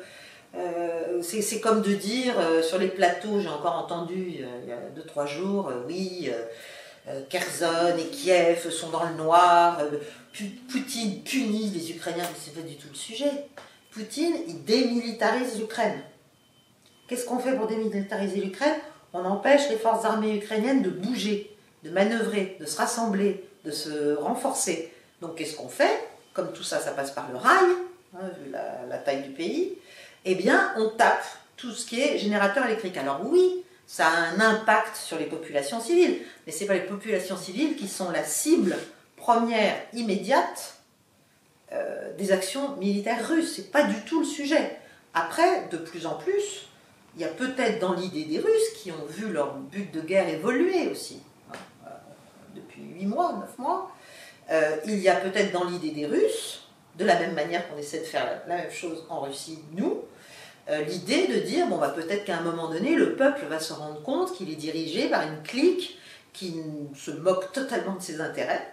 euh, 0.55 1.21
c'est 1.21 1.61
comme 1.61 1.81
de 1.81 1.93
dire 1.93 2.37
euh, 2.37 2.61
sur 2.61 2.77
les 2.77 2.89
plateaux, 2.89 3.39
j'ai 3.39 3.47
encore 3.47 3.75
entendu 3.75 4.39
euh, 4.41 4.59
il 4.63 4.69
y 4.69 4.73
a 4.73 5.23
2-3 5.23 5.27
jours, 5.27 5.71
oui, 5.87 6.29
Kherson 7.29 7.97
et 7.97 8.07
Kiev 8.07 8.69
sont 8.69 8.89
dans 8.89 9.03
le 9.03 9.15
noir, 9.15 9.81
Poutine 10.69 11.23
punit 11.23 11.69
les 11.69 11.91
Ukrainiens, 11.91 12.23
mais 12.23 12.39
c'est 12.39 12.53
pas 12.53 12.67
du 12.67 12.75
tout 12.75 12.87
le 12.89 12.95
sujet. 12.95 13.31
Poutine, 13.91 14.35
il 14.47 14.63
démilitarise 14.63 15.59
l'Ukraine. 15.59 16.01
Qu'est-ce 17.07 17.25
qu'on 17.25 17.39
fait 17.39 17.55
pour 17.55 17.67
démilitariser 17.67 18.39
l'Ukraine? 18.39 18.75
On 19.13 19.25
empêche 19.25 19.69
les 19.69 19.77
forces 19.77 20.05
armées 20.05 20.37
ukrainiennes 20.37 20.81
de 20.81 20.89
bouger, 20.89 21.53
de 21.83 21.89
manœuvrer, 21.89 22.55
de 22.59 22.65
se 22.65 22.77
rassembler, 22.77 23.43
de 23.65 23.71
se 23.71 24.13
renforcer. 24.15 24.93
Donc 25.21 25.35
qu'est-ce 25.35 25.55
qu'on 25.55 25.67
fait? 25.67 26.07
Comme 26.33 26.53
tout 26.53 26.63
ça, 26.63 26.79
ça 26.79 26.91
passe 26.91 27.11
par 27.11 27.29
le 27.29 27.37
rail, 27.37 27.65
hein, 28.15 28.29
vu 28.41 28.51
la 28.51 28.97
taille 28.99 29.23
du 29.23 29.31
pays, 29.31 29.73
eh 30.23 30.35
bien, 30.35 30.71
on 30.77 30.87
tape 30.89 31.25
tout 31.57 31.71
ce 31.71 31.85
qui 31.85 31.99
est 31.99 32.17
générateur 32.17 32.65
électrique. 32.65 32.95
Alors 32.95 33.19
oui, 33.25 33.63
ça 33.85 34.07
a 34.07 34.11
un 34.11 34.39
impact 34.39 34.95
sur 34.95 35.19
les 35.19 35.25
populations 35.25 35.81
civiles, 35.81 36.19
mais 36.51 36.57
ce 36.57 36.63
n'est 36.63 36.67
pas 36.67 36.73
les 36.73 36.81
populations 36.81 37.37
civiles 37.37 37.77
qui 37.77 37.87
sont 37.87 38.11
la 38.11 38.25
cible 38.25 38.75
première 39.15 39.73
immédiate 39.93 40.81
euh, 41.71 42.13
des 42.17 42.33
actions 42.33 42.75
militaires 42.75 43.25
russes. 43.25 43.55
Ce 43.55 43.61
n'est 43.61 43.67
pas 43.67 43.83
du 43.83 43.95
tout 44.01 44.19
le 44.19 44.25
sujet. 44.25 44.77
Après, 45.13 45.69
de 45.71 45.77
plus 45.77 46.05
en 46.05 46.15
plus, 46.15 46.67
il 47.15 47.21
y 47.21 47.23
a 47.23 47.29
peut-être 47.29 47.79
dans 47.79 47.93
l'idée 47.93 48.25
des 48.25 48.39
Russes 48.39 48.69
qui 48.75 48.91
ont 48.91 49.05
vu 49.07 49.31
leur 49.31 49.53
but 49.55 49.93
de 49.93 50.01
guerre 50.01 50.27
évoluer 50.27 50.89
aussi, 50.89 51.21
hein, 51.49 51.57
euh, 51.85 51.89
depuis 52.53 52.81
8 52.99 53.05
mois, 53.05 53.31
9 53.33 53.57
mois, 53.57 53.91
euh, 54.49 54.75
il 54.85 54.99
y 54.99 55.07
a 55.07 55.15
peut-être 55.15 55.53
dans 55.53 55.63
l'idée 55.63 55.91
des 55.91 56.05
Russes, 56.05 56.67
de 56.97 57.05
la 57.05 57.17
même 57.17 57.33
manière 57.33 57.69
qu'on 57.69 57.77
essaie 57.77 57.99
de 57.99 58.05
faire 58.05 58.41
la 58.45 58.57
même 58.57 58.71
chose 58.71 59.05
en 59.07 59.21
Russie, 59.21 59.59
nous, 59.71 60.01
l'idée 60.87 61.27
de 61.27 61.39
dire 61.39 61.67
bon 61.67 61.77
bah 61.77 61.89
peut-être 61.89 62.23
qu'à 62.23 62.37
un 62.37 62.41
moment 62.41 62.69
donné 62.69 62.95
le 62.95 63.17
peuple 63.17 63.45
va 63.49 63.59
se 63.59 63.73
rendre 63.73 64.01
compte 64.03 64.33
qu'il 64.33 64.49
est 64.49 64.55
dirigé 64.55 65.09
par 65.09 65.23
une 65.23 65.43
clique 65.43 65.99
qui 66.33 66.55
se 66.95 67.11
moque 67.11 67.51
totalement 67.51 67.95
de 67.95 68.01
ses 68.01 68.21
intérêts 68.21 68.67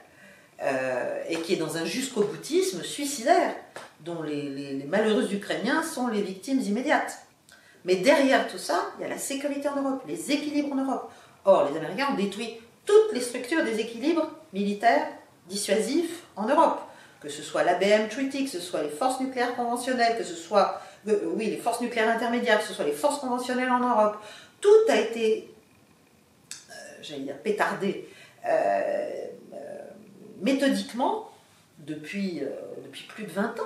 euh, 0.62 1.22
et 1.28 1.36
qui 1.40 1.54
est 1.54 1.56
dans 1.56 1.76
un 1.76 1.84
jusqu'au 1.84 2.22
boutisme 2.22 2.82
suicidaire 2.82 3.54
dont 4.00 4.22
les, 4.22 4.84
malheureux 4.88 5.32
Ukrainiens 5.32 5.82
sont 5.82 6.08
les 6.08 6.22
victimes 6.22 6.60
immédiates. 6.60 7.18
Mais 7.84 7.96
derrière 7.96 8.48
tout 8.48 8.58
ça, 8.58 8.90
il 8.98 9.02
y 9.02 9.04
a 9.04 9.08
la 9.08 9.18
sécurité 9.18 9.68
en 9.68 9.80
Europe, 9.80 10.02
les 10.06 10.32
équilibres 10.32 10.72
en 10.72 10.84
Europe. 10.84 11.12
Or, 11.44 11.70
les 11.70 11.78
Américains 11.78 12.08
ont 12.12 12.16
détruit 12.16 12.60
toutes 12.84 13.12
les 13.12 13.20
structures 13.20 13.64
des 13.64 13.80
équilibres 13.80 14.28
militaires 14.52 15.06
dissuasifs 15.48 16.22
en 16.36 16.46
Europe. 16.46 16.80
Que 17.20 17.28
ce 17.28 17.42
soit 17.42 17.64
l'ABM 17.64 18.08
Treaty, 18.08 18.44
que 18.44 18.50
ce 18.50 18.60
soit 18.60 18.82
les 18.82 18.90
forces 18.90 19.20
nucléaires 19.20 19.56
conventionnelles, 19.56 20.16
que 20.16 20.24
ce 20.24 20.34
soit 20.34 20.80
oui, 21.06 21.46
les 21.46 21.56
forces 21.56 21.80
nucléaires 21.80 22.10
intermédiaires, 22.10 22.60
que 22.60 22.66
ce 22.66 22.74
soit 22.74 22.84
les 22.84 22.92
forces 22.92 23.20
conventionnelles 23.20 23.70
en 23.70 23.80
Europe, 23.80 24.18
tout 24.60 24.68
a 24.88 24.96
été, 24.96 25.48
euh, 25.48 25.57
j'allais 27.02 27.22
dire, 27.22 27.38
pétardé 27.38 28.08
euh, 28.46 28.48
euh, 28.48 29.56
méthodiquement 30.40 31.30
depuis, 31.78 32.42
depuis 32.84 33.04
plus 33.08 33.24
de 33.24 33.30
20 33.30 33.60
ans. 33.60 33.62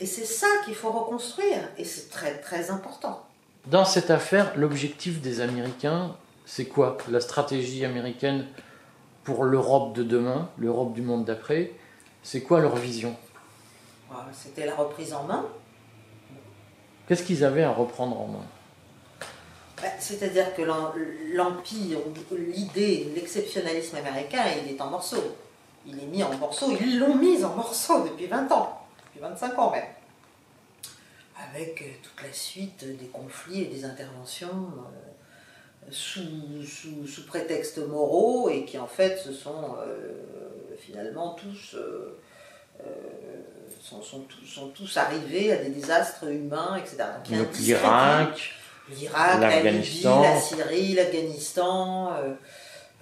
Et 0.00 0.06
c'est 0.06 0.24
ça 0.26 0.46
qu'il 0.64 0.74
faut 0.74 0.90
reconstruire, 0.90 1.60
et 1.78 1.84
c'est 1.84 2.10
très 2.10 2.38
très 2.40 2.70
important. 2.70 3.26
Dans 3.66 3.84
cette 3.84 4.10
affaire, 4.10 4.52
l'objectif 4.56 5.20
des 5.20 5.40
Américains, 5.40 6.14
c'est 6.44 6.66
quoi? 6.66 6.98
La 7.10 7.20
stratégie 7.20 7.84
américaine 7.84 8.46
pour 9.24 9.44
l'Europe 9.44 9.94
de 9.94 10.02
demain, 10.02 10.50
l'Europe 10.58 10.92
du 10.92 11.02
monde 11.02 11.24
d'après, 11.24 11.72
c'est 12.22 12.42
quoi 12.42 12.60
leur 12.60 12.76
vision? 12.76 13.16
C'était 14.32 14.66
la 14.66 14.74
reprise 14.74 15.12
en 15.12 15.24
main 15.24 15.46
Qu'est-ce 17.06 17.22
qu'ils 17.22 17.44
avaient 17.44 17.62
à 17.62 17.70
reprendre 17.70 18.20
en 18.20 18.26
main? 18.26 18.44
C'est-à-dire 19.98 20.54
que 20.54 20.62
l'empire, 20.62 21.98
l'idée, 22.32 23.12
l'exceptionnalisme 23.14 23.96
américain, 23.96 24.44
il 24.64 24.72
est 24.72 24.80
en 24.80 24.88
morceaux. 24.88 25.36
Il 25.86 25.98
est 26.02 26.06
mis 26.06 26.22
en 26.22 26.34
morceaux, 26.36 26.72
ils 26.80 26.98
l'ont 26.98 27.14
mis 27.14 27.44
en 27.44 27.54
morceaux 27.54 28.02
depuis 28.02 28.26
20 28.26 28.50
ans, 28.52 28.80
depuis 29.06 29.20
25 29.20 29.58
ans 29.58 29.70
même. 29.70 29.84
Avec 31.52 31.82
euh, 31.82 31.84
toute 32.02 32.26
la 32.26 32.32
suite 32.32 32.84
des 32.98 33.06
conflits 33.06 33.62
et 33.62 33.66
des 33.66 33.84
interventions 33.84 34.48
euh, 34.48 35.90
sous, 35.90 36.64
sous, 37.06 37.26
prétexte 37.26 37.78
moraux 37.78 38.48
et 38.48 38.64
qui 38.64 38.78
en 38.78 38.86
fait 38.86 39.18
se 39.18 39.32
sont 39.32 39.76
euh, 39.78 40.24
finalement 40.78 41.34
tous 41.34 41.76
sont, 43.80 44.02
sont, 44.02 44.68
tous 44.74 44.96
arrivés 44.96 45.52
à 45.52 45.56
des 45.56 45.70
désastres 45.70 46.24
humains, 46.24 46.76
etc. 46.76 47.04
Donc, 47.30 47.56
l'Irak, 47.58 48.54
l'Irak, 48.90 49.40
l'Afghanistan, 49.40 50.22
la 50.22 50.40
Syrie, 50.40 50.94
l'Afghanistan, 50.94 52.12
euh, 52.12 52.34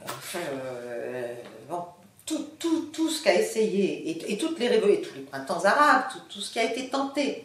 enfin, 0.05 0.39
euh, 0.53 1.35
bon, 1.69 1.85
tout, 2.27 2.49
tout, 2.59 2.87
tout, 2.93 3.11
ce 3.11 3.23
qu'a 3.23 3.35
essayé, 3.35 4.33
et, 4.33 4.39
toutes 4.39 4.59
les 4.59 4.69
révolutions, 4.69 5.03
tous 5.11 5.19
les 5.19 5.25
printemps 5.25 5.65
arabes, 5.65 6.05
tout, 6.13 6.21
tout 6.29 6.41
ce 6.41 6.53
qui 6.53 6.59
a 6.59 6.65
été 6.65 6.89
tenté, 6.89 7.45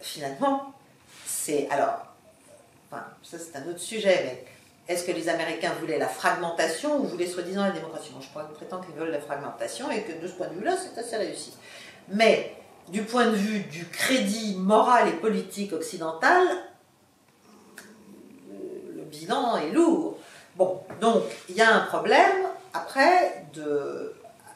finalement, 0.00 0.72
c'est 1.26 1.68
alors, 1.70 2.06
enfin, 2.90 3.04
ça 3.22 3.38
c'est 3.38 3.56
un 3.56 3.68
autre 3.68 3.80
sujet, 3.80 4.22
mais 4.24 4.44
est-ce 4.92 5.04
que 5.04 5.12
les 5.12 5.28
Américains 5.28 5.72
voulaient 5.80 5.98
la 5.98 6.08
fragmentation 6.08 6.98
ou 6.98 7.04
voulaient 7.04 7.26
soi-disant 7.26 7.64
la 7.64 7.70
démocratie? 7.70 8.10
Moi, 8.12 8.20
je 8.22 8.54
prétends 8.54 8.80
qu'ils 8.80 8.94
veulent 8.94 9.12
la 9.12 9.20
fragmentation 9.20 9.90
et 9.90 10.02
que 10.02 10.20
de 10.20 10.26
ce 10.26 10.32
point 10.32 10.48
de 10.48 10.54
vue-là, 10.54 10.76
c'est 10.76 11.00
assez 11.00 11.16
réussi. 11.16 11.54
Mais 12.08 12.56
du 12.88 13.02
point 13.02 13.26
de 13.26 13.36
vue 13.36 13.60
du 13.60 13.86
crédit 13.86 14.56
moral 14.56 15.08
et 15.08 15.12
politique 15.12 15.72
occidental, 15.72 16.42
bilan 19.22 19.56
est 19.56 19.70
lourd. 19.70 20.18
Bon, 20.56 20.80
donc 21.00 21.22
il 21.48 21.56
y 21.56 21.62
a 21.62 21.74
un 21.74 21.86
problème. 21.86 22.46
Après, 22.74 23.44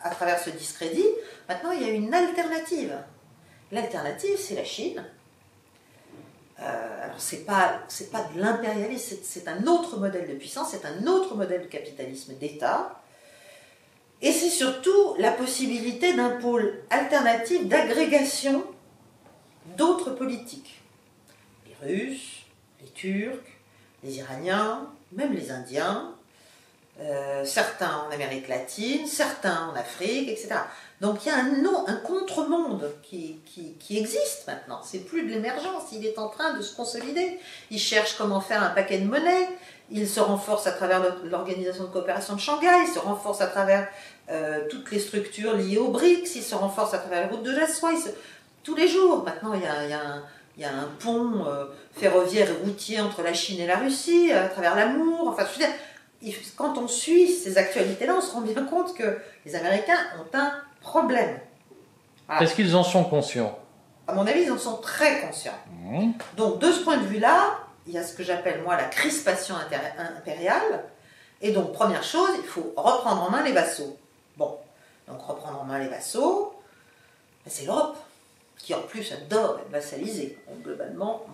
à 0.03 0.11
travers 0.11 0.39
ce 0.39 0.51
discrédit, 0.51 1.07
maintenant 1.49 1.71
il 1.73 1.83
y 1.83 1.85
a 1.85 1.93
une 1.93 2.13
alternative. 2.13 2.97
L'alternative, 3.73 4.39
c'est 4.39 4.55
la 4.55 4.65
Chine. 4.65 5.05
Euh, 6.59 7.05
alors 7.05 7.21
c'est 7.21 7.45
pas 7.45 7.81
c'est 7.89 8.11
pas 8.11 8.23
de 8.35 8.41
l'impérialisme, 8.41 9.17
c'est 9.23 9.47
un 9.47 9.67
autre 9.67 9.99
modèle 9.99 10.27
de 10.27 10.35
puissance, 10.35 10.71
c'est 10.71 10.87
un 10.87 11.07
autre 11.07 11.35
modèle 11.35 11.63
de 11.63 11.67
capitalisme 11.67 12.33
d'État 12.35 13.03
et 14.23 14.33
c'est 14.33 14.49
surtout 14.49 15.17
la 15.19 15.33
possibilité 15.33 16.15
d'un 16.15 16.31
pôle 16.41 16.83
alternatif 16.89 17.69
d'agrégation 17.69 18.65
d'autres 19.77 20.13
politiques. 20.13 20.81
Les 21.67 21.87
Russes, 21.87 22.47
les 22.81 22.89
Turcs, 22.89 23.56
les 24.07 24.19
Iraniens, 24.19 24.87
même 25.13 25.33
les 25.33 25.51
Indiens, 25.51 26.15
euh, 27.01 27.45
certains 27.45 28.05
en 28.09 28.11
Amérique 28.11 28.49
latine, 28.49 29.07
certains 29.07 29.69
en 29.69 29.77
Afrique, 29.77 30.31
etc. 30.31 30.55
Donc 31.01 31.27
il 31.27 31.29
y 31.29 31.31
a 31.31 31.37
un, 31.37 31.93
un 31.93 31.97
contre-monde 31.97 32.91
qui, 33.03 33.39
existe 33.91 34.47
maintenant. 34.47 34.81
C'est 34.83 35.01
plus 35.01 35.25
de 35.25 35.29
l'émergence, 35.29 35.93
il 35.93 36.07
est 36.07 36.19
en 36.19 36.29
train 36.29 36.55
de 36.55 36.63
se 36.63 36.75
consolider. 36.75 37.39
Il 37.71 37.79
cherche 37.79 38.17
comment 38.17 38.41
faire 38.41 38.63
un 38.63 38.71
paquet 38.71 38.99
de 38.99 39.07
monnaie. 39.07 39.49
Il 39.91 40.09
se 40.09 40.21
renforce 40.21 40.67
à 40.67 40.73
travers 40.73 41.03
l'organisation 41.25 41.85
de 41.85 41.91
coopération 41.91 42.35
de 42.35 42.41
Shanghai, 42.41 42.87
il 42.87 42.93
se 42.93 42.99
renforce 42.99 43.41
à 43.41 43.47
travers 43.47 43.89
euh, 44.31 44.67
toutes 44.69 44.91
les 44.91 44.99
structures 44.99 45.55
liées 45.55 45.79
aux 45.79 45.89
BRICS, 45.89 46.35
il 46.35 46.43
se 46.43 46.57
renforce 46.57 46.93
à 46.95 46.99
travers 46.99 47.21
la 47.21 47.29
route 47.29 47.45
de 47.45 47.53
la 47.53 47.69
soie. 47.69 47.93
Tous 48.65 48.75
les 48.75 48.89
jours, 48.89 49.23
maintenant, 49.23 49.55
il 49.55 49.63
y 49.63 49.67
a, 49.67 49.85
il 49.85 49.91
y 49.91 49.93
a 49.93 50.01
un, 50.01 50.25
il 50.57 50.63
y 50.63 50.65
a 50.65 50.73
un 50.73 50.89
pont 50.99 51.47
euh, 51.47 51.67
ferroviaire 51.93 52.49
et 52.49 52.65
routier 52.65 53.01
entre 53.01 53.23
la 53.23 53.35
Chine 53.35 53.61
et 53.61 53.67
la 53.67 53.77
Russie, 53.77 54.33
à 54.33 54.49
travers 54.49 54.75
l'amour. 54.75 55.29
Enfin, 55.29 55.45
je 55.45 55.59
veux 55.59 55.67
dire, 55.67 56.37
quand 56.57 56.79
on 56.79 56.89
suit 56.89 57.29
ces 57.29 57.59
actualités-là, 57.59 58.15
on 58.17 58.21
se 58.21 58.33
rend 58.33 58.41
bien 58.41 58.65
compte 58.65 58.95
que 58.95 59.19
les 59.45 59.55
Américains 59.55 59.99
ont 60.19 60.37
un 60.37 60.53
problème. 60.81 61.39
Est-ce 62.41 62.55
qu'ils 62.55 62.75
en 62.75 62.83
sont 62.83 63.05
conscients? 63.05 63.59
À 64.09 64.15
mon 64.15 64.27
avis, 64.27 64.43
ils 64.43 64.53
en 64.53 64.59
sont 64.59 64.77
très 64.79 65.21
conscients. 65.21 65.59
Mmh. 65.71 66.13
Donc, 66.37 66.59
de 66.59 66.73
ce 66.73 66.81
point 66.81 66.97
de 66.97 67.05
vue-là, 67.05 67.59
il 67.87 67.93
y 67.93 67.99
a 67.99 68.03
ce 68.03 68.15
que 68.15 68.25
j'appelle, 68.25 68.63
moi, 68.63 68.77
la 68.77 68.85
crispation 68.85 69.55
impériale. 70.17 70.85
Et 71.43 71.53
donc, 71.53 71.73
première 71.73 72.03
chose, 72.03 72.31
il 72.39 72.49
faut 72.49 72.73
reprendre 72.77 73.23
en 73.23 73.31
main 73.31 73.43
les 73.43 73.53
vassaux. 73.53 73.97
Bon, 74.37 74.57
donc 75.07 75.21
reprendre 75.21 75.61
en 75.61 75.65
main 75.65 75.79
les 75.79 75.89
vassaux, 75.89 76.55
ben, 77.45 77.53
c'est 77.55 77.67
l'Europe 77.67 77.97
qui 78.59 78.75
en 78.75 78.83
plus 78.83 79.13
adore 79.13 79.61
être 79.61 79.71
vassalisé. 79.71 80.39
globalement, 80.63 81.25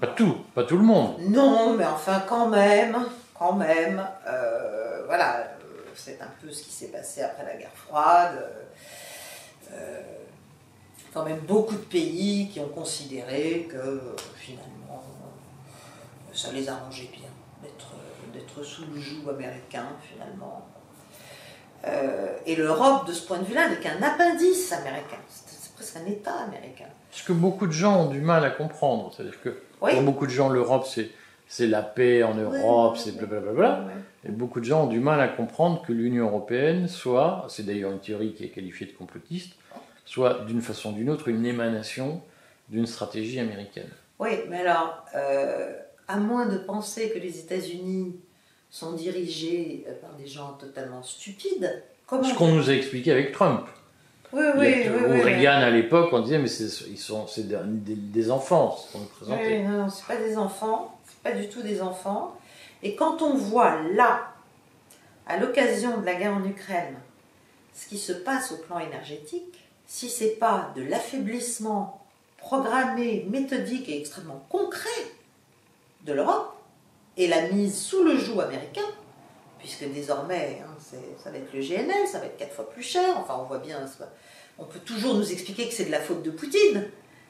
Pas 0.00 0.08
tout, 0.08 0.36
pas 0.54 0.64
tout 0.64 0.76
le 0.76 0.82
monde. 0.82 1.16
Non, 1.20 1.74
mais 1.74 1.86
enfin 1.86 2.22
quand 2.28 2.48
même, 2.48 2.96
quand 3.38 3.54
même, 3.54 4.06
euh, 4.26 5.04
voilà, 5.06 5.40
euh, 5.40 5.46
c'est 5.94 6.20
un 6.20 6.30
peu 6.40 6.50
ce 6.50 6.62
qui 6.64 6.70
s'est 6.70 6.88
passé 6.88 7.22
après 7.22 7.44
la 7.44 7.56
guerre 7.56 7.74
froide. 7.74 8.46
Euh, 9.72 10.00
quand 11.14 11.24
même 11.24 11.40
beaucoup 11.40 11.74
de 11.74 11.80
pays 11.80 12.48
qui 12.48 12.60
ont 12.60 12.68
considéré 12.68 13.68
que 13.70 14.00
finalement 14.36 15.02
ça 16.32 16.50
les 16.52 16.66
arrangeait 16.68 17.10
bien 17.12 17.28
d'être 18.32 18.62
sous 18.62 18.84
le 18.86 18.98
joug 18.98 19.28
américain 19.28 19.88
finalement. 20.02 20.66
et 22.46 22.56
l'Europe, 22.56 23.06
de 23.06 23.12
ce 23.12 23.26
point 23.26 23.38
de 23.38 23.44
vue-là, 23.44 23.68
n'est 23.68 23.80
qu'un 23.80 24.02
appendice 24.02 24.72
américain 24.72 25.18
c'est 25.82 25.98
un 25.98 26.06
État 26.06 26.34
américain. 26.34 26.86
Ce 27.10 27.24
que 27.24 27.32
beaucoup 27.32 27.66
de 27.66 27.72
gens 27.72 28.06
ont 28.06 28.10
du 28.10 28.20
mal 28.20 28.44
à 28.44 28.50
comprendre. 28.50 29.12
C'est-à-dire 29.14 29.40
que 29.42 29.50
pour 29.78 30.02
beaucoup 30.02 30.26
de 30.26 30.30
gens, 30.30 30.48
l'Europe, 30.48 30.86
c'est, 30.86 31.10
c'est 31.48 31.66
la 31.66 31.82
paix 31.82 32.22
en 32.22 32.34
Europe, 32.34 32.96
c'est 32.96 33.16
blablabla. 33.16 33.86
Et 34.24 34.30
beaucoup 34.30 34.60
de 34.60 34.64
gens 34.64 34.84
ont 34.84 34.88
du 34.88 35.00
mal 35.00 35.20
à 35.20 35.28
comprendre 35.28 35.82
que 35.82 35.92
l'Union 35.92 36.26
européenne 36.26 36.88
soit, 36.88 37.46
c'est 37.48 37.66
d'ailleurs 37.66 37.92
une 37.92 37.98
théorie 37.98 38.32
qui 38.34 38.44
est 38.44 38.50
qualifiée 38.50 38.86
de 38.86 38.92
complotiste, 38.92 39.54
soit 40.04 40.44
d'une 40.46 40.62
façon 40.62 40.92
ou 40.92 40.94
d'une 40.94 41.10
autre 41.10 41.28
une 41.28 41.44
émanation 41.44 42.22
d'une 42.68 42.86
stratégie 42.86 43.40
américaine. 43.40 43.90
Oui, 44.18 44.30
mais 44.48 44.60
alors, 44.60 45.04
euh, 45.14 45.72
à 46.08 46.16
moins 46.16 46.46
de 46.46 46.58
penser 46.58 47.10
que 47.10 47.18
les 47.18 47.40
États-Unis 47.40 48.16
sont 48.70 48.92
dirigés 48.92 49.84
euh, 49.88 49.92
par 50.00 50.14
des 50.14 50.26
gens 50.26 50.52
totalement 50.52 51.02
stupides, 51.02 51.82
comment 52.06 52.22
Ce 52.22 52.34
qu'on 52.34 52.52
nous 52.52 52.70
a 52.70 52.72
expliqué 52.72 53.10
avec 53.10 53.32
Trump. 53.32 53.66
Oui, 54.32 54.44
oui, 54.56 54.86
oui, 54.88 55.20
Reagan 55.20 55.60
à 55.60 55.68
l'époque, 55.68 56.08
on 56.12 56.20
disait 56.20 56.38
mais 56.38 56.48
ils 56.48 56.98
sont 56.98 57.26
c'est 57.26 57.46
des, 57.46 58.30
enfants, 58.30 58.76
ce 58.76 58.92
qu'on 58.92 59.04
présentait. 59.04 59.58
Oui, 59.58 59.62
non, 59.62 59.88
c'est 59.90 60.06
pas 60.06 60.16
des 60.16 60.38
enfants, 60.38 60.98
c'est 61.04 61.18
pas 61.18 61.38
du 61.38 61.48
tout 61.48 61.60
des 61.60 61.82
enfants. 61.82 62.34
Et 62.82 62.94
quand 62.94 63.20
on 63.20 63.34
voit 63.34 63.76
là, 63.94 64.32
à 65.26 65.36
l'occasion 65.36 65.98
de 66.00 66.06
la 66.06 66.14
guerre 66.14 66.34
en 66.34 66.44
Ukraine, 66.44 66.94
ce 67.74 67.86
qui 67.86 67.98
se 67.98 68.12
passe 68.12 68.52
au 68.52 68.56
plan 68.56 68.78
énergétique, 68.78 69.60
si 69.86 70.08
c'est 70.08 70.36
pas 70.36 70.72
de 70.76 70.82
l'affaiblissement 70.82 72.02
programmé, 72.38 73.26
méthodique 73.30 73.88
et 73.88 74.00
extrêmement 74.00 74.44
concret 74.48 74.90
de 76.04 76.12
l'Europe 76.14 76.56
et 77.16 77.28
la 77.28 77.48
mise 77.48 77.78
sous 77.78 78.02
le 78.02 78.16
joug 78.16 78.40
américain, 78.40 78.80
puisque 79.62 79.84
désormais, 79.92 80.60
hein, 80.60 80.74
ça 81.22 81.30
va 81.30 81.38
être 81.38 81.54
le 81.54 81.60
GNL, 81.60 82.06
ça 82.10 82.18
va 82.18 82.26
être 82.26 82.36
quatre 82.36 82.52
fois 82.52 82.68
plus 82.68 82.82
cher, 82.82 83.16
enfin 83.16 83.36
on 83.40 83.44
voit 83.44 83.58
bien, 83.58 83.78
on 84.58 84.64
peut 84.64 84.80
toujours 84.80 85.14
nous 85.14 85.32
expliquer 85.32 85.68
que 85.68 85.74
c'est 85.74 85.84
de 85.84 85.92
la 85.92 86.00
faute 86.00 86.22
de 86.22 86.30
Poutine, 86.30 86.88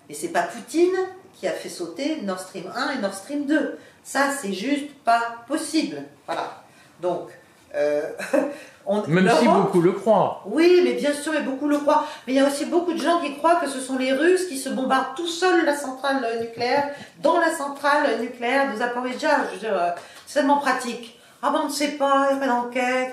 mais 0.08 0.14
c'est 0.14 0.28
pas 0.28 0.42
Poutine 0.42 0.96
qui 1.34 1.46
a 1.46 1.52
fait 1.52 1.68
sauter 1.68 2.22
Nord 2.22 2.40
Stream 2.40 2.64
1 2.74 2.92
et 2.92 2.98
Nord 2.98 3.14
Stream 3.14 3.46
2. 3.46 3.78
Ça, 4.02 4.30
c'est 4.30 4.52
juste 4.52 4.92
pas 5.04 5.44
possible. 5.46 6.02
Voilà. 6.26 6.62
Donc, 7.00 7.28
euh, 7.74 8.02
Même 9.06 9.30
si 9.38 9.46
beaucoup 9.46 9.80
le 9.80 9.92
croient. 9.92 10.42
Oui, 10.46 10.80
mais 10.82 10.94
bien 10.94 11.12
sûr, 11.12 11.34
et 11.34 11.42
beaucoup 11.42 11.68
le 11.68 11.78
croient. 11.78 12.04
Mais 12.26 12.32
il 12.32 12.36
y 12.36 12.40
a 12.40 12.46
aussi 12.46 12.66
beaucoup 12.66 12.92
de 12.92 12.98
gens 12.98 13.20
qui 13.20 13.36
croient 13.36 13.56
que 13.56 13.68
ce 13.68 13.80
sont 13.80 13.96
les 13.96 14.12
Russes 14.12 14.46
qui 14.46 14.58
se 14.58 14.68
bombardent 14.68 15.14
tout 15.14 15.28
seuls 15.28 15.64
la 15.64 15.76
centrale 15.76 16.26
nucléaire, 16.40 16.90
dans 17.20 17.38
la 17.38 17.54
centrale 17.54 18.20
nucléaire 18.20 18.72
de 18.72 18.78
Zaporizhia. 18.78 19.46
Je 19.48 19.54
veux 19.54 19.60
dire, 19.60 19.80
euh, 19.80 19.90
c'est 20.26 20.40
tellement 20.40 20.58
pratique. 20.58 21.18
Ah 21.42 21.50
ben 21.50 21.62
on 21.64 21.66
ne 21.66 21.72
sait 21.72 21.92
pas, 21.92 22.28
il 22.31 22.38
n'y 22.38 22.44
a 22.44 22.46
pas 22.46 22.52
d'enquête. 22.52 23.12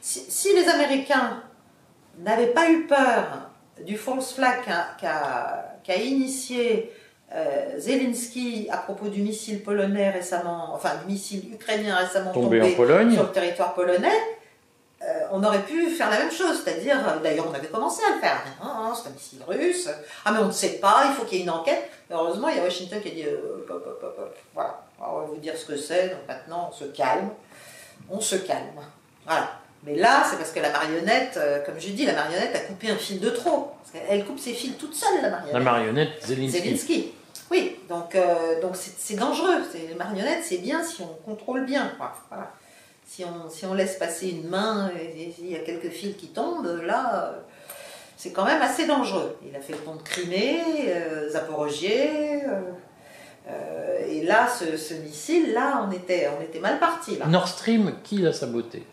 Si, 0.00 0.54
les 0.54 0.68
Américains 0.68 1.42
n'avaient 2.18 2.52
pas 2.52 2.70
eu 2.70 2.86
peur 2.86 3.50
du 3.84 3.98
false 3.98 4.34
flag 4.34 4.60
qu'a 5.00 5.96
initié 5.96 6.92
euh, 7.34 7.78
Zelensky 7.78 8.68
à 8.70 8.76
propos 8.76 9.08
du 9.08 9.20
missile 9.20 9.62
polonais 9.64 10.10
récemment, 10.10 10.72
enfin 10.72 10.90
du 11.04 11.12
missile 11.12 11.52
ukrainien 11.52 11.96
récemment 11.96 12.30
tombé, 12.30 12.62
en 12.62 12.76
Pologne. 12.76 13.12
sur 13.12 13.24
le 13.24 13.32
territoire 13.32 13.74
polonais, 13.74 14.20
euh, 15.02 15.06
on 15.32 15.42
aurait 15.42 15.64
pu 15.64 15.90
faire 15.90 16.10
la 16.10 16.18
même 16.18 16.30
chose, 16.30 16.62
c'est-à-dire, 16.62 16.96
euh, 17.08 17.18
d'ailleurs 17.20 17.46
on 17.50 17.54
avait 17.54 17.66
commencé 17.66 18.04
à 18.04 18.14
le 18.14 18.20
faire, 18.20 18.40
hein, 18.62 18.92
c'est 18.94 19.08
un 19.08 19.12
missile 19.12 19.40
russe, 19.48 19.88
ah 20.24 20.30
mais 20.30 20.38
on 20.38 20.46
ne 20.46 20.52
sait 20.52 20.78
pas, 20.78 21.06
il 21.06 21.12
faut 21.14 21.24
qu'il 21.24 21.38
y 21.38 21.40
ait 21.40 21.44
une 21.44 21.50
enquête. 21.50 21.90
heureusement, 22.08 22.48
il 22.48 22.58
y 22.58 22.60
a 22.60 22.62
Washington 22.62 23.00
qui 23.00 23.08
a 23.08 23.10
dit, 23.10 23.24
voilà, 24.54 24.84
on 25.00 25.18
va 25.18 25.24
vous 25.24 25.36
dire 25.38 25.56
ce 25.56 25.64
que 25.64 25.76
c'est, 25.76 26.10
donc 26.10 26.28
maintenant 26.28 26.70
on 26.70 26.72
se 26.72 26.84
calme 26.84 27.30
on 28.10 28.20
se 28.20 28.36
calme. 28.36 28.80
Voilà. 29.24 29.50
Mais 29.86 29.96
là, 29.96 30.24
c'est 30.28 30.36
parce 30.36 30.50
que 30.50 30.60
la 30.60 30.70
marionnette, 30.70 31.36
euh, 31.36 31.60
comme 31.64 31.78
je 31.78 31.88
dis, 31.88 32.06
la 32.06 32.14
marionnette 32.14 32.56
a 32.56 32.60
coupé 32.60 32.90
un 32.90 32.96
fil 32.96 33.20
de 33.20 33.30
trop. 33.30 33.72
Parce 33.82 34.04
elle 34.08 34.24
coupe 34.24 34.38
ses 34.38 34.54
fils 34.54 34.76
toute 34.78 34.94
seule, 34.94 35.20
la 35.20 35.30
marionnette. 35.30 35.54
La 35.54 35.60
marionnette 35.60 36.26
Zelensky. 36.26 36.58
Zelensky. 36.58 37.12
Oui, 37.50 37.76
donc 37.88 38.14
euh, 38.14 38.60
donc 38.62 38.72
c'est 38.76 39.16
dangereux. 39.16 39.58
Les 39.74 39.94
marionnettes, 39.94 40.42
c'est 40.42 40.58
bien 40.58 40.82
si 40.82 41.02
on 41.02 41.14
contrôle 41.24 41.66
bien. 41.66 41.92
Voilà. 42.30 42.52
Si 43.06 43.22
on, 43.24 43.50
si 43.50 43.66
on 43.66 43.74
laisse 43.74 43.96
passer 43.96 44.30
une 44.30 44.48
main 44.48 44.90
et 44.98 45.34
il 45.38 45.50
y 45.50 45.54
a 45.54 45.58
quelques 45.58 45.90
fils 45.90 46.16
qui 46.16 46.28
tombent, 46.28 46.80
là, 46.82 47.32
euh, 47.34 47.38
c'est 48.16 48.32
quand 48.32 48.46
même 48.46 48.62
assez 48.62 48.86
dangereux. 48.86 49.36
Il 49.46 49.54
a 49.54 49.60
fait 49.60 49.74
le 49.74 49.78
pont 49.80 49.96
de 49.96 50.02
Crimée, 50.02 50.62
Zaporogier. 51.30 52.40
Euh, 53.46 54.06
et 54.06 54.22
là, 54.22 54.48
ce, 54.48 54.94
missile, 54.94 55.52
là, 55.52 55.86
on 55.86 55.92
était, 55.92 56.28
on 56.38 56.42
était 56.42 56.60
mal 56.60 56.78
parti. 56.78 57.18
Nord 57.26 57.48
Stream, 57.48 57.94
qui 58.02 58.18
l'a 58.18 58.32
saboté? 58.32 58.86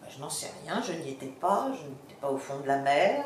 Bah, 0.00 0.08
Je 0.08 0.20
n'en 0.20 0.30
sais 0.30 0.50
rien, 0.64 0.82
je 0.82 0.92
n'y 0.92 1.10
étais 1.10 1.26
pas, 1.26 1.70
je 1.74 1.82
n'étais 1.82 2.20
pas 2.20 2.30
au 2.30 2.38
fond 2.38 2.60
de 2.60 2.66
la 2.66 2.78
mer, 2.78 3.24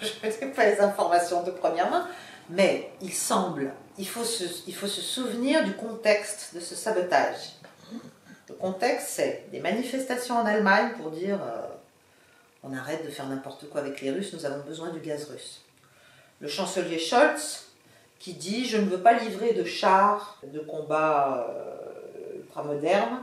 je 0.00 0.26
n'ai 0.44 0.52
pas 0.52 0.66
les 0.66 0.80
informations 0.80 1.44
de 1.44 1.52
première 1.52 1.90
main, 1.90 2.08
mais 2.50 2.90
il 3.00 3.12
semble, 3.12 3.72
il 3.96 4.08
faut, 4.08 4.24
se, 4.24 4.44
il 4.66 4.74
faut 4.74 4.86
se 4.86 5.00
souvenir 5.00 5.64
du 5.64 5.74
contexte 5.74 6.54
de 6.54 6.60
ce 6.60 6.74
sabotage. 6.74 7.54
Le 8.48 8.54
contexte, 8.54 9.08
c'est 9.10 9.44
des 9.52 9.60
manifestations 9.60 10.36
en 10.36 10.46
Allemagne 10.46 10.92
pour 10.96 11.10
dire 11.10 11.38
euh, 11.42 11.66
on 12.64 12.72
arrête 12.74 13.04
de 13.04 13.10
faire 13.10 13.28
n'importe 13.28 13.68
quoi 13.68 13.82
avec 13.82 14.00
les 14.00 14.10
Russes, 14.10 14.32
nous 14.32 14.46
avons 14.46 14.64
besoin 14.64 14.90
du 14.90 15.00
gaz 15.00 15.28
russe. 15.30 15.60
Le 16.40 16.48
chancelier 16.48 16.98
Scholz 16.98 17.67
qui 18.18 18.34
dit 18.34 18.66
Je 18.66 18.76
ne 18.78 18.86
veux 18.86 19.00
pas 19.00 19.14
livrer 19.14 19.52
de 19.52 19.64
chars 19.64 20.40
de 20.52 20.58
combat 20.60 21.46
euh, 21.48 22.36
ultra 22.36 22.62
modernes 22.62 23.20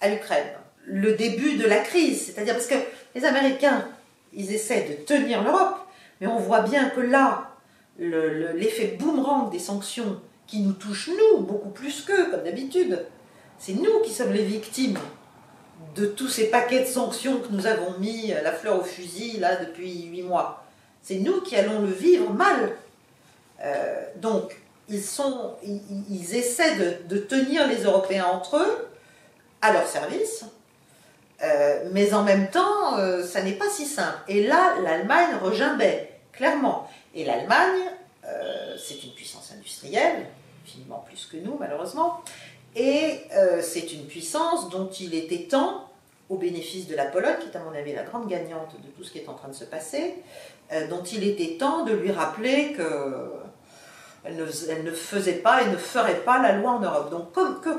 à 0.00 0.08
l'Ukraine. 0.08 0.48
Le 0.84 1.14
début 1.14 1.56
de 1.56 1.66
la 1.66 1.78
crise, 1.78 2.26
c'est-à-dire 2.26 2.54
parce 2.54 2.66
que 2.66 2.76
les 3.14 3.24
Américains, 3.24 3.88
ils 4.32 4.52
essaient 4.52 4.86
de 4.88 5.04
tenir 5.04 5.42
l'Europe, 5.42 5.76
mais 6.20 6.26
on 6.26 6.38
voit 6.38 6.60
bien 6.60 6.90
que 6.90 7.00
là, 7.00 7.50
l'effet 7.98 8.96
boomerang 8.98 9.50
des 9.50 9.58
sanctions 9.58 10.20
qui 10.46 10.60
nous 10.60 10.72
touchent, 10.72 11.10
nous, 11.10 11.40
beaucoup 11.40 11.70
plus 11.70 12.02
qu'eux, 12.02 12.30
comme 12.30 12.44
d'habitude, 12.44 13.04
c'est 13.58 13.72
nous 13.72 14.00
qui 14.04 14.12
sommes 14.12 14.32
les 14.32 14.44
victimes 14.44 14.98
de 15.94 16.06
tous 16.06 16.28
ces 16.28 16.50
paquets 16.50 16.80
de 16.80 16.86
sanctions 16.86 17.40
que 17.40 17.50
nous 17.50 17.66
avons 17.66 17.98
mis 17.98 18.28
la 18.28 18.52
fleur 18.52 18.80
au 18.80 18.84
fusil 18.84 19.38
là 19.38 19.56
depuis 19.56 20.04
huit 20.04 20.22
mois. 20.22 20.64
C'est 21.02 21.18
nous 21.18 21.40
qui 21.40 21.56
allons 21.56 21.80
le 21.80 21.90
vivre 21.90 22.32
mal. 22.32 22.76
Euh, 23.64 24.04
donc, 24.16 24.56
ils, 24.88 25.02
sont, 25.02 25.54
ils, 25.62 26.36
essaient 26.36 26.76
de, 27.08 27.18
tenir 27.18 27.66
les 27.66 27.84
Européens 27.84 28.26
entre 28.26 28.56
eux, 28.58 28.88
à 29.62 29.72
leur 29.72 29.86
service, 29.86 30.44
euh, 31.42 31.88
mais 31.92 32.14
en 32.14 32.22
même 32.22 32.50
temps, 32.50 32.98
euh, 32.98 33.24
ça 33.24 33.42
n'est 33.42 33.52
pas 33.52 33.68
si 33.70 33.86
simple. 33.86 34.18
Et 34.28 34.46
là, 34.46 34.76
l'Allemagne 34.82 35.36
regimbait, 35.42 36.12
clairement. 36.32 36.88
Et 37.14 37.24
l'Allemagne, 37.24 37.90
c'est 38.76 39.04
une 39.04 39.12
puissance 39.12 39.52
industrielle, 39.52 40.26
infiniment 40.64 41.04
plus 41.06 41.26
que 41.26 41.36
nous, 41.38 41.56
malheureusement, 41.58 42.22
et 42.74 43.20
c'est 43.62 43.92
une 43.92 44.04
puissance 44.06 44.68
dont 44.68 44.90
il 44.90 45.14
était 45.14 45.44
temps 45.44 45.88
au 46.28 46.36
bénéfice 46.36 46.88
de 46.88 46.96
la 46.96 47.06
Pologne, 47.06 47.36
qui 47.40 47.48
est 47.48 47.56
à 47.56 47.60
mon 47.60 47.72
avis 47.72 47.94
la 47.94 48.02
grande 48.02 48.28
gagnante 48.28 48.74
de 48.82 48.88
tout 48.88 49.04
ce 49.04 49.12
qui 49.12 49.18
est 49.18 49.28
en 49.28 49.34
train 49.34 49.48
de 49.48 49.54
se 49.54 49.64
passer, 49.64 50.16
dont 50.90 51.04
il 51.04 51.22
était 51.22 51.56
temps 51.56 51.84
de 51.84 51.92
lui 51.92 52.10
rappeler 52.10 52.72
que 52.72 53.45
elle 54.26 54.84
ne, 54.84 54.90
faisait 54.90 55.34
pas 55.34 55.62
et 55.62 55.68
ne 55.68 55.76
ferait 55.76 56.20
pas 56.20 56.40
la 56.42 56.52
loi 56.52 56.72
en 56.72 56.80
Europe. 56.80 57.10
Donc 57.10 57.32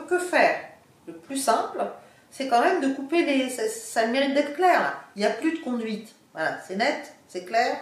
que, 0.07 0.19
faire? 0.19 0.59
Le 1.07 1.13
plus 1.13 1.37
simple, 1.37 1.83
c'est 2.31 2.47
quand 2.47 2.61
même 2.61 2.81
de 2.81 2.93
couper 2.93 3.25
les... 3.25 3.49
Ça, 3.49 4.07
mérite 4.07 4.33
d'être 4.33 4.55
clair. 4.55 4.97
Il 5.15 5.19
n'y 5.19 5.25
a 5.25 5.31
plus 5.31 5.57
de 5.57 5.63
conduite. 5.63 6.09
Voilà, 6.33 6.57
c'est 6.65 6.75
net, 6.75 7.13
c'est 7.27 7.45
clair. 7.45 7.77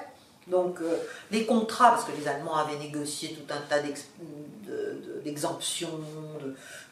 Donc 0.48 0.80
euh, 0.82 0.98
les 1.32 1.46
contrats, 1.46 1.92
parce 1.92 2.06
que 2.06 2.12
les 2.20 2.28
Allemands 2.28 2.58
avaient 2.58 2.78
négocié 2.78 3.30
tout 3.30 3.52
un 3.52 3.62
tas 3.68 3.82
d'exemptions, 5.24 6.00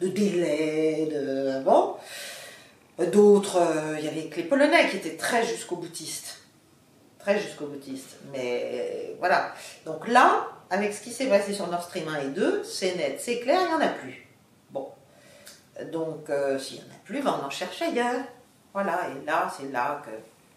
de, 0.01 0.07
délais, 0.07 1.07
de. 1.12 1.63
D'autres, 3.12 3.57
euh, 3.57 3.95
il 3.97 4.05
y 4.05 4.07
avait 4.07 4.25
que 4.25 4.38
les 4.38 4.43
Polonais 4.43 4.88
qui 4.89 4.97
étaient 4.97 5.17
très 5.17 5.45
jusqu'au 5.45 5.77
boutiste. 5.77 6.41
Très 7.17 7.39
jusqu'au 7.39 7.65
boutiste. 7.65 8.17
Mais 8.31 8.71
euh, 8.73 9.15
voilà. 9.19 9.53
Donc 9.86 10.07
là, 10.07 10.47
avec 10.73 10.91
ce 10.91 11.03
qui 11.03 11.12
s'est 11.12 11.27
passé 11.27 11.53
sur 11.53 11.67
Nord 11.67 11.83
Stream 11.83 12.07
1 12.07 12.21
et 12.21 12.27
2, 12.29 12.63
c'est 12.63 12.95
net, 12.95 13.17
c'est 13.19 13.39
clair, 13.39 13.59
il 13.62 13.67
n'y 13.67 13.73
en 13.75 13.86
a 13.86 13.89
plus. 13.89 14.27
Bon. 14.71 14.88
Donc, 15.91 16.31
s'il 16.57 16.77
n'y 16.77 16.83
en 16.83 16.95
a 16.95 16.99
plus, 17.05 17.21
ben, 17.21 17.39
on 17.39 17.45
en 17.45 17.49
cherche 17.51 17.79
ailleurs. 17.83 18.23
Voilà. 18.73 19.01
Et 19.09 19.23
là, 19.23 19.53
c'est 19.55 19.71
là 19.71 20.01
que 20.03 20.09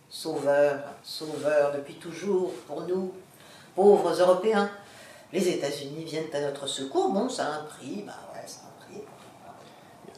sauveur, 0.08 0.78
sauveur 1.02 1.72
depuis 1.76 1.96
toujours 1.96 2.50
pour 2.66 2.86
nous, 2.86 3.12
pauvres 3.74 4.18
Européens. 4.18 4.70
Les 5.34 5.50
États-Unis 5.50 6.04
viennent 6.04 6.32
à 6.32 6.40
notre 6.40 6.66
secours, 6.66 7.12
bon, 7.12 7.28
ça 7.28 7.44
a 7.44 7.50
un 7.58 7.64
prix, 7.64 8.02
bah 8.06 8.14
ouais, 8.32 8.46
ça 8.46 8.60
a 8.62 8.68
un 8.68 8.86
prix. 8.86 9.02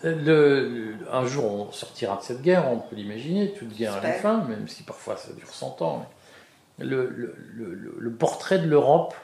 Le, 0.05 0.95
un 1.11 1.27
jour, 1.27 1.45
on 1.45 1.73
sortira 1.73 2.19
de 2.19 2.23
cette 2.23 2.43
guerre, 2.43 2.71
on 2.71 2.79
peut 2.79 2.95
l'imaginer, 2.95 3.53
toute 3.53 3.75
guerre 3.75 3.95
à 3.95 4.01
la 4.01 4.13
fin, 4.13 4.45
même 4.45 4.69
si 4.69 4.85
parfois 4.85 5.17
ça 5.17 5.33
dure 5.33 5.53
100 5.53 5.83
ans. 5.83 6.07
Le, 6.79 7.09
le 7.09 8.13
portrait 8.13 8.61
de 8.61 8.69
l'Europe 8.69 9.15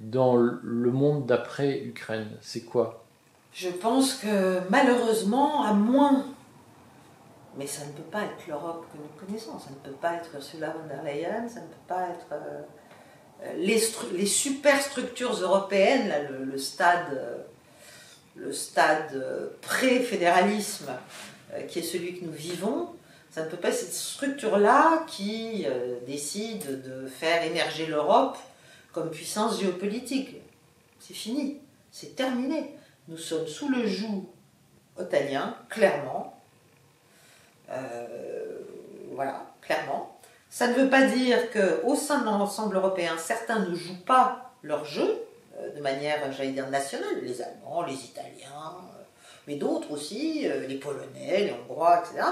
dans 0.00 0.36
le 0.36 0.90
monde 0.90 1.26
d'après-Ukraine, 1.26 2.30
c'est 2.40 2.62
quoi? 2.62 3.04
Je 3.52 3.68
pense 3.68 4.14
que 4.14 4.60
malheureusement, 4.70 5.64
à 5.64 5.72
moins 5.72 6.24
mais 7.56 7.66
ça 7.66 7.84
ne 7.84 7.92
peut 7.92 8.02
pas 8.10 8.22
être 8.22 8.46
l'Europe 8.48 8.86
que 8.92 8.98
nous 8.98 9.26
connaissons, 9.26 9.58
ça 9.58 9.70
ne 9.70 9.74
peut 9.76 9.96
pas 9.96 10.14
être 10.14 10.30
Ursula 10.34 10.70
von 10.70 10.86
der 10.88 11.02
Leyen, 11.02 11.48
ça 11.48 11.60
ne 11.60 11.66
peut 11.66 11.86
pas 11.88 12.08
être 12.08 12.26
euh, 12.32 12.62
euh, 13.42 13.52
les, 13.56 14.26
superstructures 14.26 15.32
européennes, 15.32 16.12
le, 16.30 16.58
stade, 16.58 17.12
euh, 17.12 17.38
le 18.36 18.52
stade 18.52 19.20
pré-fédéralisme 19.62 20.90
qui 21.68 21.80
est 21.80 21.82
celui 21.82 22.20
que 22.20 22.24
nous 22.24 22.32
vivons. 22.32 22.90
Ça 23.30 23.44
ne 23.44 23.50
peut 23.50 23.56
pas 23.56 23.68
être 23.68 23.74
cette 23.74 23.92
structure-là 23.92 25.04
qui 25.08 25.66
décide 26.06 26.82
de 26.82 27.08
faire 27.08 27.42
émerger 27.44 27.86
l'Europe 27.86 28.38
comme 28.92 29.10
puissance 29.10 29.60
géopolitique. 29.60 30.36
C'est 30.98 31.14
fini, 31.14 31.58
c'est 31.90 32.16
terminé. 32.16 32.76
Nous 33.08 33.18
sommes 33.18 33.46
sous 33.46 33.68
le 33.68 33.86
joug 33.86 34.26
otanien, 34.96 35.56
clairement, 35.68 36.40
euh, 37.70 38.58
voilà, 39.12 39.46
clairement. 39.62 40.16
Ça 40.50 40.68
ne 40.68 40.74
veut 40.74 40.90
pas 40.90 41.02
dire 41.02 41.38
qu'au 41.50 41.94
sein 41.94 42.20
de 42.20 42.24
l'ensemble 42.24 42.76
européen, 42.76 43.16
certains 43.18 43.60
ne 43.60 43.74
jouent 43.74 44.04
pas 44.04 44.52
leur 44.62 44.84
jeu 44.84 45.22
euh, 45.58 45.74
de 45.74 45.80
manière, 45.80 46.32
j'allais 46.32 46.52
dire, 46.52 46.68
nationale, 46.68 47.20
les 47.22 47.40
Allemands, 47.40 47.82
les 47.82 47.94
Italiens, 47.94 48.74
euh, 48.76 49.02
mais 49.46 49.56
d'autres 49.56 49.90
aussi, 49.92 50.46
les 50.68 50.76
Polonais, 50.76 51.44
les 51.44 51.52
Hongrois, 51.52 52.00
etc. 52.00 52.26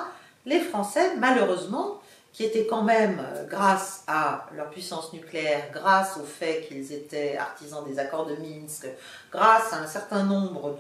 Les 0.44 0.60
Français, 0.60 1.16
malheureusement, 1.16 1.97
qui 2.32 2.44
étaient 2.44 2.66
quand 2.66 2.82
même, 2.82 3.20
grâce 3.48 4.04
à 4.06 4.46
leur 4.54 4.70
puissance 4.70 5.12
nucléaire, 5.12 5.70
grâce 5.72 6.16
au 6.18 6.24
fait 6.24 6.66
qu'ils 6.68 6.92
étaient 6.92 7.36
artisans 7.36 7.84
des 7.84 7.98
accords 7.98 8.26
de 8.26 8.36
Minsk, 8.36 8.86
grâce 9.32 9.72
à 9.72 9.78
un 9.78 9.86
certain 9.86 10.22
nombre 10.24 10.76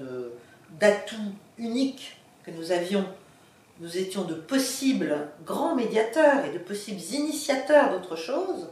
d'atouts 0.78 1.34
uniques 1.56 2.20
que 2.44 2.50
nous 2.50 2.70
avions 2.70 3.04
nous 3.80 3.96
étions 3.96 4.24
de 4.24 4.34
possibles 4.34 5.28
grands 5.46 5.76
médiateurs 5.76 6.44
et 6.44 6.52
de 6.52 6.58
possibles 6.58 7.00
initiateurs 7.12 7.92
d'autre 7.92 8.16
chose, 8.16 8.68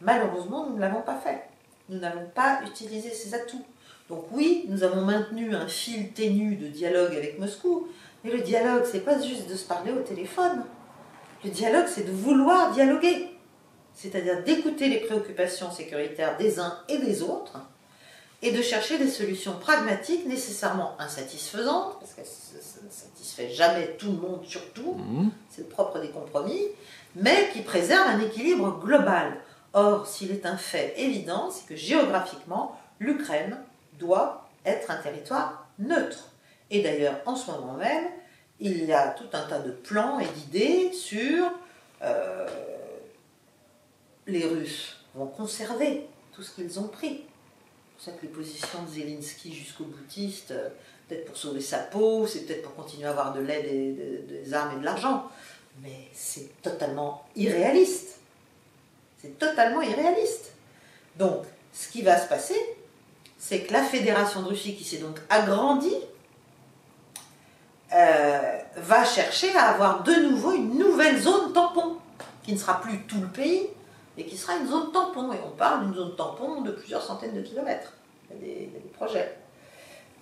malheureusement, 0.00 0.66
nous 0.66 0.76
ne 0.76 0.80
l'avons 0.80 1.02
pas 1.02 1.14
fait. 1.14 1.44
Nous 1.88 1.98
n'avons 1.98 2.26
pas 2.34 2.60
utilisé 2.66 3.10
ces 3.10 3.34
atouts. 3.34 3.64
Donc 4.08 4.24
oui, 4.32 4.64
nous 4.68 4.82
avons 4.82 5.02
maintenu 5.02 5.54
un 5.54 5.68
fil 5.68 6.12
ténu 6.12 6.56
de 6.56 6.66
dialogue 6.66 7.14
avec 7.14 7.38
Moscou, 7.38 7.88
mais 8.24 8.32
le 8.32 8.40
dialogue, 8.40 8.84
c'est 8.90 9.04
pas 9.04 9.20
juste 9.20 9.48
de 9.48 9.54
se 9.54 9.64
parler 9.64 9.92
au 9.92 10.00
téléphone. 10.00 10.64
Le 11.44 11.50
dialogue, 11.50 11.86
c'est 11.86 12.04
de 12.04 12.12
vouloir 12.12 12.72
dialoguer, 12.72 13.30
c'est-à-dire 13.94 14.42
d'écouter 14.42 14.88
les 14.88 15.00
préoccupations 15.00 15.70
sécuritaires 15.70 16.36
des 16.36 16.58
uns 16.58 16.78
et 16.88 16.98
des 16.98 17.22
autres, 17.22 17.58
et 18.42 18.52
de 18.52 18.62
chercher 18.62 18.98
des 18.98 19.08
solutions 19.08 19.54
pragmatiques 19.58 20.26
nécessairement 20.26 20.94
insatisfaisantes, 21.00 21.98
parce 22.00 22.14
que 22.14 22.22
ça 22.24 22.80
ne 22.84 22.90
satisfait 22.90 23.50
jamais 23.50 23.96
tout 23.98 24.12
le 24.12 24.18
monde 24.18 24.44
surtout, 24.44 24.94
mmh. 24.94 25.30
c'est 25.50 25.62
le 25.62 25.68
propre 25.68 26.00
des 26.00 26.10
compromis, 26.10 26.62
mais 27.16 27.50
qui 27.52 27.62
préservent 27.62 28.08
un 28.08 28.20
équilibre 28.20 28.78
global. 28.80 29.36
Or, 29.74 30.06
s'il 30.06 30.30
est 30.30 30.46
un 30.46 30.56
fait 30.56 30.94
évident, 30.96 31.50
c'est 31.50 31.66
que 31.66 31.76
géographiquement, 31.76 32.76
l'Ukraine 33.00 33.58
doit 33.98 34.48
être 34.64 34.90
un 34.90 34.96
territoire 34.96 35.68
neutre. 35.78 36.30
Et 36.70 36.82
d'ailleurs, 36.82 37.16
en 37.26 37.36
ce 37.36 37.50
moment 37.50 37.74
même, 37.74 38.04
il 38.60 38.84
y 38.84 38.92
a 38.92 39.08
tout 39.08 39.28
un 39.32 39.42
tas 39.42 39.60
de 39.60 39.70
plans 39.70 40.18
et 40.18 40.26
d'idées 40.26 40.92
sur 40.92 41.50
euh, 42.02 42.46
les 44.26 44.44
Russes 44.46 44.96
vont 45.14 45.26
conserver 45.26 46.06
tout 46.32 46.42
ce 46.42 46.52
qu'ils 46.52 46.78
ont 46.78 46.88
pris 46.88 47.24
pour 47.98 48.04
ça 48.04 48.12
que 48.12 48.22
les 48.22 48.32
positions 48.32 48.82
de 48.84 48.88
Zelensky 48.88 49.52
jusqu'au 49.52 49.84
boutiste, 49.84 50.52
euh, 50.52 50.68
peut-être 51.08 51.26
pour 51.26 51.36
sauver 51.36 51.60
sa 51.60 51.78
peau, 51.78 52.28
c'est 52.28 52.46
peut-être 52.46 52.62
pour 52.62 52.76
continuer 52.76 53.06
à 53.06 53.10
avoir 53.10 53.32
de 53.32 53.40
l'aide, 53.40 53.66
et 53.66 54.22
des 54.22 54.54
armes 54.54 54.76
et 54.76 54.80
de 54.80 54.84
l'argent. 54.84 55.26
Mais 55.82 56.08
c'est 56.12 56.62
totalement 56.62 57.24
irréaliste. 57.34 58.20
C'est 59.20 59.36
totalement 59.36 59.82
irréaliste. 59.82 60.52
Donc, 61.16 61.44
ce 61.72 61.88
qui 61.88 62.02
va 62.02 62.20
se 62.20 62.28
passer, 62.28 62.58
c'est 63.36 63.62
que 63.62 63.72
la 63.72 63.82
Fédération 63.82 64.42
de 64.42 64.48
Russie, 64.48 64.76
qui 64.76 64.84
s'est 64.84 64.98
donc 64.98 65.18
agrandie, 65.28 65.98
euh, 67.92 68.58
va 68.76 69.04
chercher 69.04 69.54
à 69.56 69.70
avoir 69.70 70.02
de 70.02 70.12
nouveau 70.12 70.52
une 70.52 70.78
nouvelle 70.78 71.18
zone 71.18 71.52
tampon, 71.52 71.96
qui 72.42 72.52
ne 72.52 72.58
sera 72.58 72.80
plus 72.80 73.02
tout 73.06 73.20
le 73.20 73.28
pays, 73.28 73.68
et 74.18 74.24
qui 74.24 74.36
sera 74.36 74.56
une 74.56 74.68
zone 74.68 74.92
tampon. 74.92 75.32
Et 75.32 75.38
on 75.44 75.56
parle 75.56 75.86
d'une 75.86 75.94
zone 75.94 76.14
tampon 76.16 76.60
de 76.60 76.72
plusieurs 76.72 77.02
centaines 77.02 77.34
de 77.34 77.40
kilomètres. 77.40 77.94
Il 78.30 78.46
y 78.46 78.50
a 78.50 78.54
des, 78.54 78.70
projets. 78.92 79.36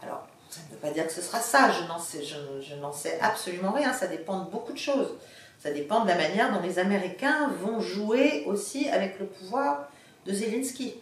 Alors, 0.03 0.29
ça 0.49 0.61
ne 0.69 0.75
veut 0.75 0.81
pas 0.81 0.91
dire 0.91 1.07
que 1.07 1.13
ce 1.13 1.23
sera 1.23 1.41
ça, 1.41 1.71
je 1.73 1.89
n'en 1.89 1.99
sais, 1.99 2.23
je, 2.23 2.75
n'en 2.77 2.93
sais 2.93 3.19
absolument 3.21 3.73
rien, 3.73 3.93
ça 3.93 4.07
dépend 4.07 4.41
de 4.41 4.51
beaucoup 4.51 4.73
de 4.73 4.79
choses. 4.79 5.15
Ça 5.59 5.71
dépend 5.71 6.03
de 6.05 6.09
la 6.09 6.17
manière 6.17 6.53
dont 6.53 6.61
les 6.61 6.79
Américains 6.79 7.51
vont 7.63 7.81
jouer 7.81 8.45
aussi 8.47 8.89
avec 8.91 9.19
le 9.19 9.27
pouvoir 9.27 9.89
de 10.27 10.33
Zelensky. 10.33 10.95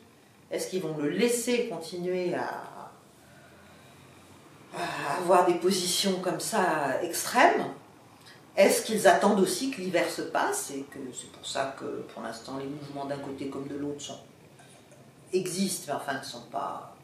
Est-ce 0.50 0.68
qu'ils 0.68 0.82
vont 0.82 0.96
le 0.96 1.08
laisser 1.08 1.68
continuer 1.68 2.34
à 2.34 2.46
avoir 5.18 5.46
des 5.46 5.54
positions 5.54 6.20
comme 6.20 6.40
ça 6.40 7.00
extrêmes 7.02 7.64
est-ce 8.56 8.82
qu'ils 8.82 9.08
attendent 9.08 9.40
aussi 9.40 9.70
que 9.70 9.80
l'hiver 9.80 10.08
se 10.08 10.22
passe 10.22 10.70
et 10.70 10.82
que 10.82 10.98
c'est 11.12 11.30
pour 11.32 11.44
ça 11.44 11.74
que 11.78 12.02
pour 12.12 12.22
l'instant 12.22 12.56
les 12.58 12.66
mouvements 12.66 13.04
d'un 13.04 13.18
côté 13.18 13.48
comme 13.48 13.66
de 13.66 13.74
l'autre 13.74 14.20
existent, 15.32 15.86
mais 15.88 16.00
enfin 16.00 16.18
ne 16.18 16.24
sont 16.24 16.46
pas 16.52 16.94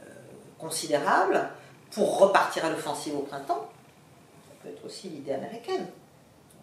euh, 0.00 0.10
considérables, 0.58 1.50
pour 1.90 2.18
repartir 2.18 2.64
à 2.64 2.70
l'offensive 2.70 3.16
au 3.16 3.22
printemps 3.22 3.68
Ça 4.46 4.54
peut 4.62 4.68
être 4.70 4.84
aussi 4.84 5.10
l'idée 5.10 5.32
américaine. 5.32 5.86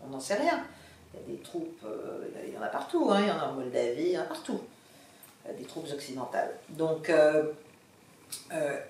On 0.03 0.09
n'en 0.09 0.19
sait 0.19 0.35
rien. 0.35 0.63
Il 1.13 1.19
y 1.19 1.23
a 1.23 1.37
des 1.37 1.43
troupes, 1.43 1.83
euh, 1.85 2.27
il 2.47 2.53
y 2.53 2.57
en 2.57 2.61
a 2.63 2.67
partout, 2.67 3.09
hein, 3.11 3.19
il 3.21 3.27
y 3.27 3.31
en 3.31 3.39
a 3.39 3.45
en 3.45 3.53
Moldavie, 3.53 4.01
il 4.01 4.11
y 4.11 4.17
en 4.17 4.21
a 4.21 4.25
partout. 4.25 4.61
Des 5.55 5.65
troupes 5.65 5.87
occidentales. 5.93 6.55
Donc, 6.69 7.11
euh, 7.11 7.51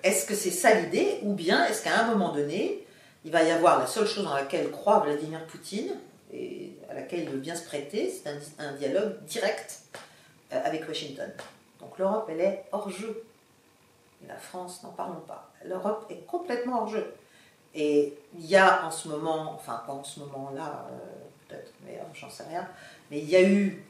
est-ce 0.02 0.26
que 0.26 0.34
c'est 0.34 0.50
ça 0.50 0.74
l'idée 0.74 1.18
Ou 1.22 1.32
bien 1.32 1.64
est-ce 1.66 1.82
qu'à 1.82 2.00
un 2.00 2.06
moment 2.06 2.32
donné, 2.32 2.86
il 3.26 3.32
va 3.32 3.42
y 3.42 3.50
avoir 3.50 3.78
la 3.80 3.86
seule 3.86 4.06
chose 4.06 4.24
dans 4.24 4.34
laquelle 4.34 4.70
croit 4.70 5.00
Vladimir 5.00 5.44
Poutine 5.46 5.98
et 6.32 6.72
à 6.88 6.94
laquelle 6.94 7.24
il 7.24 7.28
veut 7.28 7.38
bien 7.38 7.54
se 7.54 7.64
prêter, 7.64 8.10
c'est 8.10 8.30
un, 8.58 8.72
dialogue 8.72 9.20
direct 9.24 9.80
euh, 10.52 10.60
avec 10.64 10.86
Washington. 10.86 11.30
Donc 11.80 11.98
l'Europe, 11.98 12.28
elle 12.30 12.40
est 12.40 12.64
hors 12.72 12.88
jeu. 12.90 13.24
La 14.26 14.36
France, 14.36 14.82
n'en 14.82 14.90
parlons 14.90 15.20
pas. 15.20 15.50
L'Europe 15.64 16.06
est 16.10 16.24
complètement 16.26 16.82
hors 16.82 16.88
jeu. 16.88 17.14
Et 17.74 18.16
il 18.38 18.46
y 18.46 18.56
a 18.56 18.86
en 18.86 18.90
ce 18.90 19.08
moment, 19.08 19.52
enfin 19.54 19.82
pas 19.86 19.92
en 19.92 20.04
ce 20.04 20.20
moment-là, 20.20 20.86
euh, 20.90 20.96
peut-être, 21.48 21.72
mais 21.84 21.96
euh, 21.96 22.04
j'en 22.14 22.30
sais 22.30 22.44
rien, 22.44 22.66
mais 23.10 23.18
il 23.18 23.28
y 23.28 23.36
a 23.36 23.42
eu 23.42 23.84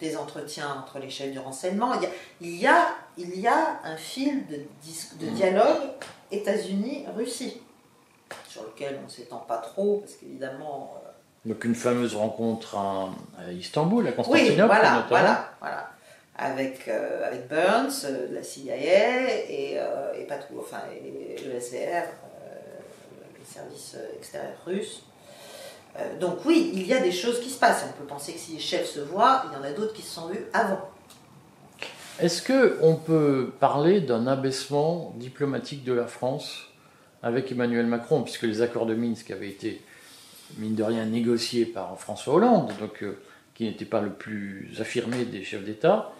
des 0.00 0.16
entretiens 0.16 0.68
entre 0.82 0.98
les 0.98 1.10
chefs 1.10 1.30
du 1.30 1.38
renseignement. 1.38 1.92
Il 2.40 2.56
y 2.56 2.66
a, 2.66 2.88
il 3.16 3.38
y 3.38 3.46
a, 3.46 3.80
un 3.84 3.96
fil 3.96 4.46
de, 4.46 4.60
de 5.20 5.30
dialogue 5.30 5.82
États-Unis-Russie 6.30 7.60
sur 8.48 8.62
lequel 8.64 8.98
on 9.00 9.04
ne 9.04 9.10
s'étend 9.10 9.38
pas 9.38 9.58
trop, 9.58 9.98
parce 9.98 10.14
qu'évidemment, 10.14 10.94
euh, 11.04 11.48
Donc 11.48 11.64
une 11.64 11.74
fameuse 11.74 12.14
rencontre 12.14 12.76
à, 12.76 13.10
Istanbul, 13.52 14.06
à 14.06 14.12
Constantinople 14.12 14.50
oui, 14.52 14.66
voilà, 14.66 15.06
Voilà, 15.08 15.50
voilà. 15.60 15.90
Avec, 16.36 16.88
euh, 16.88 17.26
avec 17.26 17.48
Burns, 17.48 18.04
euh, 18.04 18.28
de 18.28 18.34
la 18.34 18.42
CIA 18.42 18.66
et, 19.48 19.78
et 20.18 20.24
pas 20.26 20.38
tout, 20.38 20.54
enfin, 20.58 20.82
et 20.92 21.36
le 21.44 21.60
SVR, 21.60 22.04
les 23.38 23.44
services 23.44 23.96
extérieurs 24.16 24.56
russes. 25.94 26.18
donc 26.20 26.38
oui, 26.44 26.70
il 26.74 26.86
y 26.86 26.92
a 26.92 27.00
des 27.00 27.12
choses 27.12 27.40
qui 27.40 27.50
se 27.50 27.58
passent. 27.58 27.84
On 27.88 28.00
peut 28.00 28.06
penser 28.06 28.32
que 28.32 28.38
si 28.38 28.52
les 28.52 28.60
chefs 28.60 28.90
se 28.90 29.00
voient, 29.00 29.44
il 29.50 29.56
y 29.56 29.60
en 29.60 29.64
a 29.64 29.72
d'autres 29.72 29.92
qui 29.92 30.02
se 30.02 30.14
sont 30.14 30.28
vus 30.28 30.44
avant. 30.52 30.80
Est-ce 32.20 32.42
qu'on 32.42 32.94
peut 32.94 33.52
parler 33.58 34.00
d'un 34.00 34.28
abaissement 34.28 35.14
diplomatique 35.16 35.82
de 35.82 35.92
la 35.92 36.06
France 36.06 36.68
avec 37.24 37.50
Emmanuel 37.50 37.86
Macron, 37.86 38.22
puisque 38.22 38.42
les 38.42 38.62
accords 38.62 38.86
de 38.86 38.94
Minsk 38.94 39.30
avaient 39.30 39.48
été, 39.48 39.82
mine 40.58 40.74
de 40.74 40.82
rien, 40.82 41.06
négociés 41.06 41.64
par 41.64 41.98
François 41.98 42.34
Hollande, 42.34 42.72
donc, 42.78 43.02
euh, 43.02 43.18
qui 43.54 43.64
n'était 43.64 43.86
pas 43.86 44.00
le 44.00 44.12
plus 44.12 44.70
affirmé 44.78 45.24
des 45.24 45.42
chefs 45.42 45.64
d'État, 45.64 46.12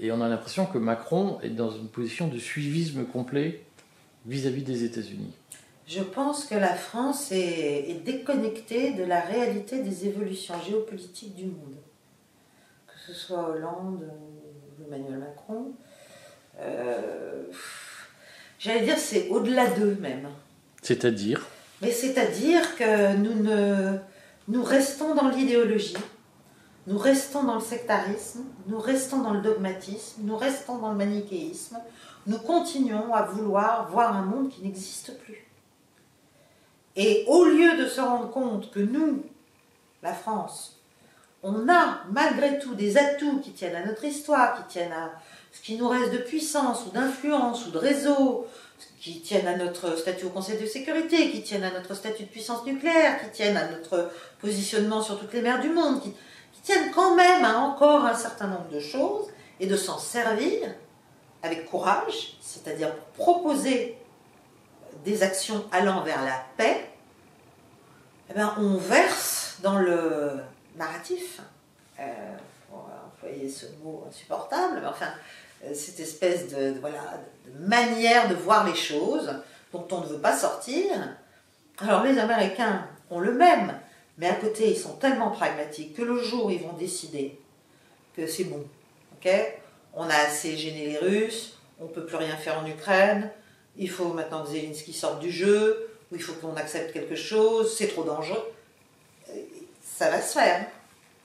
et 0.00 0.12
on 0.12 0.20
a 0.20 0.28
l'impression 0.28 0.66
que 0.66 0.78
Macron 0.78 1.38
est 1.42 1.50
dans 1.50 1.70
une 1.70 1.88
position 1.88 2.28
de 2.28 2.38
suivisme 2.38 3.04
complet 3.04 3.64
vis-à-vis 4.26 4.62
des 4.62 4.84
États-Unis. 4.84 5.32
Je 5.88 6.02
pense 6.02 6.44
que 6.44 6.54
la 6.54 6.74
France 6.74 7.32
est, 7.32 7.88
est, 7.88 8.02
déconnectée 8.04 8.92
de 8.92 9.04
la 9.04 9.20
réalité 9.20 9.82
des 9.82 10.06
évolutions 10.06 10.54
géopolitiques 10.60 11.34
du 11.34 11.46
monde. 11.46 11.76
Que 12.86 12.92
ce 13.06 13.14
soit 13.14 13.48
Hollande 13.48 14.06
ou 14.78 14.84
Emmanuel 14.84 15.18
Macron. 15.18 15.72
Euh, 16.60 17.44
J'allais 18.58 18.82
dire, 18.84 18.98
c'est 18.98 19.28
au-delà 19.28 19.66
d'eux 19.68 19.96
même. 19.98 20.28
C'est-à-dire? 20.82 21.46
Mais 21.80 21.90
c'est-à-dire 21.90 22.76
que 22.76 23.16
nous, 23.16 23.42
ne, 23.42 23.96
nous 24.48 24.62
restons 24.62 25.14
dans 25.14 25.28
l'idéologie, 25.28 25.96
nous 26.86 26.98
restons 26.98 27.44
dans 27.44 27.54
le 27.54 27.60
sectarisme, 27.60 28.44
nous 28.66 28.78
restons 28.78 29.22
dans 29.22 29.32
le 29.32 29.40
dogmatisme, 29.40 30.22
nous 30.24 30.36
restons 30.36 30.78
dans 30.78 30.90
le 30.90 30.96
manichéisme, 30.96 31.78
nous 32.26 32.38
continuons 32.38 33.14
à 33.14 33.22
vouloir 33.22 33.88
voir 33.90 34.14
un 34.14 34.22
monde 34.22 34.50
qui 34.50 34.62
n'existe 34.62 35.16
plus. 35.20 35.47
Et 36.98 37.24
au 37.28 37.44
lieu 37.44 37.76
de 37.76 37.86
se 37.86 38.00
rendre 38.00 38.28
compte 38.28 38.72
que 38.72 38.80
nous, 38.80 39.22
la 40.02 40.12
France, 40.12 40.80
on 41.44 41.68
a 41.68 42.00
malgré 42.10 42.58
tout 42.58 42.74
des 42.74 42.98
atouts 42.98 43.38
qui 43.38 43.52
tiennent 43.52 43.76
à 43.76 43.86
notre 43.86 44.04
histoire, 44.04 44.58
qui 44.58 44.72
tiennent 44.72 44.92
à 44.92 45.12
ce 45.52 45.62
qui 45.62 45.76
nous 45.76 45.88
reste 45.88 46.12
de 46.12 46.18
puissance 46.18 46.86
ou 46.86 46.90
d'influence 46.90 47.68
ou 47.68 47.70
de 47.70 47.78
réseau, 47.78 48.48
qui 49.00 49.20
tiennent 49.20 49.46
à 49.46 49.56
notre 49.56 49.96
statut 49.96 50.26
au 50.26 50.30
Conseil 50.30 50.60
de 50.60 50.66
sécurité, 50.66 51.30
qui 51.30 51.44
tiennent 51.44 51.62
à 51.62 51.70
notre 51.70 51.94
statut 51.94 52.24
de 52.24 52.28
puissance 52.28 52.66
nucléaire, 52.66 53.20
qui 53.22 53.30
tiennent 53.30 53.56
à 53.56 53.70
notre 53.70 54.10
positionnement 54.40 55.00
sur 55.00 55.20
toutes 55.20 55.32
les 55.32 55.40
mers 55.40 55.60
du 55.60 55.68
monde, 55.68 56.02
qui, 56.02 56.12
tiennent 56.64 56.90
quand 56.92 57.14
même 57.14 57.44
à 57.44 57.60
encore 57.60 58.04
un 58.04 58.16
certain 58.16 58.48
nombre 58.48 58.68
de 58.70 58.80
choses, 58.80 59.28
et 59.60 59.66
de 59.66 59.76
s'en 59.76 59.98
servir 59.98 60.74
avec 61.44 61.64
courage, 61.66 62.36
c'est-à-dire 62.40 62.94
proposer 63.14 63.96
des 65.04 65.22
actions 65.22 65.64
allant 65.72 66.02
vers 66.02 66.24
la 66.24 66.44
paix, 66.56 66.90
eh 68.30 68.34
ben, 68.34 68.54
on 68.58 68.76
verse 68.76 69.58
dans 69.62 69.78
le 69.78 70.38
narratif, 70.76 71.40
euh, 71.98 72.04
employer 73.06 73.48
ce 73.48 73.66
mot 73.82 74.04
insupportable, 74.08 74.80
mais 74.80 74.86
enfin, 74.86 75.10
euh, 75.64 75.74
cette 75.74 76.00
espèce 76.00 76.48
de, 76.48 76.78
voilà, 76.80 77.20
manière 77.60 78.28
de 78.28 78.34
voir 78.34 78.66
les 78.66 78.74
choses 78.74 79.32
dont 79.72 79.86
on 79.90 80.00
ne 80.00 80.06
veut 80.06 80.20
pas 80.20 80.36
sortir. 80.36 81.16
Alors 81.78 82.02
les 82.04 82.18
Américains 82.18 82.86
ont 83.10 83.20
le 83.20 83.32
même, 83.32 83.78
mais 84.18 84.28
à 84.28 84.34
côté 84.34 84.70
ils 84.70 84.78
sont 84.78 84.96
tellement 84.96 85.30
pragmatiques 85.30 85.96
que 85.96 86.02
le 86.02 86.22
jour 86.22 86.50
ils 86.50 86.60
vont 86.60 86.74
décider 86.74 87.40
que 88.14 88.26
c'est 88.26 88.44
bon, 88.44 88.64
on 89.94 90.08
a 90.08 90.14
assez 90.14 90.56
gêné 90.56 90.86
les 90.86 90.98
Russes, 90.98 91.58
on 91.80 91.84
ne 91.84 91.88
peut 91.88 92.06
plus 92.06 92.16
rien 92.16 92.36
faire 92.36 92.58
en 92.58 92.66
Ukraine, 92.66 93.30
il 93.76 93.90
faut 93.90 94.12
maintenant 94.12 94.44
que 94.44 94.50
Zelensky 94.50 94.92
sorte 94.92 95.20
du 95.20 95.30
jeu, 95.30 95.90
ou 96.10 96.16
il 96.16 96.22
faut 96.22 96.34
qu'on 96.34 96.56
accepte 96.56 96.92
quelque 96.92 97.14
chose, 97.14 97.76
c'est 97.76 97.88
trop 97.88 98.04
dangereux, 98.04 98.42
ça 99.82 100.10
va 100.10 100.20
se 100.20 100.38
faire. 100.38 100.66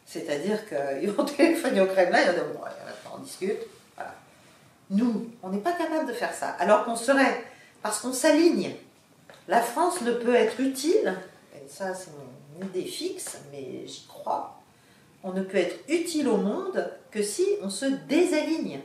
C'est-à-dire 0.06 0.60
qu'ils 0.68 1.10
vont 1.18 1.26
téléphoner 1.26 1.82
au 1.82 1.88
Kremlin, 1.88 2.20
ils 2.20 2.28
vont 2.28 2.34
dire 2.34 2.46
bon, 2.54 2.60
on 3.16 3.20
discute, 3.20 3.60
nous, 4.90 5.32
on 5.42 5.50
n'est 5.50 5.60
pas 5.60 5.72
capable 5.72 6.08
de 6.08 6.14
faire 6.14 6.34
ça. 6.34 6.50
Alors 6.60 6.86
qu'on 6.86 6.96
serait, 6.96 7.44
parce 7.82 8.00
qu'on 8.00 8.14
s'aligne. 8.14 8.76
La 9.48 9.62
France 9.62 10.02
ne 10.02 10.12
peut 10.12 10.36
être 10.36 10.60
utile, 10.60 11.16
et 11.56 11.68
ça 11.68 11.94
c'est 11.94 12.12
mon 12.12 12.68
idée 12.68 12.86
fixe, 12.86 13.38
mais 13.52 13.86
j'y 13.88 14.06
crois, 14.08 14.62
on 15.24 15.32
ne 15.32 15.42
peut 15.42 15.58
être 15.58 15.78
utile 15.90 16.28
au 16.28 16.38
monde 16.38 16.92
que 17.12 17.24
si 17.24 17.46
on 17.62 17.70
se 17.70 17.86
désaligne. 17.86 18.80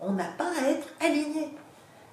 On 0.00 0.12
n'a 0.12 0.28
pas 0.36 0.50
à 0.60 0.70
être 0.70 0.88
aligné. 1.00 1.48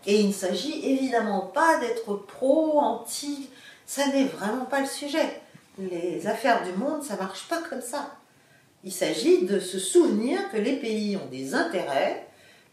Et 0.06 0.20
il 0.20 0.28
ne 0.28 0.34
s'agit 0.34 0.86
évidemment 0.86 1.42
pas 1.42 1.80
d'être 1.80 2.16
pro, 2.16 2.80
anti, 2.80 3.50
ça 3.86 4.08
n'est 4.08 4.26
vraiment 4.26 4.66
pas 4.66 4.82
le 4.82 4.88
sujet. 4.88 5.42
Les 5.78 6.28
affaires 6.28 6.64
du 6.64 6.74
monde, 6.74 7.04
ça 7.04 7.16
marche 7.16 7.48
pas 7.48 7.62
comme 7.70 7.82
ça. 7.82 8.16
Il 8.84 8.92
s'agit 8.92 9.46
de 9.46 9.60
se 9.60 9.80
souvenir 9.80 10.52
que 10.52 10.58
les 10.58 10.76
pays 10.76 11.16
ont 11.18 11.30
des 11.32 11.56
intérêts, 11.56 12.28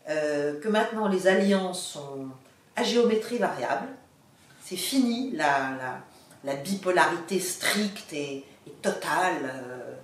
euh, 0.09 0.59
que 0.61 0.69
maintenant 0.69 1.09
les 1.09 1.29
alliances 1.29 1.93
sont 1.93 2.29
à 2.75 2.83
géométrie 2.83 3.39
variable. 3.39 3.87
C'est 4.65 4.77
fini 4.77 5.31
la, 5.33 6.01
la, 6.45 6.57
bipolarité 6.57 7.39
stricte 7.39 8.13
et, 8.13 8.45
totale. 8.83 9.43
Euh, 9.45 9.95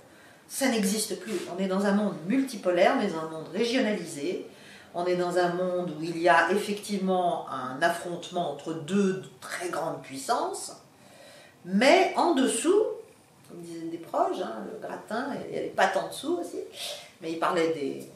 ça 0.47 0.69
n'existe 0.69 1.19
plus. 1.19 1.33
On 1.55 1.61
est 1.61 1.67
dans 1.67 1.85
un 1.85 1.93
monde 1.93 2.15
multipolaire, 2.25 2.95
mais 2.97 3.07
dans 3.07 3.19
un 3.19 3.29
monde 3.29 3.47
régionalisé. 3.53 4.45
On 4.99 5.05
est 5.05 5.15
dans 5.15 5.37
un 5.37 5.49
monde 5.49 5.91
où 5.91 6.03
il 6.03 6.17
y 6.19 6.27
a 6.27 6.51
effectivement 6.51 7.45
un 7.51 7.79
affrontement 7.83 8.49
entre 8.49 8.73
deux 8.73 9.21
très 9.39 9.69
grandes 9.69 10.01
puissances, 10.01 10.71
mais 11.65 12.13
en 12.15 12.33
dessous, 12.33 12.83
comme 13.47 13.61
disaient 13.61 13.91
des 13.91 13.99
proches, 13.99 14.41
hein, 14.43 14.55
le 14.65 14.79
gratin, 14.79 15.27
il 15.47 15.55
y 15.55 15.59
a 15.59 15.61
les 15.61 15.69
pattes 15.69 15.95
en 15.97 16.07
dessous 16.07 16.39
aussi, 16.41 16.57
mais 17.21 17.33
il 17.33 17.37
parlait 17.37 17.73
des, 17.75 18.09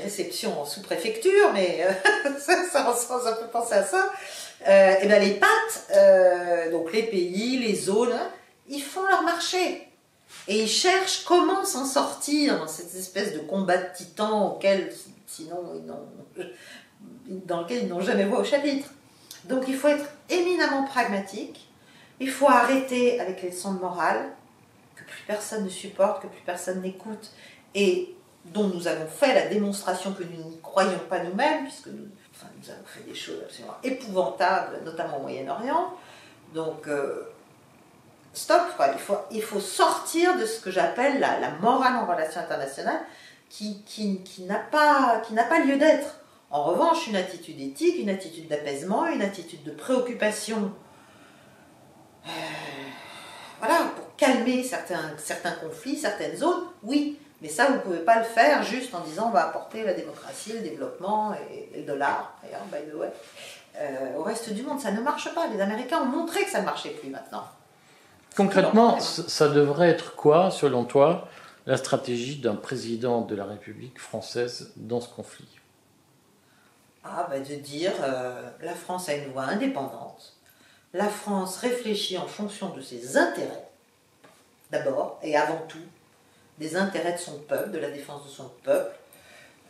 réceptions 0.00 0.58
en 0.58 0.64
sous-préfecture, 0.64 1.52
mais 1.52 1.84
euh, 1.86 2.30
ça, 2.38 2.64
ça, 2.64 2.94
ça, 2.94 3.32
peut 3.32 3.48
penser 3.48 3.74
à 3.74 3.84
ça. 3.84 4.10
Euh, 4.66 4.94
et 5.02 5.06
bien 5.06 5.18
les 5.18 5.34
pattes, 5.34 5.86
euh, 5.94 6.70
donc 6.70 6.94
les 6.94 7.02
pays, 7.02 7.58
les 7.58 7.74
zones, 7.74 8.18
ils 8.70 8.82
font 8.82 9.04
leur 9.06 9.20
marché. 9.20 9.86
Et 10.48 10.62
ils 10.62 10.68
cherchent 10.68 11.24
comment 11.26 11.66
s'en 11.66 11.84
sortir 11.84 12.58
dans 12.58 12.68
cette 12.68 12.94
espèce 12.94 13.34
de 13.34 13.40
combat 13.40 13.76
de 13.76 13.94
titans 13.94 14.54
auquel, 14.54 14.90
sinon, 15.26 15.58
dans 17.46 17.62
lequel 17.62 17.84
ils 17.84 17.88
n'ont 17.88 18.00
jamais 18.00 18.24
voix 18.24 18.40
au 18.40 18.44
chapitre. 18.44 18.88
Donc 19.44 19.64
il 19.68 19.74
faut 19.74 19.88
être 19.88 20.06
éminemment 20.28 20.84
pragmatique. 20.84 21.68
Il 22.20 22.30
faut 22.30 22.48
arrêter 22.48 23.20
avec 23.20 23.42
les 23.42 23.50
leçons 23.50 23.74
de 23.74 23.80
morale 23.80 24.30
que 24.94 25.04
plus 25.04 25.22
personne 25.26 25.64
ne 25.64 25.68
supporte, 25.68 26.22
que 26.22 26.28
plus 26.28 26.42
personne 26.44 26.80
n'écoute. 26.82 27.32
Et 27.74 28.14
dont 28.44 28.68
nous 28.68 28.86
avons 28.88 29.06
fait 29.06 29.34
la 29.34 29.46
démonstration 29.46 30.12
que 30.12 30.24
nous 30.24 30.50
n'y 30.50 30.60
croyons 30.60 30.98
pas 31.08 31.20
nous-mêmes, 31.20 31.64
puisque 31.64 31.88
nous, 31.88 32.08
avons 32.68 32.84
fait 32.84 33.04
des 33.08 33.14
choses 33.14 33.40
absolument 33.44 33.76
épouvantables, 33.82 34.80
notamment 34.84 35.18
au 35.18 35.22
Moyen-Orient. 35.22 35.94
Donc, 36.54 36.86
euh, 36.88 37.32
stop, 38.32 38.62
Il, 39.30 39.42
faut, 39.42 39.60
sortir 39.60 40.36
de 40.38 40.44
ce 40.44 40.60
que 40.60 40.70
j'appelle 40.70 41.20
la, 41.20 41.50
morale 41.60 41.96
en 41.96 42.06
relation 42.06 42.40
internationale, 42.40 43.00
qui, 43.48 43.84
n'a 44.40 44.58
pas 44.58 45.58
lieu 45.64 45.76
d'être. 45.76 46.21
En 46.52 46.64
revanche, 46.64 47.06
une 47.06 47.16
attitude 47.16 47.58
éthique, 47.58 47.98
une 47.98 48.10
attitude 48.10 48.46
d'apaisement, 48.46 49.06
une 49.06 49.22
attitude 49.22 49.62
de 49.64 49.70
préoccupation, 49.70 50.70
euh, 52.26 52.30
voilà, 53.58 53.90
pour 53.96 54.14
calmer 54.16 54.62
certains, 54.62 55.12
certains 55.16 55.52
conflits, 55.52 55.96
certaines 55.96 56.36
zones, 56.36 56.64
oui, 56.82 57.18
mais 57.40 57.48
ça, 57.48 57.68
vous 57.68 57.76
ne 57.76 57.78
pouvez 57.78 58.00
pas 58.00 58.18
le 58.18 58.24
faire 58.24 58.62
juste 58.62 58.94
en 58.94 59.00
disant 59.00 59.28
on 59.28 59.30
va 59.30 59.48
apporter 59.48 59.82
la 59.82 59.94
démocratie, 59.94 60.52
le 60.52 60.60
développement 60.60 61.34
et, 61.34 61.78
le 61.78 61.84
dollar, 61.84 62.38
d'ailleurs, 62.42 62.66
by 62.66 62.90
the 62.90 62.94
way, 62.96 63.10
euh, 63.80 64.18
au 64.18 64.22
reste 64.22 64.52
du 64.52 64.62
monde. 64.62 64.78
Ça 64.78 64.92
ne 64.92 65.00
marche 65.00 65.34
pas. 65.34 65.48
Les 65.48 65.60
Américains 65.60 66.02
ont 66.02 66.06
montré 66.06 66.44
que 66.44 66.50
ça 66.50 66.60
ne 66.60 66.66
marchait 66.66 66.90
plus 66.90 67.08
maintenant. 67.08 67.44
Concrètement, 68.36 69.00
ça 69.00 69.48
devrait 69.48 69.88
être 69.88 70.16
quoi, 70.16 70.50
selon 70.50 70.84
toi, 70.84 71.28
la 71.66 71.78
stratégie 71.78 72.36
d'un 72.36 72.56
président 72.56 73.22
de 73.22 73.34
la 73.34 73.44
République 73.44 73.98
française 73.98 74.72
dans 74.76 75.00
ce 75.00 75.08
conflit? 75.08 75.61
Ah, 77.04 77.26
bah 77.28 77.38
De 77.38 77.54
dire 77.56 77.92
euh, 78.00 78.50
la 78.60 78.74
France 78.74 79.08
a 79.08 79.14
une 79.14 79.30
voix 79.32 79.44
indépendante. 79.44 80.34
La 80.94 81.08
France 81.08 81.56
réfléchit 81.56 82.18
en 82.18 82.26
fonction 82.26 82.68
de 82.70 82.82
ses 82.82 83.16
intérêts, 83.16 83.68
d'abord 84.70 85.18
et 85.22 85.36
avant 85.36 85.62
tout, 85.68 85.78
des 86.58 86.76
intérêts 86.76 87.14
de 87.14 87.18
son 87.18 87.38
peuple, 87.38 87.70
de 87.70 87.78
la 87.78 87.90
défense 87.90 88.24
de 88.24 88.30
son 88.30 88.50
peuple, 88.62 88.94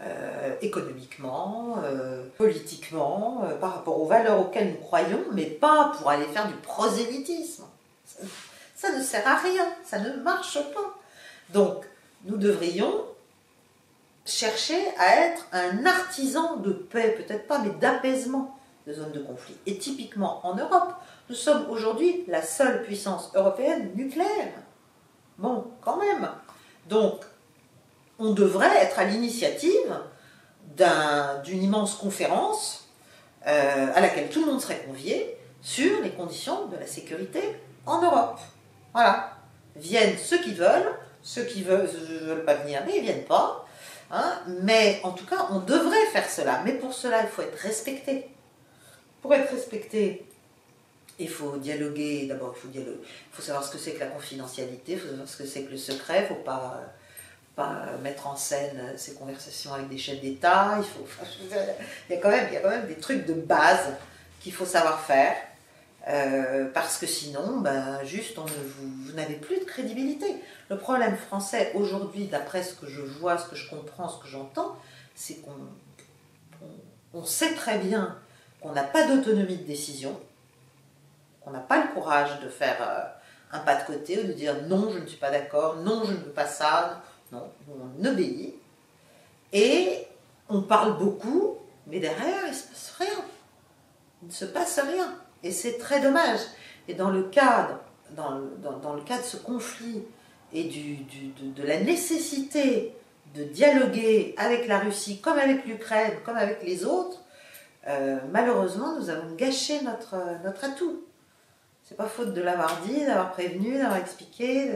euh, 0.02 0.56
économiquement, 0.62 1.76
euh, 1.84 2.24
politiquement, 2.36 3.48
par 3.60 3.74
rapport 3.76 4.00
aux 4.00 4.06
valeurs 4.06 4.40
auxquelles 4.40 4.72
nous 4.72 4.80
croyons, 4.80 5.22
mais 5.32 5.46
pas 5.46 5.92
pour 5.96 6.10
aller 6.10 6.26
faire 6.26 6.48
du 6.48 6.54
prosélytisme. 6.54 7.64
Ça 8.74 8.92
ne 8.92 9.00
sert 9.00 9.26
à 9.26 9.36
rien, 9.36 9.68
ça 9.84 10.00
ne 10.00 10.12
marche 10.22 10.58
pas. 10.74 10.98
Donc, 11.50 11.84
nous 12.24 12.36
devrions 12.36 13.04
chercher 14.24 14.80
à 14.98 15.16
être 15.26 15.46
un 15.52 15.84
artisan 15.84 16.56
de 16.56 16.72
paix, 16.72 17.16
peut-être 17.16 17.46
pas, 17.46 17.58
mais 17.58 17.70
d'apaisement 17.70 18.56
de 18.86 18.92
zones 18.92 19.12
de 19.12 19.20
conflit. 19.20 19.56
Et 19.66 19.78
typiquement 19.78 20.44
en 20.46 20.54
Europe, 20.54 20.94
nous 21.28 21.34
sommes 21.34 21.68
aujourd'hui 21.70 22.24
la 22.28 22.42
seule 22.42 22.82
puissance 22.82 23.30
européenne 23.34 23.92
nucléaire. 23.94 24.52
Bon, 25.38 25.66
quand 25.80 25.96
même. 25.96 26.28
Donc, 26.88 27.22
on 28.18 28.32
devrait 28.32 28.76
être 28.76 28.98
à 28.98 29.04
l'initiative 29.04 29.98
d'une 31.44 31.62
immense 31.62 31.94
conférence 31.94 32.88
euh, 33.46 33.86
à 33.94 34.00
laquelle 34.00 34.28
tout 34.30 34.40
le 34.40 34.46
monde 34.46 34.60
serait 34.60 34.82
convié 34.86 35.36
sur 35.60 36.00
les 36.02 36.10
conditions 36.10 36.66
de 36.66 36.76
la 36.76 36.86
sécurité 36.86 37.56
en 37.86 38.00
Europe. 38.02 38.38
Voilà. 38.92 39.36
Viennent 39.76 40.16
ceux 40.18 40.38
qui 40.38 40.54
veulent, 40.54 40.94
ceux 41.22 41.44
qui 41.44 41.62
veulent, 41.62 41.88
ne 42.10 42.26
veulent 42.26 42.44
pas 42.44 42.54
venir, 42.54 42.82
mais 42.86 42.96
ils 42.96 43.00
ne 43.00 43.04
viennent 43.04 43.24
pas. 43.24 43.66
Hein. 44.12 44.42
Mais 44.62 45.00
en 45.02 45.12
tout 45.12 45.24
cas, 45.24 45.46
on 45.50 45.60
devrait 45.60 46.06
faire 46.12 46.28
cela. 46.28 46.62
Mais 46.64 46.72
pour 46.72 46.92
cela, 46.92 47.22
il 47.22 47.28
faut 47.28 47.42
être 47.42 47.58
respecté. 47.58 48.28
Pour 49.22 49.34
être 49.34 49.50
respecté, 49.50 50.26
il 51.18 51.28
faut 51.28 51.56
dialoguer. 51.56 52.26
D'abord, 52.26 52.54
il 52.74 52.82
faut 53.32 53.42
savoir 53.42 53.64
ce 53.64 53.72
que 53.72 53.78
c'est 53.78 53.92
que 53.92 54.00
la 54.00 54.06
confidentialité, 54.06 54.92
il 54.92 54.98
faut 54.98 55.08
savoir 55.08 55.28
ce 55.28 55.36
que 55.38 55.46
c'est 55.46 55.62
que 55.62 55.70
le 55.70 55.78
secret. 55.78 56.18
Il 56.18 56.22
ne 56.22 56.28
faut 56.28 56.42
pas, 56.44 56.82
mettre 58.02 58.26
en 58.26 58.36
scène 58.36 58.94
ces 58.96 59.14
conversations 59.14 59.74
avec 59.74 59.88
des 59.88 59.98
chefs 59.98 60.20
d'État. 60.20 60.78
Il 62.10 62.14
y 62.14 62.16
a 62.16 62.20
quand 62.20 62.30
même 62.70 62.86
des 62.86 62.96
trucs 62.96 63.24
de 63.26 63.34
base 63.34 63.94
qu'il 64.40 64.52
faut 64.52 64.66
savoir 64.66 65.00
faire. 65.00 65.36
Euh, 66.08 66.68
parce 66.72 66.98
que 66.98 67.06
sinon, 67.06 67.60
ben, 67.60 68.02
juste, 68.04 68.36
vous, 68.36 69.12
n'avez 69.12 69.34
plus 69.34 69.60
de 69.60 69.64
crédibilité. 69.64 70.34
Le 70.68 70.76
problème 70.76 71.16
français 71.16 71.72
aujourd'hui, 71.74 72.26
d'après 72.26 72.62
ce 72.62 72.74
que 72.74 72.86
je 72.86 73.02
vois, 73.02 73.38
ce 73.38 73.48
que 73.48 73.56
je 73.56 73.70
comprends, 73.70 74.08
ce 74.08 74.20
que 74.20 74.28
j'entends, 74.28 74.76
c'est 75.14 75.36
qu'on 75.42 75.54
on, 77.14 77.24
sait 77.24 77.54
très 77.54 77.78
bien 77.78 78.18
qu'on 78.60 78.72
n'a 78.72 78.82
pas 78.82 79.06
d'autonomie 79.06 79.58
de 79.58 79.64
décision, 79.64 80.18
qu'on 81.40 81.50
n'a 81.50 81.60
pas 81.60 81.84
le 81.84 81.92
courage 81.92 82.40
de 82.40 82.48
faire 82.48 82.76
euh, 82.80 83.56
un 83.56 83.60
pas 83.60 83.76
de 83.76 83.84
côté 83.84 84.18
ou 84.18 84.26
de 84.26 84.32
dire 84.32 84.56
non, 84.66 84.90
je 84.90 84.98
ne 84.98 85.06
suis 85.06 85.18
pas 85.18 85.30
d'accord, 85.30 85.76
non, 85.76 86.04
je 86.04 86.12
ne 86.12 86.18
veux 86.18 86.32
pas 86.32 86.46
ça, 86.46 87.02
non, 87.30 87.48
on 87.68 88.04
obéit. 88.04 88.54
Et 89.52 90.06
on 90.48 90.62
parle 90.62 90.98
beaucoup, 90.98 91.58
mais 91.86 92.00
derrière, 92.00 92.46
il 92.46 92.50
ne 92.50 92.54
se 92.54 92.66
passe 92.66 92.94
rien. 92.98 93.24
Il 94.22 94.28
ne 94.28 94.32
se 94.32 94.44
passe 94.46 94.80
rien. 94.80 95.21
Et 95.42 95.50
c'est 95.50 95.78
très 95.78 96.00
dommage. 96.00 96.40
Et 96.88 96.94
dans 96.94 97.10
le 97.10 97.24
cadre, 97.24 97.80
dans, 98.16 98.38
le 98.38 99.00
de 99.00 99.22
ce 99.22 99.36
conflit 99.36 100.02
et 100.52 100.64
de, 100.64 101.62
la 101.62 101.80
nécessité 101.80 102.94
de 103.34 103.44
dialoguer 103.44 104.34
avec 104.36 104.66
la 104.68 104.78
Russie, 104.78 105.20
comme 105.20 105.38
avec 105.38 105.64
l'Ukraine, 105.64 106.12
comme 106.24 106.36
avec 106.36 106.62
les 106.62 106.84
autres, 106.84 107.22
euh, 107.88 108.18
malheureusement, 108.30 108.96
nous 108.98 109.10
avons 109.10 109.34
gâché 109.34 109.80
notre, 109.82 110.16
notre 110.44 110.64
atout. 110.64 111.02
C'est 111.82 111.96
pas 111.96 112.06
faute 112.06 112.32
de 112.32 112.40
l'avoir 112.40 112.80
dit, 112.82 113.04
d'avoir 113.04 113.32
prévenu, 113.32 113.76
d'avoir 113.76 113.96
expliqué. 113.96 114.70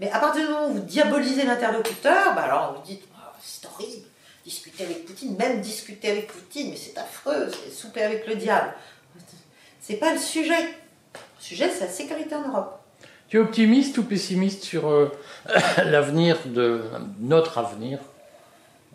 Mais 0.00 0.10
à 0.10 0.18
partir 0.18 0.46
du 0.46 0.52
moment 0.52 0.68
où 0.68 0.74
vous 0.74 0.80
diabolisez 0.80 1.44
l'interlocuteur, 1.44 2.34
bah 2.34 2.42
alors 2.42 2.74
vous 2.74 2.86
dites 2.86 3.02
oh, 3.14 3.36
c'est 3.40 3.66
horrible, 3.66 4.06
discuter 4.44 4.84
avec 4.84 5.04
Poutine, 5.04 5.36
même 5.36 5.60
discuter 5.60 6.10
avec 6.10 6.28
Poutine, 6.28 6.70
mais 6.70 6.76
c'est 6.76 6.96
affreux, 6.98 7.48
c'est 7.50 7.70
souper 7.70 8.02
avec 8.02 8.26
le 8.26 8.36
diable. 8.36 8.72
C'est 9.86 9.96
pas 9.96 10.14
le 10.14 10.18
sujet. 10.18 10.62
Le 11.12 11.20
sujet, 11.38 11.68
c'est 11.68 11.84
la 11.84 11.90
sécurité 11.90 12.34
en 12.34 12.48
Europe. 12.48 12.80
Tu 13.28 13.36
es 13.36 13.40
optimiste 13.40 13.98
ou 13.98 14.02
pessimiste 14.02 14.64
sur 14.64 14.88
euh, 14.88 15.12
l'avenir 15.76 16.38
de 16.46 16.84
notre 17.18 17.58
avenir 17.58 17.98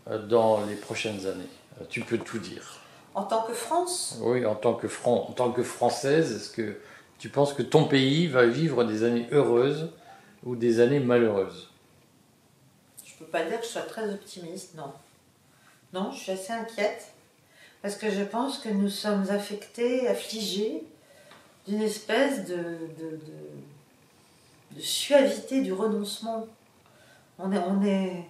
euh, 0.10 0.18
dans 0.18 0.66
les 0.66 0.74
prochaines 0.74 1.28
années? 1.28 1.50
Tu 1.92 2.02
peux 2.02 2.18
tout 2.18 2.40
dire. 2.40 2.80
En 3.14 3.22
tant 3.22 3.44
que 3.44 3.54
France? 3.54 4.18
Oui, 4.22 4.48
en 4.48 4.56
tant 4.56 4.74
que, 4.74 4.88
en 5.06 5.32
tant 5.34 5.52
que 5.52 5.62
Française, 5.62 6.36
est-ce 6.36 6.50
que 6.50 6.80
tu 7.20 7.30
penses 7.30 7.54
que 7.54 7.62
ton 7.62 7.86
pays 7.86 8.26
va 8.26 8.48
vivre 8.48 8.84
des 8.84 9.04
années 9.04 9.28
heureuses 9.32 9.92
ou 10.44 10.56
des 10.56 10.80
années 10.80 11.00
malheureuses? 11.00 11.70
Je 13.06 13.14
ne 13.14 13.20
peux 13.20 13.32
pas 13.32 13.44
dire 13.44 13.60
que 13.60 13.66
je 13.68 13.72
sois 13.74 13.84
très 13.84 14.10
optimiste, 14.12 14.74
non. 14.74 14.92
Non, 15.94 16.12
je 16.12 16.20
suis 16.20 16.32
assez 16.32 16.52
inquiète 16.52 17.14
parce 17.82 17.96
que 17.96 18.10
je 18.10 18.24
pense 18.24 18.58
que 18.58 18.70
nous 18.70 18.90
sommes 18.90 19.30
affectés, 19.30 20.08
affligés 20.08 20.84
d'une 21.68 21.82
espèce 21.82 22.46
de, 22.46 22.78
suavité 24.80 25.62
du 25.62 25.74
renoncement. 25.74 26.48
On 27.38 27.52
est, 27.52 27.60
on 27.60 27.84
est, 27.84 28.26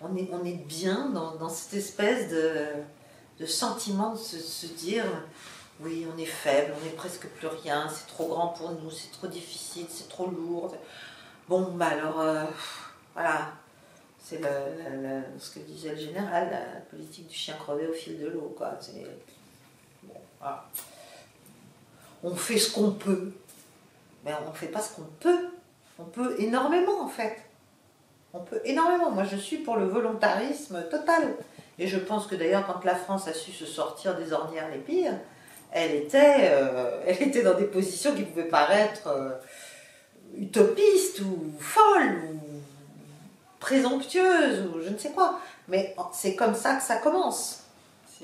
on 0.00 0.16
est, 0.16 0.28
on 0.32 0.44
est 0.44 0.64
bien 0.66 1.08
dans, 1.10 1.48
cette 1.48 1.74
espèce 1.74 2.30
de, 2.30 2.66
de 3.40 3.46
sentiment 3.46 4.12
de 4.12 4.18
se, 4.18 4.66
dire 4.66 5.04
oui, 5.80 6.06
on 6.14 6.18
est 6.18 6.26
faible, 6.26 6.72
on 6.80 6.84
n'est 6.84 6.92
presque 6.92 7.26
plus 7.26 7.48
rien, 7.48 7.88
c'est 7.88 8.06
trop 8.06 8.28
grand 8.28 8.48
pour 8.48 8.70
nous, 8.72 8.90
c'est 8.90 9.10
trop 9.10 9.26
difficile, 9.26 9.86
c'est 9.88 10.08
trop 10.08 10.30
lourd. 10.30 10.74
Bon, 11.48 11.72
bah 11.72 11.88
alors, 11.88 12.20
euh, 12.20 12.44
voilà, 13.14 13.52
c'est 14.28 14.40
ce 15.38 15.50
que 15.54 15.60
disait 15.60 15.90
le 15.90 15.96
général, 15.96 16.48
la 16.50 16.80
politique 16.80 17.28
du 17.28 17.34
chien 17.34 17.54
crevé 17.54 17.86
au 17.86 17.92
fil 17.92 18.18
de 18.18 18.26
l'eau. 18.26 18.52
Quoi. 18.58 18.76
On 22.24 22.34
fait 22.34 22.58
ce 22.58 22.72
qu'on 22.72 22.90
peut, 22.90 23.30
mais 24.24 24.32
on 24.44 24.50
ne 24.50 24.56
fait 24.56 24.66
pas 24.66 24.80
ce 24.80 24.96
qu'on 24.96 25.06
peut. 25.20 25.46
On 26.00 26.04
peut 26.04 26.34
énormément 26.40 27.02
en 27.02 27.08
fait. 27.08 27.36
On 28.32 28.40
peut 28.40 28.60
énormément. 28.64 29.12
Moi 29.12 29.22
je 29.22 29.36
suis 29.36 29.58
pour 29.58 29.76
le 29.76 29.86
volontarisme 29.86 30.82
total. 30.90 31.36
Et 31.78 31.86
je 31.86 31.98
pense 31.98 32.26
que 32.26 32.34
d'ailleurs 32.34 32.66
quand 32.66 32.84
la 32.84 32.96
France 32.96 33.28
a 33.28 33.32
su 33.32 33.52
se 33.52 33.64
sortir 33.64 34.16
des 34.16 34.32
ornières 34.32 34.68
les 34.72 34.78
pires, 34.78 35.20
elle 35.70 35.94
était, 35.94 36.50
euh, 36.50 37.42
dans 37.44 37.56
des 37.56 37.66
positions 37.66 38.12
qui 38.12 38.22
pouvaient 38.22 38.48
paraître 38.48 39.06
euh, 39.06 39.30
utopistes 40.36 41.20
ou 41.20 41.52
folles 41.60 42.36
présomptueuse 43.66 44.64
ou 44.66 44.80
je 44.80 44.90
ne 44.90 44.96
sais 44.96 45.10
quoi. 45.10 45.40
Mais 45.66 45.96
c'est 46.12 46.36
comme 46.36 46.54
ça 46.54 46.76
que 46.76 46.82
ça 46.82 46.96
commence. 46.98 47.64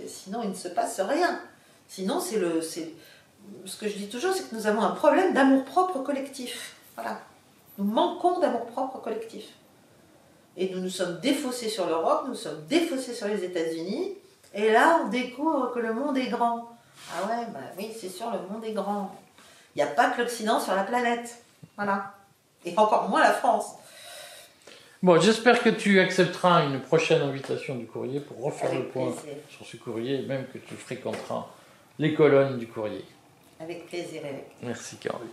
Sinon, 0.07 0.41
il 0.45 0.51
ne 0.51 0.55
se 0.55 0.69
passe 0.69 1.01
rien. 1.01 1.41
Sinon, 1.89 2.21
c'est 2.21 2.39
le, 2.39 2.63
ce 2.63 3.77
que 3.77 3.89
je 3.89 3.97
dis 3.97 4.09
toujours, 4.09 4.33
c'est 4.33 4.49
que 4.49 4.55
nous 4.55 4.69
avons 4.69 4.83
un 4.83 4.93
problème 4.93 5.35
d'amour-propre 5.35 5.99
collectif. 5.99 6.77
Voilà. 6.95 7.19
Nous 7.77 7.85
manquons 7.85 8.39
d'amour-propre 8.39 9.01
collectif. 9.01 9.47
Et 10.57 10.71
nous 10.71 10.81
nous 10.81 10.91
sommes 10.91 11.19
défaussés 11.19 11.69
sur 11.69 11.87
l'Europe, 11.87 12.27
nous 12.29 12.37
sommes 12.37 12.65
défaussés 12.69 13.15
sur 13.15 13.27
les 13.27 13.43
États-Unis. 13.43 14.15
Et 14.55 14.71
là, 14.71 15.01
on 15.03 15.09
découvre 15.09 15.73
que 15.73 15.81
le 15.81 15.93
monde 15.93 16.17
est 16.19 16.29
grand. 16.29 16.71
Ah 17.13 17.27
ouais, 17.27 17.47
bah 17.53 17.59
oui, 17.77 17.91
c'est 17.99 18.11
sûr, 18.11 18.31
le 18.31 18.53
monde 18.53 18.65
est 18.65 18.75
grand. 18.75 19.13
Il 19.75 19.83
n'y 19.83 19.83
a 19.83 19.93
pas 19.93 20.11
que 20.11 20.21
l'Occident 20.21 20.61
sur 20.61 20.75
la 20.77 20.85
planète. 20.85 21.43
Voilà. 21.77 22.15
Et 22.65 22.75
encore 22.77 23.09
moins 23.09 23.21
la 23.21 23.33
France. 23.33 23.75
Bon, 25.03 25.21
j'espère 25.21 25.61
que 25.61 25.69
tu 25.69 25.99
accepteras 25.99 26.65
une 26.65 26.79
prochaine 26.79 27.23
invitation 27.23 27.75
du 27.75 27.87
courrier 27.87 28.21
pour 28.21 28.41
refaire 28.41 28.73
le 28.73 28.85
point 28.85 29.13
sur 29.49 29.67
ce 29.67 29.77
courrier 29.77 30.21
et 30.21 30.27
même 30.27 30.47
que 30.47 30.59
tu 30.59 30.75
fréquenteras 30.75 31.49
les 31.99 32.15
colonnes 32.15 32.57
du 32.57 32.69
courrier. 32.69 33.05
Avec 33.59 33.89
plaisir, 33.89 34.23
Eric. 34.25 34.45
Merci, 34.63 34.99
Caroline. 34.99 35.29